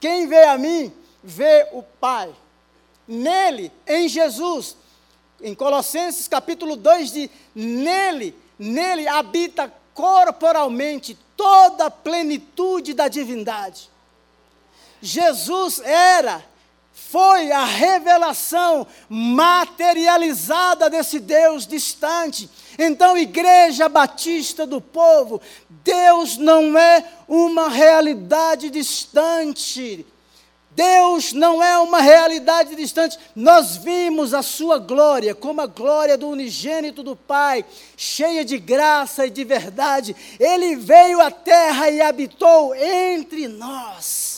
Quem 0.00 0.26
vê 0.26 0.44
a 0.44 0.58
mim, 0.58 0.92
vê 1.22 1.68
o 1.72 1.82
Pai 1.82 2.32
nele, 3.06 3.72
em 3.86 4.08
Jesus. 4.08 4.76
Em 5.40 5.54
Colossenses 5.54 6.28
capítulo 6.28 6.76
2 6.76 7.12
de 7.12 7.30
nele, 7.54 8.34
nele 8.58 9.08
habita 9.08 9.72
corporalmente 9.92 11.18
toda 11.36 11.86
a 11.86 11.90
plenitude 11.90 12.94
da 12.94 13.08
divindade. 13.08 13.90
Jesus 15.00 15.80
era, 15.80 16.44
foi 16.92 17.50
a 17.52 17.64
revelação 17.64 18.86
materializada 19.08 20.88
desse 20.90 21.18
Deus 21.20 21.66
distante. 21.66 22.48
Então, 22.78 23.16
Igreja 23.18 23.88
Batista 23.88 24.66
do 24.66 24.80
Povo, 24.80 25.40
Deus 25.68 26.36
não 26.36 26.78
é 26.78 27.04
uma 27.28 27.68
realidade 27.68 28.70
distante. 28.70 30.06
Deus 30.74 31.34
não 31.34 31.62
é 31.62 31.78
uma 31.78 32.00
realidade 32.00 32.74
distante. 32.74 33.18
Nós 33.36 33.76
vimos 33.76 34.32
a 34.32 34.42
sua 34.42 34.78
glória 34.78 35.34
como 35.34 35.60
a 35.60 35.66
glória 35.66 36.16
do 36.16 36.28
unigênito 36.28 37.02
do 37.02 37.14
Pai, 37.14 37.64
cheia 37.96 38.42
de 38.44 38.58
graça 38.58 39.26
e 39.26 39.30
de 39.30 39.44
verdade. 39.44 40.16
Ele 40.40 40.76
veio 40.76 41.20
à 41.20 41.30
terra 41.30 41.90
e 41.90 42.00
habitou 42.00 42.74
entre 42.74 43.48
nós. 43.48 44.31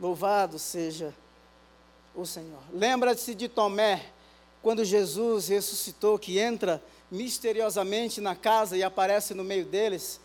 Louvado 0.00 0.58
seja 0.58 1.14
o 2.14 2.24
Senhor. 2.24 2.62
Lembra-se 2.72 3.34
de 3.34 3.48
Tomé, 3.48 4.10
quando 4.62 4.84
Jesus 4.84 5.48
ressuscitou, 5.48 6.18
que 6.18 6.38
entra 6.38 6.82
misteriosamente 7.10 8.20
na 8.20 8.34
casa 8.34 8.76
e 8.76 8.82
aparece 8.82 9.34
no 9.34 9.44
meio 9.44 9.66
deles. 9.66 10.18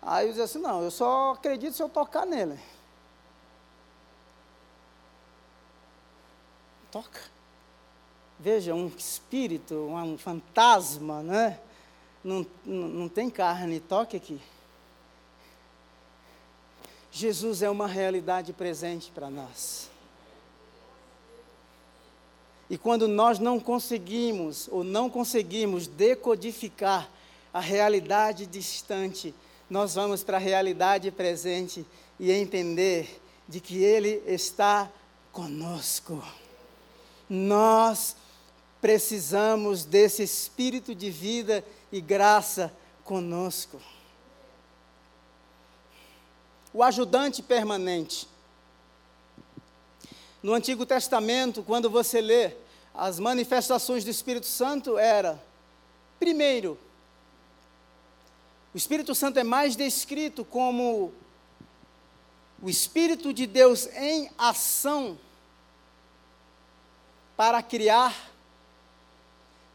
Aí 0.00 0.28
disse 0.28 0.42
assim, 0.42 0.58
não, 0.58 0.82
eu 0.82 0.90
só 0.90 1.32
acredito 1.32 1.74
se 1.74 1.82
eu 1.82 1.88
tocar 1.88 2.24
nele. 2.24 2.58
Toca. 6.92 7.22
veja, 8.38 8.72
um 8.72 8.86
espírito, 8.86 9.74
um 9.74 10.16
fantasma, 10.16 11.24
né? 11.24 11.58
Não, 12.22 12.46
não, 12.64 12.88
não 12.88 13.08
tem 13.08 13.28
carne, 13.28 13.80
toque 13.80 14.16
aqui. 14.16 14.40
Jesus 17.16 17.62
é 17.62 17.70
uma 17.70 17.86
realidade 17.86 18.52
presente 18.52 19.08
para 19.14 19.30
nós. 19.30 19.88
E 22.68 22.76
quando 22.76 23.06
nós 23.06 23.38
não 23.38 23.60
conseguimos 23.60 24.66
ou 24.68 24.82
não 24.82 25.08
conseguimos 25.08 25.86
decodificar 25.86 27.08
a 27.52 27.60
realidade 27.60 28.46
distante, 28.46 29.32
nós 29.70 29.94
vamos 29.94 30.24
para 30.24 30.38
a 30.38 30.40
realidade 30.40 31.08
presente 31.12 31.86
e 32.18 32.32
entender 32.32 33.22
de 33.48 33.60
que 33.60 33.76
Ele 33.76 34.20
está 34.26 34.90
conosco. 35.30 36.20
Nós 37.30 38.16
precisamos 38.80 39.84
desse 39.84 40.24
espírito 40.24 40.92
de 40.92 41.10
vida 41.10 41.64
e 41.92 42.00
graça 42.00 42.74
conosco. 43.04 43.80
O 46.74 46.82
ajudante 46.82 47.40
permanente. 47.40 48.28
No 50.42 50.52
Antigo 50.52 50.84
Testamento, 50.84 51.62
quando 51.62 51.88
você 51.88 52.20
lê 52.20 52.50
as 52.92 53.18
manifestações 53.18 54.04
do 54.04 54.10
Espírito 54.10 54.44
Santo, 54.44 54.98
era, 54.98 55.42
primeiro, 56.18 56.78
o 58.74 58.76
Espírito 58.76 59.14
Santo 59.14 59.38
é 59.38 59.44
mais 59.44 59.76
descrito 59.76 60.44
como 60.44 61.14
o 62.60 62.68
Espírito 62.68 63.32
de 63.32 63.46
Deus 63.46 63.86
em 63.94 64.28
ação 64.36 65.16
para 67.36 67.62
criar, 67.62 68.32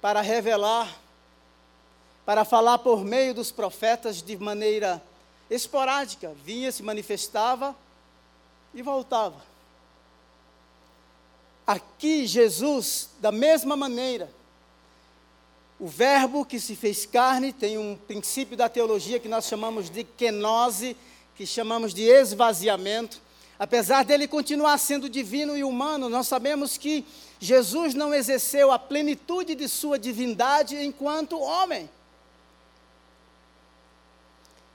para 0.01 0.19
revelar, 0.19 0.99
para 2.25 2.43
falar 2.43 2.79
por 2.79 3.05
meio 3.05 3.33
dos 3.33 3.51
profetas 3.51 4.21
de 4.21 4.37
maneira 4.37 5.01
esporádica. 5.49 6.33
Vinha, 6.43 6.71
se 6.71 6.83
manifestava 6.83 7.75
e 8.73 8.81
voltava. 8.81 9.41
Aqui, 11.65 12.25
Jesus, 12.25 13.09
da 13.19 13.31
mesma 13.31 13.75
maneira, 13.75 14.29
o 15.79 15.87
Verbo 15.87 16.43
que 16.43 16.59
se 16.59 16.75
fez 16.75 17.05
carne 17.05 17.53
tem 17.53 17.77
um 17.77 17.95
princípio 17.95 18.57
da 18.57 18.67
teologia 18.67 19.19
que 19.19 19.29
nós 19.29 19.45
chamamos 19.45 19.89
de 19.89 20.03
kenose, 20.03 20.97
que 21.35 21.45
chamamos 21.45 21.93
de 21.93 22.03
esvaziamento. 22.03 23.21
Apesar 23.57 24.03
dele 24.03 24.27
continuar 24.27 24.77
sendo 24.77 25.09
divino 25.09 25.55
e 25.55 25.63
humano, 25.63 26.09
nós 26.09 26.27
sabemos 26.27 26.77
que 26.77 27.05
Jesus 27.39 27.93
não 27.93 28.13
exerceu 28.13 28.71
a 28.71 28.79
plenitude 28.79 29.55
de 29.55 29.69
sua 29.69 29.97
divindade 29.97 30.75
enquanto 30.75 31.39
homem. 31.39 31.89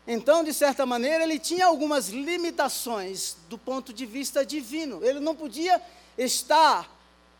Então, 0.06 0.44
de 0.44 0.52
certa 0.52 0.84
maneira, 0.84 1.24
ele 1.24 1.38
tinha 1.38 1.66
algumas 1.66 2.08
limitações 2.08 3.36
do 3.48 3.56
ponto 3.56 3.92
de 3.92 4.04
vista 4.04 4.44
divino. 4.44 5.02
Ele 5.02 5.18
não 5.18 5.34
podia 5.34 5.80
estar, 6.18 6.90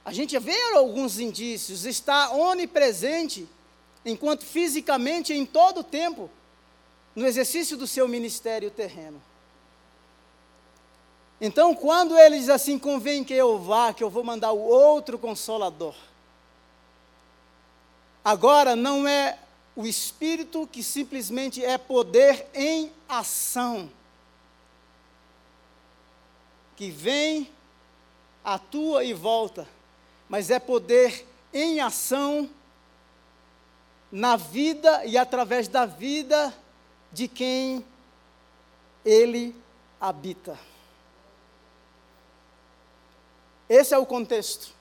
a 0.04 0.12
gente 0.12 0.38
vê 0.38 0.58
alguns 0.72 1.18
indícios, 1.18 1.84
está 1.84 2.30
onipresente 2.30 3.46
enquanto 4.04 4.44
fisicamente 4.44 5.32
em 5.32 5.44
todo 5.44 5.80
o 5.80 5.84
tempo, 5.84 6.30
no 7.14 7.26
exercício 7.26 7.76
do 7.76 7.86
seu 7.86 8.08
ministério 8.08 8.70
terreno. 8.70 9.22
Então, 11.40 11.74
quando 11.74 12.18
ele 12.18 12.38
diz 12.38 12.48
assim, 12.48 12.78
convém 12.78 13.22
que 13.22 13.34
eu 13.34 13.58
vá, 13.58 13.92
que 13.92 14.02
eu 14.02 14.08
vou 14.08 14.24
mandar 14.24 14.52
o 14.52 14.60
outro 14.60 15.18
consolador. 15.18 15.94
Agora 18.24 18.74
não 18.74 19.06
é 19.06 19.38
o 19.76 19.86
Espírito 19.86 20.66
que 20.66 20.82
simplesmente 20.82 21.64
é 21.64 21.76
poder 21.76 22.46
em 22.54 22.92
ação, 23.08 23.90
que 26.76 26.90
vem, 26.90 27.50
atua 28.44 29.04
e 29.04 29.12
volta, 29.12 29.66
mas 30.28 30.50
é 30.50 30.58
poder 30.58 31.26
em 31.52 31.80
ação 31.80 32.48
na 34.10 34.36
vida 34.36 35.04
e 35.04 35.18
através 35.18 35.66
da 35.66 35.86
vida 35.86 36.54
de 37.12 37.26
quem 37.26 37.84
ele 39.04 39.56
habita. 40.00 40.58
Esse 43.68 43.94
é 43.94 43.98
o 43.98 44.06
contexto. 44.06 44.72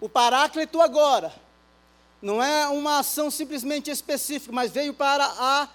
O 0.00 0.08
Paráclito 0.08 0.80
agora 0.80 1.41
não 2.22 2.42
é 2.42 2.68
uma 2.68 3.00
ação 3.00 3.30
simplesmente 3.30 3.90
específica, 3.90 4.52
mas 4.52 4.70
veio 4.70 4.94
para 4.94 5.68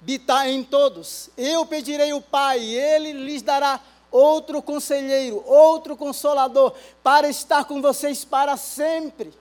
habitar 0.00 0.48
em 0.48 0.64
todos. 0.64 1.28
Eu 1.36 1.66
pedirei 1.66 2.12
o 2.14 2.22
Pai, 2.22 2.60
e 2.60 2.74
ele 2.74 3.12
lhes 3.12 3.42
dará 3.42 3.80
outro 4.10 4.62
conselheiro, 4.62 5.42
outro 5.44 5.96
consolador, 5.96 6.72
para 7.02 7.28
estar 7.28 7.64
com 7.64 7.82
vocês 7.82 8.24
para 8.24 8.56
sempre 8.56 9.34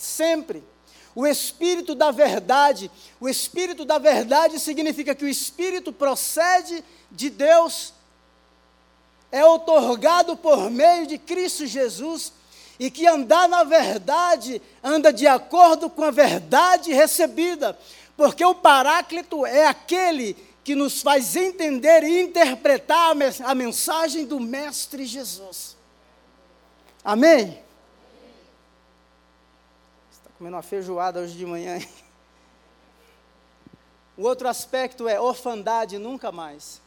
sempre. 0.00 0.64
O 1.14 1.26
Espírito 1.26 1.94
da 1.94 2.10
Verdade, 2.10 2.90
o 3.20 3.28
Espírito 3.28 3.84
da 3.84 3.98
Verdade 3.98 4.58
significa 4.58 5.14
que 5.14 5.24
o 5.24 5.28
Espírito 5.28 5.92
procede 5.92 6.82
de 7.10 7.28
Deus, 7.28 7.92
é 9.30 9.44
otorgado 9.44 10.36
por 10.36 10.70
meio 10.70 11.06
de 11.06 11.18
Cristo 11.18 11.66
Jesus, 11.66 12.32
e 12.80 12.90
que 12.90 13.06
andar 13.06 13.46
na 13.46 13.62
verdade 13.62 14.60
anda 14.82 15.12
de 15.12 15.26
acordo 15.26 15.90
com 15.90 16.02
a 16.02 16.10
verdade 16.10 16.94
recebida, 16.94 17.78
porque 18.16 18.42
o 18.42 18.54
Paráclito 18.54 19.44
é 19.44 19.66
aquele 19.66 20.34
que 20.64 20.74
nos 20.74 21.02
faz 21.02 21.36
entender 21.36 22.02
e 22.02 22.22
interpretar 22.22 23.14
a 23.44 23.54
mensagem 23.54 24.24
do 24.24 24.40
Mestre 24.40 25.04
Jesus. 25.04 25.76
Amém? 27.04 27.62
comendo 30.38 30.56
uma 30.56 30.62
feijoada 30.62 31.20
hoje 31.20 31.36
de 31.36 31.44
manhã. 31.44 31.78
O 34.16 34.22
outro 34.22 34.48
aspecto 34.48 35.06
é 35.06 35.20
orfandade 35.20 35.98
nunca 35.98 36.32
mais. 36.32 36.80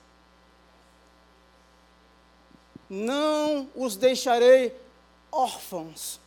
Não 2.89 3.69
os 3.75 3.95
deixarei 3.95 4.75
órfãos. 5.33 6.19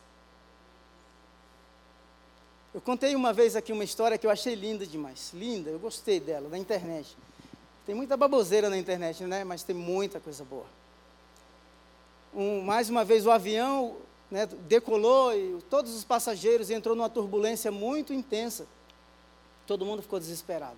Eu 2.73 2.81
contei 2.81 3.15
uma 3.15 3.33
vez 3.33 3.55
aqui 3.55 3.71
uma 3.71 3.83
história 3.83 4.17
que 4.17 4.27
eu 4.27 4.31
achei 4.31 4.53
linda 4.53 4.85
demais. 4.85 5.31
Linda, 5.33 5.69
eu 5.69 5.79
gostei 5.79 6.19
dela, 6.19 6.49
da 6.49 6.57
internet. 6.57 7.17
Tem 7.85 7.95
muita 7.95 8.17
baboseira 8.17 8.69
na 8.69 8.77
internet, 8.77 9.23
né? 9.23 9.43
Mas 9.43 9.63
tem 9.63 9.75
muita 9.75 10.19
coisa 10.19 10.43
boa. 10.43 10.65
Um, 12.35 12.61
mais 12.61 12.89
uma 12.89 13.03
vez, 13.03 13.25
o 13.25 13.31
avião 13.31 13.95
né, 14.29 14.45
decolou 14.45 15.33
e 15.33 15.61
todos 15.69 15.95
os 15.95 16.03
passageiros 16.03 16.69
entrou 16.69 16.95
numa 16.95 17.09
turbulência 17.09 17.71
muito 17.71 18.13
intensa. 18.13 18.67
Todo 19.65 19.85
mundo 19.85 20.01
ficou 20.01 20.19
desesperado. 20.19 20.77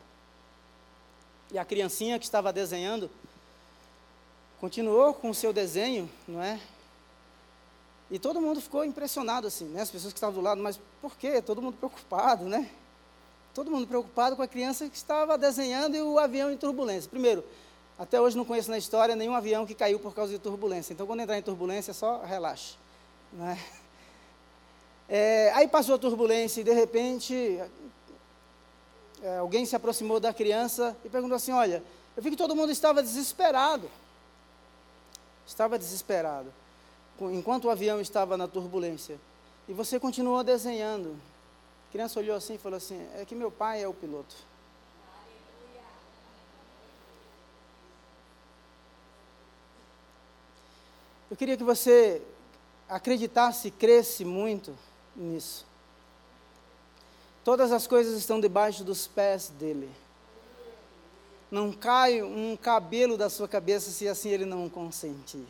E 1.51 1.57
a 1.57 1.65
criancinha 1.65 2.19
que 2.19 2.25
estava 2.25 2.53
desenhando 2.53 3.09
continuou 4.59 5.13
com 5.13 5.31
o 5.31 5.35
seu 5.35 5.51
desenho, 5.51 6.09
não 6.27 6.41
é? 6.41 6.59
E 8.11 8.17
todo 8.17 8.41
mundo 8.41 8.59
ficou 8.59 8.83
impressionado 8.83 9.47
assim, 9.47 9.65
né? 9.65 9.81
As 9.81 9.91
pessoas 9.91 10.11
que 10.11 10.17
estavam 10.17 10.35
do 10.35 10.41
lado, 10.41 10.61
mas 10.61 10.79
por 11.01 11.15
quê? 11.15 11.41
Todo 11.41 11.61
mundo 11.61 11.77
preocupado, 11.77 12.45
né? 12.45 12.69
Todo 13.53 13.69
mundo 13.69 13.85
preocupado 13.85 14.35
com 14.35 14.41
a 14.41 14.47
criança 14.47 14.89
que 14.89 14.95
estava 14.95 15.37
desenhando 15.37 15.95
e 15.95 16.01
o 16.01 16.17
avião 16.17 16.51
em 16.51 16.57
turbulência. 16.57 17.09
Primeiro, 17.09 17.43
até 17.97 18.19
hoje 18.19 18.37
não 18.37 18.45
conheço 18.45 18.71
na 18.71 18.77
história 18.77 19.15
nenhum 19.15 19.35
avião 19.35 19.65
que 19.65 19.75
caiu 19.75 19.99
por 19.99 20.15
causa 20.15 20.31
de 20.31 20.39
turbulência. 20.39 20.93
Então, 20.93 21.05
quando 21.05 21.19
entrar 21.19 21.37
em 21.37 21.41
turbulência, 21.41 21.93
só 21.93 22.23
relaxe. 22.23 22.75
Né? 23.33 23.59
É, 25.07 25.51
aí 25.53 25.67
passou 25.67 25.95
a 25.95 25.99
turbulência 25.99 26.61
e 26.61 26.63
de 26.63 26.71
repente 26.71 27.59
é, 29.23 29.37
alguém 29.37 29.65
se 29.65 29.75
aproximou 29.75 30.19
da 30.19 30.33
criança 30.33 30.95
e 31.03 31.09
perguntou 31.09 31.35
assim: 31.35 31.51
Olha, 31.51 31.83
eu 32.15 32.23
vi 32.23 32.29
que 32.31 32.37
todo 32.37 32.55
mundo 32.55 32.71
estava 32.71 33.03
desesperado. 33.03 33.89
Estava 35.45 35.77
desesperado. 35.79 36.53
Enquanto 37.21 37.65
o 37.65 37.69
avião 37.69 37.99
estava 37.99 38.37
na 38.37 38.47
turbulência. 38.47 39.19
E 39.67 39.73
você 39.73 39.99
continuou 39.99 40.43
desenhando. 40.43 41.15
A 41.89 41.91
criança 41.91 42.19
olhou 42.19 42.35
assim 42.35 42.55
e 42.55 42.57
falou 42.57 42.77
assim: 42.77 43.05
É 43.15 43.25
que 43.25 43.35
meu 43.35 43.51
pai 43.51 43.83
é 43.83 43.87
o 43.87 43.93
piloto. 43.93 44.35
Eu 51.29 51.37
queria 51.37 51.55
que 51.55 51.63
você 51.63 52.21
acreditasse, 52.87 53.69
cresce 53.69 54.25
muito 54.25 54.75
nisso. 55.15 55.65
Todas 57.43 57.71
as 57.71 57.85
coisas 57.85 58.17
estão 58.17 58.39
debaixo 58.39 58.83
dos 58.83 59.07
pés 59.07 59.49
dele. 59.49 59.89
Não 61.51 61.71
cai 61.71 62.21
um 62.21 62.57
cabelo 62.57 63.15
da 63.15 63.29
sua 63.29 63.47
cabeça 63.47 63.91
se 63.91 64.07
assim 64.07 64.29
ele 64.29 64.45
não 64.45 64.67
consentir. 64.69 65.45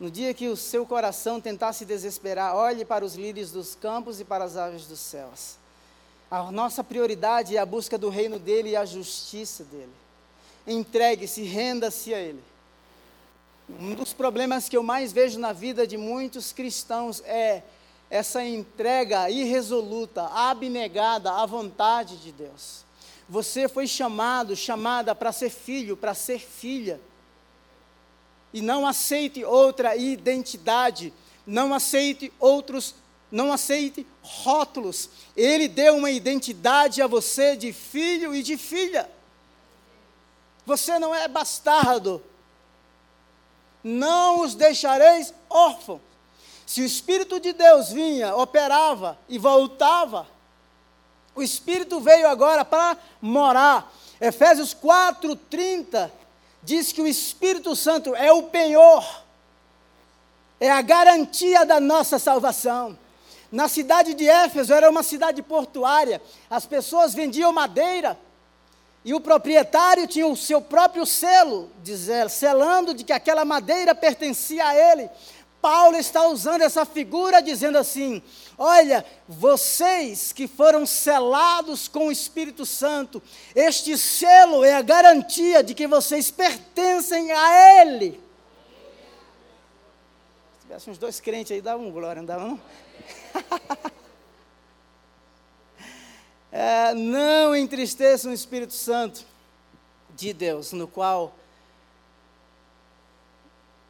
No 0.00 0.10
dia 0.10 0.32
que 0.32 0.48
o 0.48 0.56
seu 0.56 0.86
coração 0.86 1.42
tentar 1.42 1.74
se 1.74 1.84
desesperar, 1.84 2.56
olhe 2.56 2.86
para 2.86 3.04
os 3.04 3.16
lírios 3.16 3.50
dos 3.50 3.74
campos 3.74 4.18
e 4.18 4.24
para 4.24 4.44
as 4.44 4.56
aves 4.56 4.86
dos 4.86 4.98
céus. 4.98 5.56
A 6.30 6.50
nossa 6.50 6.82
prioridade 6.82 7.54
é 7.54 7.60
a 7.60 7.66
busca 7.66 7.98
do 7.98 8.08
reino 8.08 8.38
dele 8.38 8.70
e 8.70 8.76
a 8.76 8.86
justiça 8.86 9.62
dele. 9.62 9.92
Entregue-se, 10.66 11.42
renda-se 11.42 12.14
a 12.14 12.18
ele. 12.18 12.42
Um 13.78 13.94
dos 13.94 14.14
problemas 14.14 14.70
que 14.70 14.76
eu 14.76 14.82
mais 14.82 15.12
vejo 15.12 15.38
na 15.38 15.52
vida 15.52 15.86
de 15.86 15.98
muitos 15.98 16.50
cristãos 16.50 17.22
é 17.26 17.62
essa 18.08 18.42
entrega 18.42 19.28
irresoluta, 19.28 20.24
abnegada 20.28 21.30
à 21.30 21.44
vontade 21.44 22.16
de 22.16 22.32
Deus. 22.32 22.84
Você 23.28 23.68
foi 23.68 23.86
chamado, 23.86 24.56
chamada 24.56 25.14
para 25.14 25.30
ser 25.30 25.50
filho, 25.50 25.94
para 25.94 26.14
ser 26.14 26.40
filha. 26.40 26.98
E 28.52 28.60
não 28.60 28.86
aceite 28.86 29.44
outra 29.44 29.96
identidade, 29.96 31.12
não 31.46 31.72
aceite 31.72 32.32
outros, 32.38 32.94
não 33.30 33.52
aceite 33.52 34.06
rótulos. 34.22 35.08
Ele 35.36 35.68
deu 35.68 35.96
uma 35.96 36.10
identidade 36.10 37.00
a 37.00 37.06
você 37.06 37.56
de 37.56 37.72
filho 37.72 38.34
e 38.34 38.42
de 38.42 38.56
filha. 38.56 39.08
Você 40.66 40.98
não 40.98 41.14
é 41.14 41.28
bastardo. 41.28 42.22
Não 43.82 44.42
os 44.42 44.54
deixareis 44.54 45.32
órfãos. 45.48 46.00
Se 46.66 46.82
o 46.82 46.84
Espírito 46.84 47.40
de 47.40 47.52
Deus 47.52 47.90
vinha, 47.90 48.36
operava 48.36 49.18
e 49.28 49.38
voltava, 49.38 50.28
o 51.34 51.42
Espírito 51.42 51.98
veio 52.00 52.28
agora 52.28 52.64
para 52.64 52.96
morar. 53.20 53.92
Efésios 54.20 54.74
4:30 54.74 56.10
diz 56.62 56.92
que 56.92 57.02
o 57.02 57.06
Espírito 57.06 57.74
Santo 57.74 58.14
é 58.14 58.32
o 58.32 58.44
penhor, 58.44 59.24
é 60.58 60.70
a 60.70 60.82
garantia 60.82 61.64
da 61.64 61.80
nossa 61.80 62.18
salvação. 62.18 62.98
Na 63.50 63.68
cidade 63.68 64.14
de 64.14 64.28
Éfeso 64.28 64.72
era 64.72 64.88
uma 64.88 65.02
cidade 65.02 65.42
portuária, 65.42 66.22
as 66.48 66.66
pessoas 66.66 67.14
vendiam 67.14 67.52
madeira 67.52 68.18
e 69.04 69.14
o 69.14 69.20
proprietário 69.20 70.06
tinha 70.06 70.26
o 70.26 70.36
seu 70.36 70.60
próprio 70.60 71.06
selo, 71.06 71.70
dizer, 71.82 72.28
selando 72.28 72.92
de 72.92 73.02
que 73.02 73.12
aquela 73.12 73.44
madeira 73.44 73.94
pertencia 73.94 74.66
a 74.66 74.76
ele. 74.76 75.08
Paulo 75.60 75.96
está 75.96 76.26
usando 76.26 76.62
essa 76.62 76.84
figura 76.84 77.42
dizendo 77.42 77.76
assim: 77.76 78.22
olha, 78.56 79.04
vocês 79.28 80.32
que 80.32 80.48
foram 80.48 80.86
selados 80.86 81.86
com 81.86 82.08
o 82.08 82.12
Espírito 82.12 82.64
Santo, 82.64 83.22
este 83.54 83.96
selo 83.98 84.64
é 84.64 84.74
a 84.74 84.82
garantia 84.82 85.62
de 85.62 85.74
que 85.74 85.86
vocês 85.86 86.30
pertencem 86.30 87.30
a 87.30 87.82
Ele. 87.82 88.20
Se 90.52 90.60
tivesse 90.62 90.90
uns 90.90 90.98
dois 90.98 91.20
crentes 91.20 91.52
aí, 91.52 91.60
dá 91.60 91.76
um 91.76 91.90
glória, 91.90 92.22
não 92.22 92.26
dá 92.26 92.38
um? 92.38 92.58
é, 96.50 96.94
não 96.94 97.54
entristeçam 97.54 98.30
o 98.30 98.34
Espírito 98.34 98.72
Santo 98.72 99.26
de 100.16 100.32
Deus, 100.32 100.72
no 100.72 100.88
qual 100.88 101.34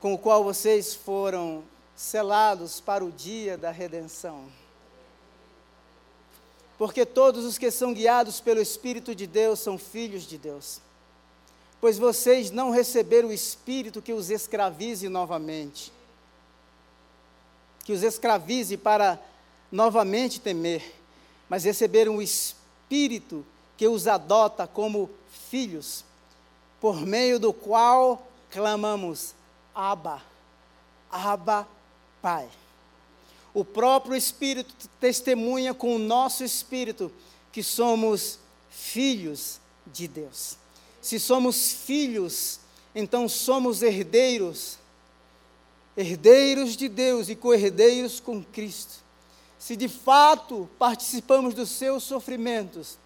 com 0.00 0.14
o 0.14 0.18
qual 0.18 0.42
vocês 0.42 0.94
foram 0.94 1.62
selados 1.94 2.80
para 2.80 3.04
o 3.04 3.12
dia 3.12 3.58
da 3.58 3.70
redenção. 3.70 4.44
Porque 6.78 7.04
todos 7.04 7.44
os 7.44 7.58
que 7.58 7.70
são 7.70 7.92
guiados 7.92 8.40
pelo 8.40 8.60
Espírito 8.60 9.14
de 9.14 9.26
Deus 9.26 9.58
são 9.60 9.76
filhos 9.76 10.22
de 10.22 10.38
Deus. 10.38 10.80
Pois 11.78 11.98
vocês 11.98 12.50
não 12.50 12.70
receberam 12.70 13.28
o 13.28 13.32
Espírito 13.32 14.00
que 14.00 14.14
os 14.14 14.30
escravize 14.30 15.06
novamente, 15.08 15.92
que 17.84 17.92
os 17.92 18.02
escravize 18.02 18.78
para 18.78 19.18
novamente 19.70 20.40
temer, 20.40 20.94
mas 21.48 21.64
receberam 21.64 22.16
o 22.16 22.22
Espírito 22.22 23.44
que 23.76 23.86
os 23.86 24.06
adota 24.06 24.66
como 24.66 25.10
filhos, 25.50 26.04
por 26.80 27.00
meio 27.00 27.38
do 27.38 27.52
qual 27.52 28.26
clamamos: 28.50 29.34
Abba, 29.80 30.22
Abba, 31.10 31.66
Pai. 32.20 32.46
O 33.54 33.64
próprio 33.64 34.14
Espírito 34.14 34.74
testemunha 35.00 35.72
com 35.72 35.96
o 35.96 35.98
nosso 35.98 36.44
espírito 36.44 37.10
que 37.50 37.62
somos 37.62 38.38
filhos 38.68 39.58
de 39.86 40.06
Deus. 40.06 40.58
Se 41.00 41.18
somos 41.18 41.72
filhos, 41.72 42.60
então 42.94 43.26
somos 43.26 43.82
herdeiros, 43.82 44.78
herdeiros 45.96 46.76
de 46.76 46.86
Deus 46.86 47.30
e 47.30 47.34
co-herdeiros 47.34 48.20
com 48.20 48.44
Cristo. 48.44 49.02
Se 49.58 49.76
de 49.76 49.88
fato 49.88 50.68
participamos 50.78 51.54
dos 51.54 51.70
seus 51.70 52.04
sofrimentos, 52.04 52.98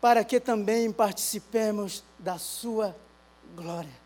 para 0.00 0.24
que 0.24 0.38
também 0.38 0.92
participemos 0.92 2.04
da 2.20 2.38
sua 2.38 2.96
glória. 3.56 4.05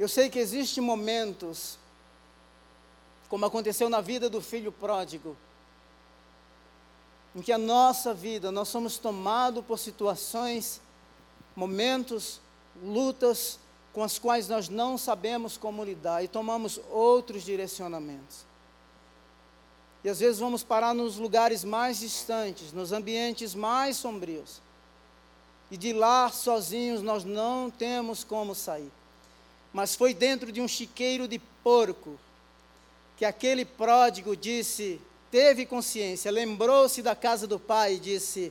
Eu 0.00 0.08
sei 0.08 0.30
que 0.30 0.38
existem 0.38 0.82
momentos, 0.82 1.78
como 3.28 3.44
aconteceu 3.44 3.90
na 3.90 4.00
vida 4.00 4.30
do 4.30 4.40
filho 4.40 4.72
pródigo, 4.72 5.36
em 7.36 7.42
que 7.42 7.52
a 7.52 7.58
nossa 7.58 8.14
vida, 8.14 8.50
nós 8.50 8.68
somos 8.68 8.96
tomados 8.96 9.62
por 9.62 9.78
situações, 9.78 10.80
momentos, 11.54 12.40
lutas 12.82 13.58
com 13.92 14.02
as 14.02 14.18
quais 14.18 14.48
nós 14.48 14.70
não 14.70 14.96
sabemos 14.96 15.58
como 15.58 15.84
lidar 15.84 16.24
e 16.24 16.28
tomamos 16.28 16.80
outros 16.88 17.42
direcionamentos. 17.42 18.46
E 20.02 20.08
às 20.08 20.20
vezes 20.20 20.40
vamos 20.40 20.64
parar 20.64 20.94
nos 20.94 21.18
lugares 21.18 21.62
mais 21.62 21.98
distantes, 21.98 22.72
nos 22.72 22.90
ambientes 22.90 23.54
mais 23.54 23.98
sombrios. 23.98 24.62
E 25.70 25.76
de 25.76 25.92
lá 25.92 26.30
sozinhos 26.30 27.02
nós 27.02 27.22
não 27.22 27.70
temos 27.70 28.24
como 28.24 28.54
sair 28.54 28.90
mas 29.72 29.94
foi 29.94 30.12
dentro 30.12 30.50
de 30.50 30.60
um 30.60 30.68
chiqueiro 30.68 31.28
de 31.28 31.38
porco 31.62 32.18
que 33.16 33.24
aquele 33.24 33.64
pródigo 33.64 34.34
disse, 34.34 35.00
teve 35.30 35.66
consciência, 35.66 36.30
lembrou-se 36.30 37.02
da 37.02 37.14
casa 37.14 37.46
do 37.46 37.58
pai 37.58 37.96
e 37.96 38.00
disse: 38.00 38.50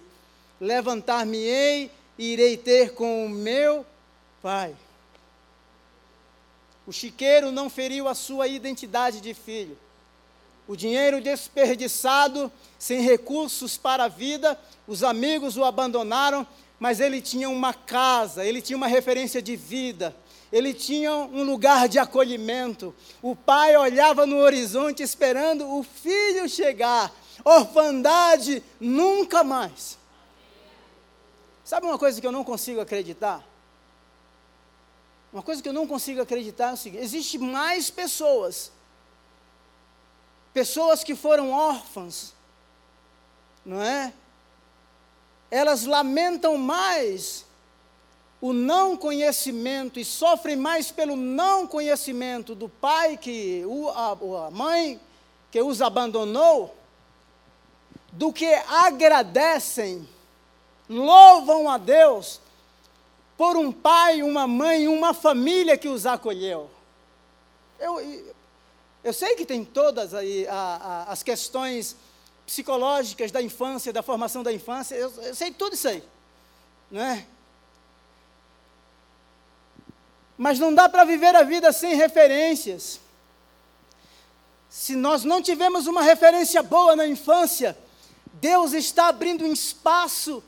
Levantar-me-ei 0.61 1.91
e 2.17 2.33
irei 2.33 2.55
ter 2.55 2.93
com 2.93 3.25
o 3.25 3.29
meu 3.29 3.83
pai. 4.43 4.75
O 6.85 6.91
chiqueiro 6.91 7.51
não 7.51 7.69
feriu 7.69 8.07
a 8.07 8.13
sua 8.13 8.47
identidade 8.47 9.19
de 9.21 9.33
filho. 9.33 9.77
O 10.67 10.75
dinheiro 10.75 11.19
desperdiçado, 11.19 12.51
sem 12.77 13.01
recursos 13.01 13.75
para 13.75 14.03
a 14.03 14.07
vida, 14.07 14.55
os 14.87 15.03
amigos 15.03 15.57
o 15.57 15.63
abandonaram, 15.63 16.45
mas 16.79 16.99
ele 16.99 17.21
tinha 17.21 17.49
uma 17.49 17.73
casa, 17.73 18.45
ele 18.45 18.61
tinha 18.61 18.77
uma 18.77 18.87
referência 18.87 19.41
de 19.41 19.55
vida 19.55 20.15
ele 20.51 20.73
tinha 20.73 21.11
um 21.13 21.43
lugar 21.43 21.87
de 21.87 21.99
acolhimento. 21.99 22.95
O 23.21 23.35
pai 23.35 23.75
olhava 23.77 24.25
no 24.25 24.37
horizonte 24.37 25.03
esperando 25.03 25.67
o 25.67 25.83
filho 25.83 26.49
chegar. 26.49 27.11
Orfandade 27.43 28.63
nunca 28.79 29.43
mais. 29.43 29.97
Sabe 31.63 31.85
uma 31.85 31.99
coisa 31.99 32.19
que 32.19 32.25
eu 32.25 32.31
não 32.31 32.43
consigo 32.43 32.81
acreditar? 32.81 33.47
Uma 35.31 35.43
coisa 35.43 35.61
que 35.61 35.69
eu 35.69 35.73
não 35.73 35.85
consigo 35.85 36.19
acreditar 36.21 36.71
é 36.71 36.73
o 36.73 36.77
seguinte: 36.77 37.03
existe 37.03 37.37
mais 37.37 37.91
pessoas, 37.91 38.71
pessoas 40.51 41.03
que 41.03 41.15
foram 41.15 41.51
órfãs, 41.51 42.33
não 43.63 43.79
é? 43.81 44.11
Elas 45.51 45.85
lamentam 45.85 46.57
mais 46.57 47.45
o 48.41 48.53
não 48.53 48.95
conhecimento 48.95 49.99
e 49.99 50.05
sofrem 50.05 50.55
mais 50.55 50.91
pelo 50.91 51.15
não 51.15 51.67
conhecimento 51.67 52.55
do 52.55 52.69
pai 52.69 53.17
que 53.17 53.63
o, 53.65 53.89
a, 53.89 54.11
a 54.47 54.51
mãe 54.51 54.99
que 55.51 55.61
os 55.61 55.81
abandonou, 55.81 56.75
do 58.11 58.31
que 58.31 58.51
agradecem, 58.67 60.07
louvam 60.87 61.69
a 61.69 61.77
Deus 61.77 62.39
por 63.37 63.55
um 63.55 63.71
pai, 63.71 64.21
uma 64.21 64.47
mãe, 64.47 64.87
uma 64.87 65.13
família 65.13 65.77
que 65.77 65.87
os 65.87 66.05
acolheu. 66.05 66.69
Eu, 67.79 68.35
eu 69.03 69.13
sei 69.13 69.35
que 69.35 69.45
tem 69.45 69.63
todas 69.63 70.13
aí 70.13 70.47
a, 70.47 70.53
a, 70.53 71.11
as 71.11 71.23
questões 71.23 71.95
psicológicas 72.45 73.31
da 73.31 73.41
infância, 73.41 73.93
da 73.93 74.01
formação 74.01 74.43
da 74.43 74.51
infância, 74.51 74.95
eu, 74.95 75.11
eu 75.21 75.35
sei 75.35 75.51
tudo 75.51 75.73
isso 75.73 75.87
aí, 75.87 76.03
não 76.89 77.01
é? 77.01 77.25
Mas 80.39 80.57
não 80.57 80.73
dá 80.73 80.87
para 80.87 81.03
viver 81.03 81.35
a 81.35 81.43
vida 81.43 81.73
sem 81.73 81.97
referências. 81.97 82.97
Se 84.69 84.95
nós 84.95 85.25
não 85.25 85.41
tivemos 85.41 85.85
uma 85.85 86.01
referência 86.01 86.63
boa 86.63 86.95
na 86.95 87.05
infância, 87.05 87.77
Deus 88.35 88.71
está 88.71 89.09
abrindo 89.09 89.43
um 89.43 89.51
espaço 89.51 90.41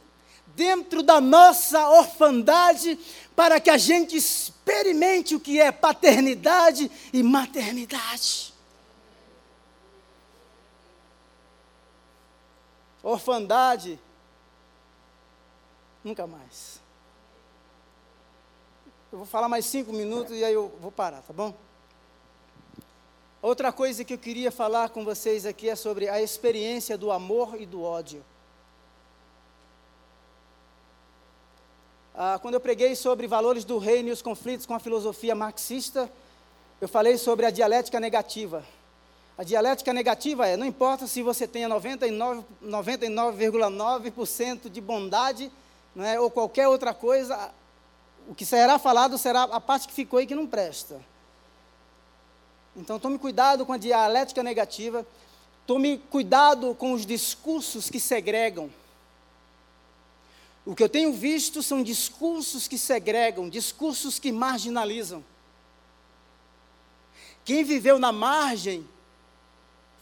dentro 0.55 1.03
da 1.03 1.19
nossa 1.19 1.89
orfandade 1.89 2.97
para 3.35 3.59
que 3.59 3.69
a 3.69 3.77
gente 3.77 4.15
experimente 4.15 5.35
o 5.35 5.41
que 5.41 5.59
é 5.59 5.73
paternidade 5.73 6.89
e 7.11 7.21
maternidade. 7.21 8.53
Orfandade, 13.03 13.99
nunca 16.01 16.25
mais. 16.25 16.79
Eu 19.11 19.17
vou 19.17 19.27
falar 19.27 19.49
mais 19.49 19.65
cinco 19.65 19.91
minutos 19.91 20.37
e 20.37 20.45
aí 20.45 20.53
eu 20.53 20.71
vou 20.79 20.89
parar, 20.89 21.21
tá 21.21 21.33
bom? 21.33 21.53
Outra 23.41 23.69
coisa 23.69 24.05
que 24.05 24.13
eu 24.13 24.17
queria 24.17 24.49
falar 24.49 24.89
com 24.89 25.03
vocês 25.03 25.45
aqui 25.45 25.67
é 25.67 25.75
sobre 25.75 26.07
a 26.07 26.21
experiência 26.21 26.97
do 26.97 27.11
amor 27.11 27.59
e 27.59 27.65
do 27.65 27.83
ódio. 27.83 28.23
Ah, 32.15 32.39
quando 32.41 32.53
eu 32.53 32.61
preguei 32.61 32.95
sobre 32.95 33.27
valores 33.27 33.65
do 33.65 33.77
reino 33.77 34.07
e 34.07 34.13
os 34.13 34.21
conflitos 34.21 34.65
com 34.65 34.73
a 34.73 34.79
filosofia 34.79 35.35
marxista, 35.35 36.09
eu 36.79 36.87
falei 36.87 37.17
sobre 37.17 37.45
a 37.45 37.49
dialética 37.49 37.99
negativa. 37.99 38.63
A 39.37 39.43
dialética 39.43 39.91
negativa 39.91 40.47
é: 40.47 40.55
não 40.55 40.65
importa 40.65 41.05
se 41.05 41.21
você 41.21 41.45
tenha 41.45 41.67
99,9% 41.67 42.45
99, 42.61 44.69
de 44.69 44.79
bondade, 44.79 45.51
não 45.93 46.05
é, 46.05 46.17
ou 46.17 46.31
qualquer 46.31 46.69
outra 46.69 46.93
coisa, 46.93 47.51
o 48.27 48.35
que 48.35 48.45
será 48.45 48.79
falado 48.79 49.17
será 49.17 49.43
a 49.43 49.59
parte 49.59 49.87
que 49.87 49.93
ficou 49.93 50.21
e 50.21 50.27
que 50.27 50.35
não 50.35 50.47
presta. 50.47 51.01
Então 52.75 52.99
tome 52.99 53.19
cuidado 53.19 53.65
com 53.65 53.73
a 53.73 53.77
dialética 53.77 54.41
negativa, 54.41 55.05
tome 55.67 55.97
cuidado 56.09 56.73
com 56.75 56.93
os 56.93 57.05
discursos 57.05 57.89
que 57.89 57.99
segregam. 57.99 58.69
O 60.65 60.75
que 60.75 60.83
eu 60.83 60.89
tenho 60.89 61.11
visto 61.11 61.63
são 61.63 61.81
discursos 61.81 62.67
que 62.67 62.77
segregam, 62.77 63.49
discursos 63.49 64.19
que 64.19 64.31
marginalizam. 64.31 65.23
Quem 67.43 67.63
viveu 67.63 67.97
na 67.97 68.11
margem 68.11 68.87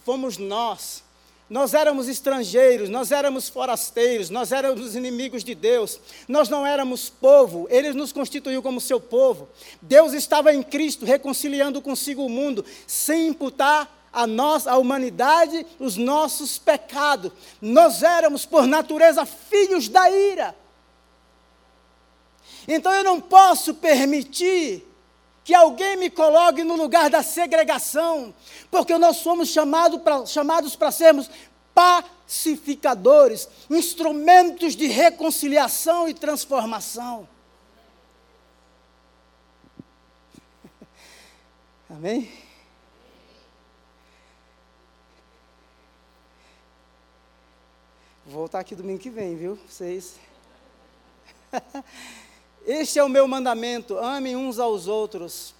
fomos 0.04 0.36
nós. 0.36 1.02
Nós 1.50 1.74
éramos 1.74 2.06
estrangeiros, 2.06 2.88
nós 2.88 3.10
éramos 3.10 3.48
forasteiros, 3.48 4.30
nós 4.30 4.52
éramos 4.52 4.94
inimigos 4.94 5.42
de 5.42 5.52
Deus, 5.52 6.00
nós 6.28 6.48
não 6.48 6.64
éramos 6.64 7.10
povo, 7.10 7.66
Ele 7.68 7.92
nos 7.92 8.12
constituiu 8.12 8.62
como 8.62 8.80
seu 8.80 9.00
povo. 9.00 9.48
Deus 9.82 10.12
estava 10.12 10.54
em 10.54 10.62
Cristo 10.62 11.04
reconciliando 11.04 11.82
consigo 11.82 12.24
o 12.24 12.28
mundo, 12.28 12.64
sem 12.86 13.26
imputar 13.26 13.92
a 14.12 14.28
nós, 14.28 14.68
a 14.68 14.76
humanidade, 14.76 15.66
os 15.80 15.96
nossos 15.96 16.56
pecados. 16.56 17.32
Nós 17.60 18.04
éramos, 18.04 18.46
por 18.46 18.64
natureza, 18.64 19.26
filhos 19.26 19.88
da 19.88 20.08
ira. 20.08 20.54
Então 22.68 22.92
eu 22.92 23.02
não 23.02 23.20
posso 23.20 23.74
permitir 23.74 24.86
que 25.44 25.54
alguém 25.54 25.96
me 25.96 26.10
coloque 26.10 26.62
no 26.62 26.76
lugar 26.76 27.08
da 27.10 27.22
segregação, 27.22 28.34
porque 28.70 28.96
nós 28.98 29.16
somos 29.18 29.48
chamado 29.48 30.00
pra, 30.00 30.26
chamados 30.26 30.76
para 30.76 30.90
sermos 30.92 31.30
pacificadores, 31.74 33.48
instrumentos 33.68 34.76
de 34.76 34.86
reconciliação 34.86 36.08
e 36.08 36.14
transformação. 36.14 37.28
Amém? 41.88 42.30
Vou 48.26 48.40
voltar 48.40 48.60
aqui 48.60 48.76
domingo 48.76 49.00
que 49.00 49.10
vem, 49.10 49.36
viu? 49.36 49.58
Vocês. 49.68 50.14
Este 52.66 52.98
é 52.98 53.04
o 53.04 53.08
meu 53.08 53.26
mandamento: 53.26 53.98
amem 53.98 54.36
uns 54.36 54.58
aos 54.58 54.86
outros. 54.86 55.54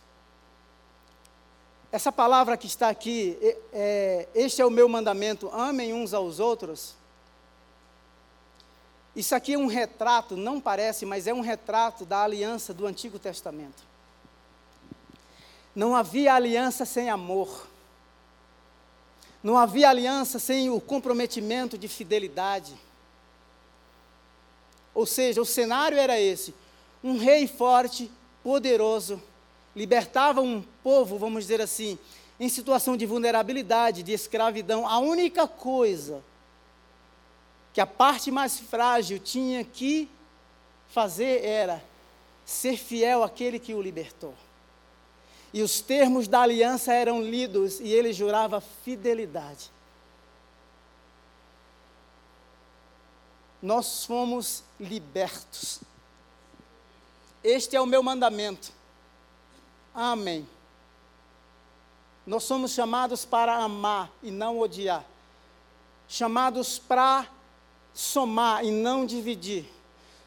Essa 1.92 2.12
palavra 2.12 2.56
que 2.56 2.66
está 2.66 2.88
aqui, 2.88 3.36
é, 3.72 4.28
este 4.34 4.62
é 4.62 4.66
o 4.66 4.70
meu 4.70 4.88
mandamento: 4.88 5.50
amem 5.52 5.92
uns 5.92 6.14
aos 6.14 6.38
outros. 6.38 6.94
Isso 9.14 9.34
aqui 9.34 9.54
é 9.54 9.58
um 9.58 9.66
retrato, 9.66 10.36
não 10.36 10.60
parece, 10.60 11.04
mas 11.04 11.26
é 11.26 11.34
um 11.34 11.40
retrato 11.40 12.04
da 12.04 12.22
aliança 12.22 12.72
do 12.72 12.86
Antigo 12.86 13.18
Testamento. 13.18 13.82
Não 15.74 15.96
havia 15.96 16.34
aliança 16.34 16.84
sem 16.84 17.10
amor. 17.10 17.66
Não 19.42 19.56
havia 19.56 19.88
aliança 19.88 20.38
sem 20.38 20.70
o 20.70 20.80
comprometimento 20.80 21.76
de 21.76 21.88
fidelidade. 21.88 22.74
Ou 24.94 25.06
seja, 25.06 25.40
o 25.40 25.46
cenário 25.46 25.98
era 25.98 26.20
esse: 26.20 26.54
um 27.02 27.16
rei 27.18 27.46
forte, 27.46 28.10
poderoso, 28.42 29.22
libertava 29.74 30.40
um 30.40 30.62
povo, 30.82 31.18
vamos 31.18 31.44
dizer 31.44 31.60
assim, 31.60 31.98
em 32.38 32.48
situação 32.48 32.96
de 32.96 33.06
vulnerabilidade, 33.06 34.02
de 34.02 34.12
escravidão. 34.12 34.86
A 34.86 34.98
única 34.98 35.46
coisa 35.46 36.22
que 37.72 37.80
a 37.80 37.86
parte 37.86 38.30
mais 38.30 38.58
frágil 38.58 39.18
tinha 39.18 39.64
que 39.64 40.08
fazer 40.88 41.44
era 41.44 41.82
ser 42.44 42.76
fiel 42.76 43.22
àquele 43.22 43.58
que 43.58 43.74
o 43.74 43.80
libertou. 43.80 44.34
E 45.52 45.62
os 45.62 45.80
termos 45.80 46.28
da 46.28 46.40
aliança 46.40 46.92
eram 46.92 47.22
lidos 47.22 47.80
e 47.80 47.88
ele 47.88 48.12
jurava 48.12 48.60
fidelidade. 48.60 49.70
Nós 53.62 54.04
fomos 54.04 54.64
libertos. 54.78 55.80
Este 57.42 57.76
é 57.76 57.80
o 57.80 57.86
meu 57.86 58.02
mandamento. 58.02 58.72
Amém. 59.94 60.46
Nós 62.26 62.44
somos 62.44 62.72
chamados 62.72 63.24
para 63.24 63.56
amar 63.56 64.10
e 64.22 64.30
não 64.30 64.58
odiar. 64.60 65.04
Chamados 66.08 66.78
para 66.78 67.26
somar 67.94 68.64
e 68.64 68.70
não 68.70 69.06
dividir. 69.06 69.66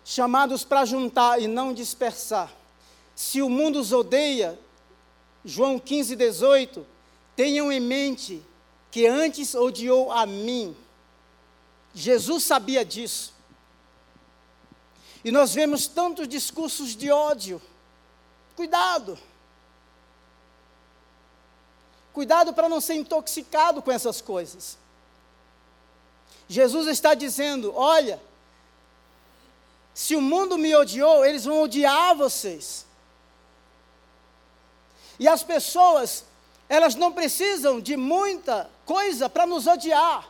Chamados 0.04 0.64
para 0.64 0.86
juntar 0.86 1.42
e 1.42 1.48
não 1.48 1.74
dispersar. 1.74 2.52
Se 3.16 3.42
o 3.42 3.50
mundo 3.50 3.80
os 3.80 3.92
odeia, 3.92 4.60
João 5.46 5.80
15, 5.80 6.16
18, 6.16 6.86
tenham 7.36 7.72
em 7.72 7.80
mente 7.80 8.44
que 8.90 9.06
antes 9.06 9.56
odiou 9.56 10.12
a 10.12 10.26
mim. 10.26 10.76
Jesus 11.94 12.44
sabia 12.44 12.84
disso. 12.84 13.33
E 15.24 15.32
nós 15.32 15.54
vemos 15.54 15.88
tantos 15.88 16.28
discursos 16.28 16.96
de 16.96 17.10
ódio. 17.10 17.62
Cuidado. 18.56 19.18
Cuidado 22.12 22.54
para 22.54 22.70
não 22.70 22.82
ser 22.82 22.96
intoxicado 22.96 23.82
com 23.82 23.92
essas 23.92 24.22
coisas. 24.22 24.78
Jesus 26.48 26.88
está 26.88 27.14
dizendo: 27.14 27.74
olha, 27.76 28.22
se 29.94 30.16
o 30.16 30.22
mundo 30.22 30.58
me 30.58 30.76
odiou, 30.76 31.26
eles 31.26 31.46
vão 31.46 31.62
odiar 31.62 32.16
vocês. 32.16 32.86
E 35.20 35.28
as 35.28 35.44
pessoas, 35.44 36.26
elas 36.68 36.96
não 36.96 37.12
precisam 37.12 37.80
de 37.80 37.96
muita 37.96 38.70
coisa 38.86 39.30
para 39.30 39.46
nos 39.46 39.68
odiar, 39.68 40.28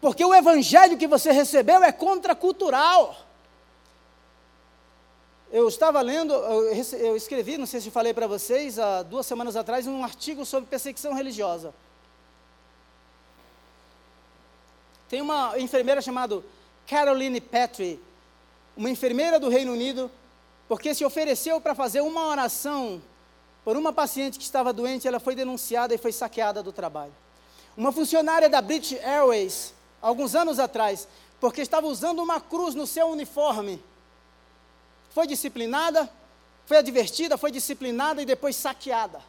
porque 0.00 0.24
o 0.24 0.34
evangelho 0.34 0.96
que 0.96 1.06
você 1.06 1.32
recebeu 1.32 1.82
é 1.84 1.92
contracultural. 1.92 3.16
Eu 5.52 5.68
estava 5.68 6.00
lendo, 6.00 6.32
eu 6.32 7.14
escrevi, 7.14 7.58
não 7.58 7.66
sei 7.66 7.78
se 7.78 7.90
falei 7.90 8.14
para 8.14 8.26
vocês, 8.26 8.78
há 8.78 9.02
duas 9.02 9.26
semanas 9.26 9.54
atrás, 9.54 9.86
um 9.86 10.02
artigo 10.02 10.46
sobre 10.46 10.70
perseguição 10.70 11.12
religiosa. 11.12 11.74
Tem 15.10 15.20
uma 15.20 15.58
enfermeira 15.58 16.00
chamada 16.00 16.42
Caroline 16.86 17.38
Petrie, 17.38 18.00
uma 18.74 18.88
enfermeira 18.88 19.38
do 19.38 19.50
Reino 19.50 19.72
Unido, 19.72 20.10
porque 20.66 20.94
se 20.94 21.04
ofereceu 21.04 21.60
para 21.60 21.74
fazer 21.74 22.00
uma 22.00 22.28
oração 22.28 23.02
por 23.62 23.76
uma 23.76 23.92
paciente 23.92 24.38
que 24.38 24.44
estava 24.44 24.72
doente, 24.72 25.06
ela 25.06 25.20
foi 25.20 25.34
denunciada 25.34 25.94
e 25.94 25.98
foi 25.98 26.12
saqueada 26.12 26.62
do 26.62 26.72
trabalho. 26.72 27.12
Uma 27.76 27.92
funcionária 27.92 28.48
da 28.48 28.62
British 28.62 28.98
Airways, 29.04 29.74
alguns 30.00 30.34
anos 30.34 30.58
atrás, 30.58 31.06
porque 31.38 31.60
estava 31.60 31.86
usando 31.86 32.20
uma 32.22 32.40
cruz 32.40 32.74
no 32.74 32.86
seu 32.86 33.08
uniforme, 33.08 33.84
foi 35.14 35.26
disciplinada, 35.26 36.10
foi 36.66 36.78
advertida, 36.78 37.36
foi 37.36 37.50
disciplinada 37.50 38.22
e 38.22 38.26
depois 38.26 38.56
saqueada. 38.56 39.20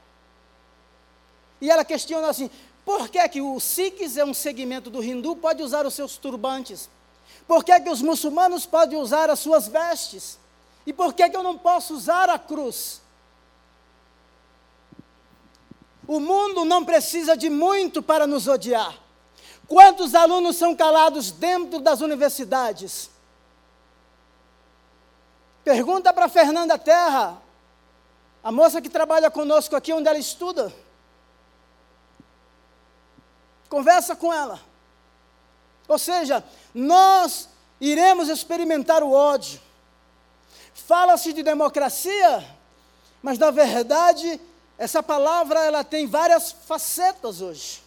E 1.60 1.70
ela 1.70 1.86
questiona 1.86 2.30
assim: 2.30 2.50
por 2.86 3.10
que, 3.10 3.28
que 3.30 3.42
o 3.42 3.60
Sikhs 3.60 4.18
é 4.18 4.26
um 4.26 4.34
segmento 4.34 4.90
do 4.90 5.04
hindu, 5.04 5.36
pode 5.36 5.62
usar 5.64 5.86
os 5.86 5.94
seus 5.94 6.18
turbantes? 6.18 6.90
Por 7.48 7.64
que, 7.64 7.78
que 7.80 7.90
os 7.90 8.02
muçulmanos 8.02 8.66
podem 8.66 8.98
usar 8.98 9.30
as 9.30 9.40
suas 9.40 9.68
vestes? 9.68 10.40
E 10.86 10.94
por 10.94 11.14
que, 11.14 11.30
que 11.30 11.36
eu 11.36 11.44
não 11.44 11.58
posso 11.58 11.94
usar 11.94 12.30
a 12.30 12.38
cruz? 12.38 13.02
O 16.06 16.20
mundo 16.20 16.66
não 16.66 16.84
precisa 16.84 17.36
de 17.36 17.50
muito 17.50 18.04
para 18.04 18.28
nos 18.28 18.48
odiar. 18.48 18.98
Quantos 19.68 20.14
alunos 20.14 20.58
são 20.58 20.76
calados 20.76 21.32
dentro 21.32 21.80
das 21.80 22.02
universidades? 22.02 23.10
Pergunta 25.64 26.12
para 26.12 26.28
Fernanda 26.28 26.78
Terra, 26.78 27.42
a 28.44 28.52
moça 28.52 28.82
que 28.82 28.90
trabalha 28.90 29.32
conosco 29.32 29.76
aqui, 29.76 29.94
onde 29.94 30.10
ela 30.10 30.18
estuda. 30.18 30.74
Conversa 33.70 34.16
com 34.16 34.34
ela. 34.34 34.60
Ou 35.88 35.98
seja, 35.98 36.44
nós 36.74 37.48
iremos 37.80 38.28
experimentar 38.30 39.04
o 39.04 39.12
ódio. 39.12 39.60
Fala-se 40.74 41.32
de 41.32 41.42
democracia, 41.42 42.46
mas 43.22 43.38
na 43.38 43.52
verdade, 43.52 44.40
essa 44.78 45.02
palavra 45.02 45.62
ela 45.62 45.84
tem 45.84 46.08
várias 46.08 46.52
facetas 46.52 47.42
hoje. 47.42 47.82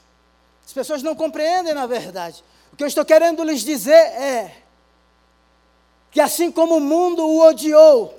As 0.64 0.72
pessoas 0.72 1.02
não 1.02 1.14
compreendem 1.14 1.74
na 1.74 1.86
verdade. 1.86 2.42
O 2.72 2.76
que 2.76 2.82
eu 2.82 2.88
estou 2.88 3.04
querendo 3.04 3.44
lhes 3.44 3.62
dizer 3.62 3.92
é 3.92 4.62
que 6.16 6.20
assim 6.22 6.50
como 6.50 6.78
o 6.78 6.80
mundo 6.80 7.22
o 7.26 7.46
odiou, 7.46 8.18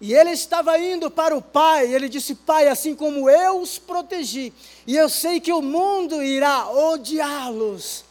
e 0.00 0.12
ele 0.12 0.32
estava 0.32 0.76
indo 0.76 1.08
para 1.08 1.36
o 1.36 1.40
Pai, 1.40 1.86
ele 1.94 2.08
disse: 2.08 2.34
Pai, 2.34 2.66
assim 2.66 2.96
como 2.96 3.30
eu 3.30 3.60
os 3.60 3.78
protegi, 3.78 4.52
e 4.84 4.96
eu 4.96 5.08
sei 5.08 5.40
que 5.40 5.52
o 5.52 5.62
mundo 5.62 6.20
irá 6.20 6.68
odiá-los, 6.68 8.04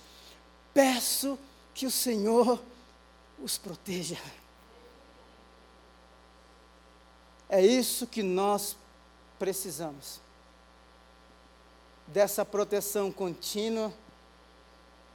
peço 0.74 1.38
que 1.74 1.86
o 1.86 1.92
Senhor 1.92 2.58
os 3.44 3.58
proteja. 3.58 4.18
É 7.50 7.62
isso 7.62 8.08
que 8.08 8.24
nós 8.24 8.78
precisamos. 9.38 10.22
Dessa 12.08 12.46
proteção 12.46 13.12
contínua 13.12 13.94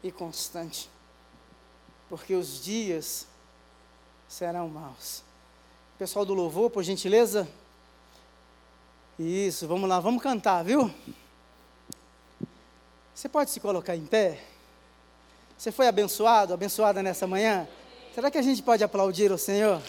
e 0.02 0.12
constante. 0.12 0.91
Porque 2.12 2.34
os 2.34 2.62
dias 2.62 3.26
serão 4.28 4.68
maus. 4.68 5.22
Pessoal 5.98 6.26
do 6.26 6.34
louvor, 6.34 6.68
por 6.68 6.82
gentileza. 6.82 7.48
Isso, 9.18 9.66
vamos 9.66 9.88
lá, 9.88 9.98
vamos 9.98 10.22
cantar, 10.22 10.62
viu? 10.62 10.92
Você 13.14 13.30
pode 13.30 13.50
se 13.50 13.60
colocar 13.60 13.96
em 13.96 14.04
pé? 14.04 14.44
Você 15.56 15.72
foi 15.72 15.88
abençoado, 15.88 16.52
abençoada 16.52 17.02
nessa 17.02 17.26
manhã? 17.26 17.66
Será 18.14 18.30
que 18.30 18.36
a 18.36 18.42
gente 18.42 18.62
pode 18.62 18.84
aplaudir 18.84 19.32
o 19.32 19.38
Senhor? 19.38 19.80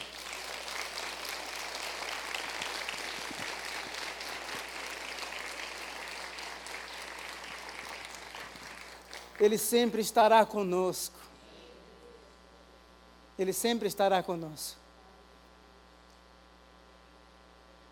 Ele 9.38 9.58
sempre 9.58 10.00
estará 10.02 10.46
conosco. 10.46 11.23
Ele 13.38 13.54
sempre 13.54 13.88
estará 13.88 14.22
conosco. 14.22 14.78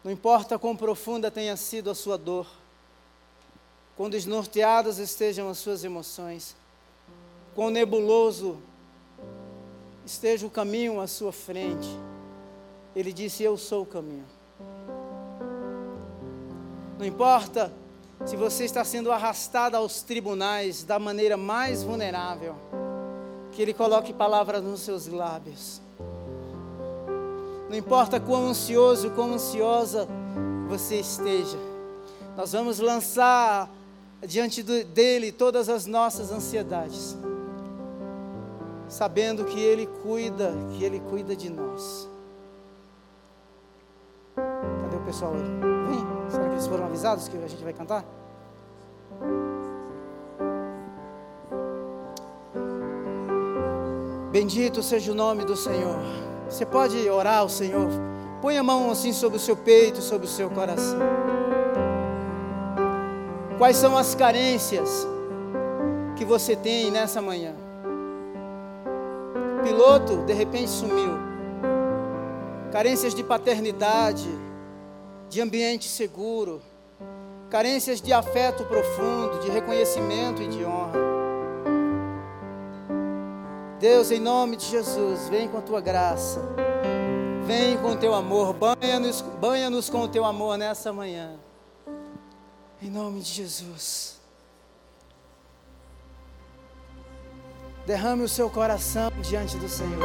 Não 0.04 0.12
importa 0.12 0.58
quão 0.58 0.76
profunda 0.76 1.30
tenha 1.30 1.56
sido 1.56 1.90
a 1.90 1.96
sua 1.96 2.18
dor, 2.18 2.48
quão 3.96 4.10
desnorteadas 4.10 4.98
estejam 4.98 5.48
as 5.48 5.60
suas 5.60 5.84
emoções, 5.84 6.56
quão 7.54 7.70
nebuloso 7.70 8.60
esteja 10.06 10.48
o 10.48 10.50
caminho 10.50 11.00
à 11.00 11.08
sua 11.08 11.32
frente, 11.32 11.88
Ele 12.96 13.14
disse: 13.14 13.44
Eu 13.44 13.58
sou 13.58 13.84
o 13.84 13.86
caminho. 13.86 14.26
Não 16.98 17.06
importa 17.06 17.72
se 18.26 18.36
você 18.36 18.66
está 18.66 18.84
sendo 18.84 19.12
arrastado 19.12 19.76
aos 19.76 20.02
tribunais 20.04 20.84
da 20.84 21.00
maneira 21.00 21.38
mais 21.38 21.84
vulnerável, 21.84 22.56
que 23.52 23.62
Ele 23.62 23.74
coloque 23.74 24.14
palavras 24.14 24.64
nos 24.64 24.82
seus 24.82 25.08
lábios. 25.08 25.82
Não 27.70 27.78
importa 27.78 28.20
quão 28.20 28.48
ansioso, 28.48 29.12
quão 29.12 29.34
ansiosa 29.34 30.08
você 30.68 31.00
esteja, 31.00 31.58
nós 32.36 32.52
vamos 32.54 32.80
lançar 32.80 33.70
diante 34.26 34.62
dele 34.62 35.32
todas 35.32 35.70
as 35.70 35.86
nossas 35.86 36.32
ansiedades, 36.32 37.18
sabendo 38.88 39.46
que 39.46 39.60
Ele 39.60 39.88
cuida, 40.04 40.54
que 40.74 40.84
Ele 40.84 41.00
cuida 41.00 41.36
de 41.36 41.50
nós. 41.50 42.10
Cadê 44.36 44.96
o 44.96 45.06
pessoal? 45.06 45.34
Vem. 45.34 46.30
Será 46.30 46.46
que 46.46 46.54
eles 46.54 46.68
foram 46.68 46.86
avisados 46.86 47.28
que 47.28 47.38
a 47.38 47.48
gente 47.48 47.64
vai 47.64 47.74
cantar? 47.74 48.06
Bendito 54.32 54.82
seja 54.82 55.12
o 55.12 55.16
nome 55.16 55.44
do 55.44 55.58
Senhor. 55.58 55.98
Você 56.50 56.66
pode 56.66 56.98
orar 57.10 57.40
ao 57.40 57.50
Senhor. 57.50 57.90
Põe 58.42 58.58
a 58.58 58.64
mão 58.64 58.90
assim 58.90 59.12
sobre 59.12 59.38
o 59.38 59.42
seu 59.42 59.58
peito, 59.58 60.02
sobre 60.02 60.26
o 60.26 60.30
seu 60.30 60.50
coração. 60.50 61.00
Quais 63.58 63.76
são 63.76 63.98
as 63.98 64.16
carências 64.16 65.06
que 66.16 66.24
você 66.24 66.56
tem 66.56 66.90
nessa 66.90 67.22
manhã? 67.22 67.54
Piloto, 69.64 70.24
de 70.26 70.34
repente 70.34 70.70
sumiu. 70.70 71.12
Carências 72.72 73.14
de 73.14 73.24
paternidade, 73.24 74.30
de 75.30 75.42
ambiente 75.42 75.90
seguro, 75.90 76.62
carências 77.50 78.02
de 78.02 78.14
afeto 78.14 78.64
profundo, 78.64 79.40
de 79.42 79.52
reconhecimento 79.52 80.42
e 80.42 80.48
de 80.48 80.64
honra. 80.64 81.11
Deus, 83.82 84.12
em 84.12 84.20
nome 84.20 84.58
de 84.58 84.68
Jesus, 84.68 85.28
vem 85.28 85.48
com 85.48 85.58
a 85.58 85.62
tua 85.62 85.82
graça, 85.82 86.40
vem 87.48 87.76
com 87.80 87.94
o 87.94 87.98
teu 87.98 88.14
amor, 88.14 88.54
banha-nos 88.54 89.22
banha 89.22 89.72
com 89.92 90.02
o 90.02 90.08
teu 90.08 90.24
amor 90.24 90.56
nessa 90.56 90.94
manhã, 90.94 91.40
em 92.80 92.92
nome 92.92 93.22
de 93.22 93.32
Jesus. 93.32 94.22
Derrame 97.84 98.22
o 98.22 98.30
seu 98.30 98.52
coração 98.52 99.12
diante 99.20 99.58
do 99.58 99.68
Senhor. 99.68 100.00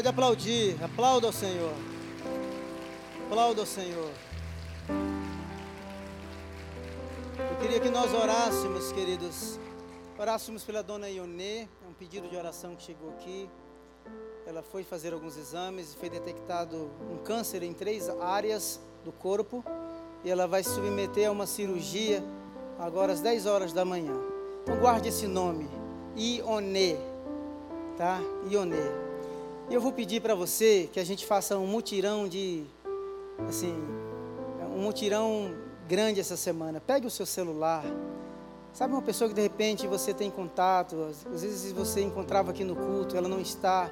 Pode 0.00 0.08
aplaudir, 0.08 0.82
aplauda 0.82 1.26
ao 1.26 1.32
Senhor. 1.32 1.74
Aplauda 3.26 3.60
ao 3.60 3.66
Senhor. 3.66 4.10
Eu 7.38 7.56
queria 7.60 7.78
que 7.78 7.90
nós 7.90 8.14
orássemos, 8.14 8.90
queridos. 8.92 9.60
Orássemos 10.18 10.64
pela 10.64 10.82
dona 10.82 11.06
Ionê. 11.10 11.64
É 11.64 11.86
um 11.86 11.92
pedido 11.92 12.30
de 12.30 12.34
oração 12.34 12.74
que 12.74 12.82
chegou 12.82 13.10
aqui. 13.10 13.46
Ela 14.46 14.62
foi 14.62 14.84
fazer 14.84 15.12
alguns 15.12 15.36
exames 15.36 15.92
e 15.92 15.96
foi 15.98 16.08
detectado 16.08 16.90
um 17.12 17.18
câncer 17.18 17.62
em 17.62 17.74
três 17.74 18.08
áreas 18.08 18.80
do 19.04 19.12
corpo. 19.12 19.62
E 20.24 20.30
ela 20.30 20.46
vai 20.46 20.64
se 20.64 20.70
submeter 20.70 21.28
a 21.28 21.30
uma 21.30 21.46
cirurgia 21.46 22.24
agora 22.78 23.12
às 23.12 23.20
10 23.20 23.44
horas 23.44 23.74
da 23.74 23.84
manhã. 23.84 24.14
Então 24.62 24.78
guarde 24.78 25.10
esse 25.10 25.26
nome, 25.26 25.68
Ionê, 26.16 26.96
tá? 27.98 28.18
Ionê. 28.50 29.09
E 29.70 29.74
eu 29.74 29.80
vou 29.80 29.92
pedir 29.92 30.20
para 30.20 30.34
você 30.34 30.90
que 30.92 30.98
a 30.98 31.04
gente 31.04 31.24
faça 31.24 31.56
um 31.56 31.64
mutirão 31.64 32.26
de, 32.26 32.64
assim, 33.48 33.72
um 34.74 34.82
mutirão 34.82 35.54
grande 35.88 36.18
essa 36.18 36.36
semana. 36.36 36.80
Pegue 36.80 37.06
o 37.06 37.10
seu 37.10 37.24
celular. 37.24 37.84
Sabe 38.72 38.92
uma 38.92 39.00
pessoa 39.00 39.28
que 39.28 39.34
de 39.34 39.40
repente 39.40 39.86
você 39.86 40.12
tem 40.12 40.28
contato, 40.28 40.96
às 41.32 41.42
vezes 41.42 41.70
você 41.70 42.02
encontrava 42.02 42.50
aqui 42.50 42.64
no 42.64 42.74
culto, 42.74 43.16
ela 43.16 43.28
não 43.28 43.40
está. 43.40 43.88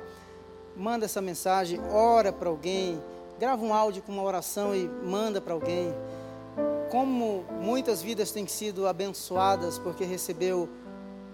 Manda 0.77 1.05
essa 1.05 1.21
mensagem, 1.21 1.79
ora 1.93 2.33
para 2.33 2.49
alguém, 2.49 3.01
grava 3.39 3.65
um 3.65 3.73
áudio 3.73 4.03
com 4.03 4.11
uma 4.11 4.25
oração 4.25 4.75
e 4.75 4.89
manda 4.89 5.41
para 5.41 5.55
alguém 5.55 5.95
como 6.91 7.45
muitas 7.61 8.03
vidas 8.03 8.33
têm 8.33 8.49
sido 8.49 8.89
abençoadas 8.89 9.79
porque 9.79 10.05
recebeu 10.05 10.69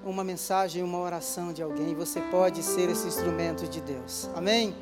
uma 0.05 0.23
mensagem, 0.23 0.83
uma 0.83 0.99
oração 0.99 1.53
de 1.53 1.63
alguém. 1.63 1.95
Você 1.95 2.21
pode 2.21 2.63
ser 2.63 2.89
esse 2.91 3.07
instrumento 3.07 3.67
de 3.67 3.81
Deus. 3.81 4.29
Amém? 4.35 4.75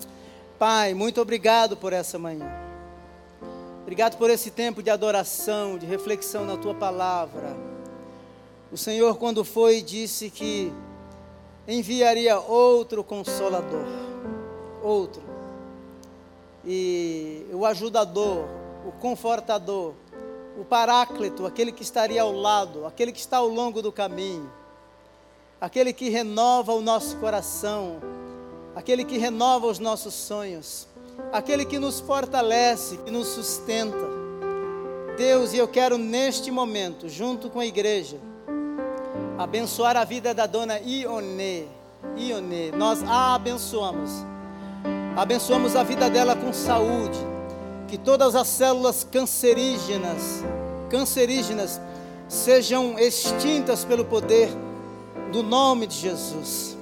Pai, 0.58 0.94
muito 0.94 1.20
obrigado 1.20 1.76
por 1.76 1.92
essa 1.92 2.18
manhã. 2.18 2.50
Obrigado 3.82 4.16
por 4.16 4.30
esse 4.30 4.50
tempo 4.50 4.82
de 4.82 4.90
adoração, 4.90 5.78
de 5.78 5.86
reflexão 5.86 6.44
na 6.44 6.56
tua 6.56 6.74
palavra. 6.74 7.56
O 8.70 8.76
Senhor, 8.76 9.16
quando 9.16 9.44
foi, 9.44 9.82
disse 9.82 10.30
que 10.30 10.72
enviaria 11.66 12.38
outro 12.38 13.04
consolador, 13.04 13.84
outro. 14.82 15.22
E 16.64 17.44
o 17.52 17.66
ajudador, 17.66 18.46
o 18.86 18.92
confortador, 18.92 19.94
o 20.58 20.64
Paráclito, 20.64 21.44
aquele 21.44 21.72
que 21.72 21.82
estaria 21.82 22.22
ao 22.22 22.32
lado, 22.32 22.86
aquele 22.86 23.12
que 23.12 23.20
está 23.20 23.38
ao 23.38 23.48
longo 23.48 23.82
do 23.82 23.92
caminho, 23.92 24.50
aquele 25.62 25.92
que 25.92 26.08
renova 26.08 26.72
o 26.72 26.82
nosso 26.82 27.16
coração, 27.18 27.98
aquele 28.74 29.04
que 29.04 29.16
renova 29.16 29.68
os 29.68 29.78
nossos 29.78 30.12
sonhos, 30.12 30.88
aquele 31.32 31.64
que 31.64 31.78
nos 31.78 32.00
fortalece, 32.00 32.96
que 32.96 33.12
nos 33.12 33.28
sustenta. 33.28 34.10
Deus, 35.16 35.52
e 35.54 35.58
eu 35.58 35.68
quero 35.68 35.96
neste 35.96 36.50
momento, 36.50 37.08
junto 37.08 37.48
com 37.48 37.60
a 37.60 37.66
igreja, 37.66 38.18
abençoar 39.38 39.96
a 39.96 40.02
vida 40.02 40.34
da 40.34 40.46
dona 40.46 40.80
Ionê. 40.80 41.66
Ionê, 42.16 42.72
nós 42.72 43.00
a 43.04 43.36
abençoamos. 43.36 44.10
Abençoamos 45.16 45.76
a 45.76 45.84
vida 45.84 46.10
dela 46.10 46.34
com 46.34 46.52
saúde, 46.52 47.20
que 47.86 47.96
todas 47.96 48.34
as 48.34 48.48
células 48.48 49.04
cancerígenas, 49.04 50.42
cancerígenas 50.90 51.80
sejam 52.26 52.98
extintas 52.98 53.84
pelo 53.84 54.04
poder 54.04 54.48
do 55.32 55.42
nome 55.42 55.86
de 55.86 55.96
Jesus. 55.96 56.76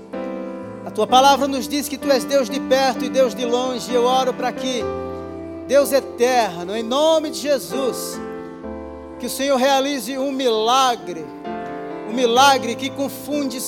A 0.84 0.90
tua 0.90 1.06
palavra 1.06 1.46
nos 1.46 1.68
diz 1.68 1.88
que 1.88 1.96
tu 1.96 2.10
és 2.10 2.24
Deus 2.24 2.50
de 2.50 2.60
perto 2.60 3.04
e 3.04 3.08
Deus 3.08 3.34
de 3.34 3.44
longe. 3.44 3.94
Eu 3.94 4.04
oro 4.04 4.34
para 4.34 4.52
que 4.52 4.82
Deus 5.66 5.92
eterno, 5.92 6.76
em 6.76 6.82
nome 6.82 7.30
de 7.30 7.38
Jesus, 7.38 8.18
que 9.18 9.26
o 9.26 9.30
Senhor 9.30 9.56
realize 9.56 10.18
um 10.18 10.32
milagre, 10.32 11.24
um 12.10 12.12
milagre 12.12 12.74
que 12.74 12.90
confunde, 12.90 13.58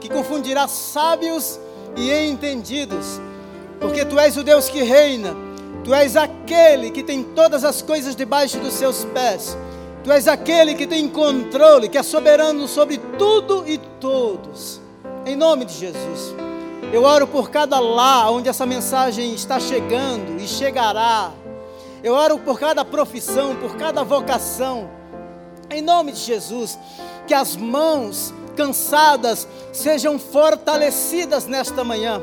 que 0.00 0.08
confundirá 0.08 0.68
sábios 0.68 1.58
e 1.96 2.12
entendidos, 2.12 3.20
porque 3.80 4.04
tu 4.04 4.18
és 4.18 4.36
o 4.36 4.44
Deus 4.44 4.68
que 4.68 4.82
reina 4.82 5.46
Tu 5.86 5.94
és 5.94 6.16
aquele 6.16 6.90
que 6.90 7.04
tem 7.04 7.22
todas 7.22 7.62
as 7.62 7.80
coisas 7.80 8.16
debaixo 8.16 8.58
dos 8.58 8.72
seus 8.72 9.04
pés. 9.04 9.56
Tu 10.06 10.12
és 10.12 10.28
aquele 10.28 10.76
que 10.76 10.86
tem 10.86 11.08
controle, 11.08 11.88
que 11.88 11.98
é 11.98 12.02
soberano 12.04 12.68
sobre 12.68 12.96
tudo 13.18 13.64
e 13.66 13.76
todos. 13.76 14.80
Em 15.26 15.34
nome 15.34 15.64
de 15.64 15.72
Jesus. 15.72 16.32
Eu 16.92 17.02
oro 17.02 17.26
por 17.26 17.50
cada 17.50 17.80
lá 17.80 18.30
onde 18.30 18.48
essa 18.48 18.64
mensagem 18.64 19.34
está 19.34 19.58
chegando 19.58 20.40
e 20.40 20.46
chegará. 20.46 21.32
Eu 22.04 22.14
oro 22.14 22.38
por 22.38 22.56
cada 22.56 22.84
profissão, 22.84 23.56
por 23.56 23.76
cada 23.76 24.04
vocação. 24.04 24.88
Em 25.68 25.82
nome 25.82 26.12
de 26.12 26.20
Jesus, 26.20 26.78
que 27.26 27.34
as 27.34 27.56
mãos 27.56 28.32
cansadas 28.54 29.48
sejam 29.72 30.20
fortalecidas 30.20 31.46
nesta 31.46 31.82
manhã, 31.82 32.22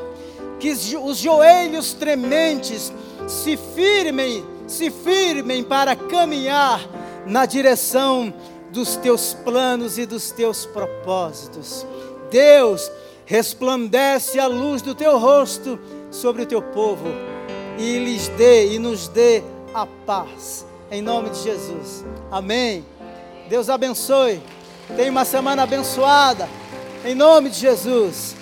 que 0.58 0.70
os 0.70 1.18
joelhos 1.18 1.92
trementes 1.92 2.90
se 3.28 3.58
firmem, 3.58 4.42
se 4.66 4.90
firmem 4.90 5.62
para 5.62 5.94
caminhar 5.94 6.80
na 7.26 7.46
direção 7.46 8.32
dos 8.70 8.96
teus 8.96 9.34
planos 9.34 9.98
e 9.98 10.06
dos 10.06 10.30
teus 10.30 10.66
propósitos. 10.66 11.86
Deus, 12.30 12.90
resplandece 13.24 14.38
a 14.38 14.46
luz 14.46 14.82
do 14.82 14.94
teu 14.94 15.18
rosto 15.18 15.78
sobre 16.10 16.42
o 16.42 16.46
teu 16.46 16.60
povo 16.60 17.06
e 17.78 17.98
lhes 17.98 18.28
dê 18.28 18.74
e 18.74 18.78
nos 18.78 19.08
dê 19.08 19.42
a 19.72 19.86
paz. 19.86 20.66
Em 20.90 21.02
nome 21.02 21.30
de 21.30 21.42
Jesus. 21.42 22.04
Amém. 22.30 22.84
Deus 23.48 23.68
abençoe. 23.68 24.40
Tenha 24.96 25.10
uma 25.10 25.24
semana 25.24 25.62
abençoada. 25.62 26.48
Em 27.04 27.14
nome 27.14 27.50
de 27.50 27.58
Jesus. 27.58 28.36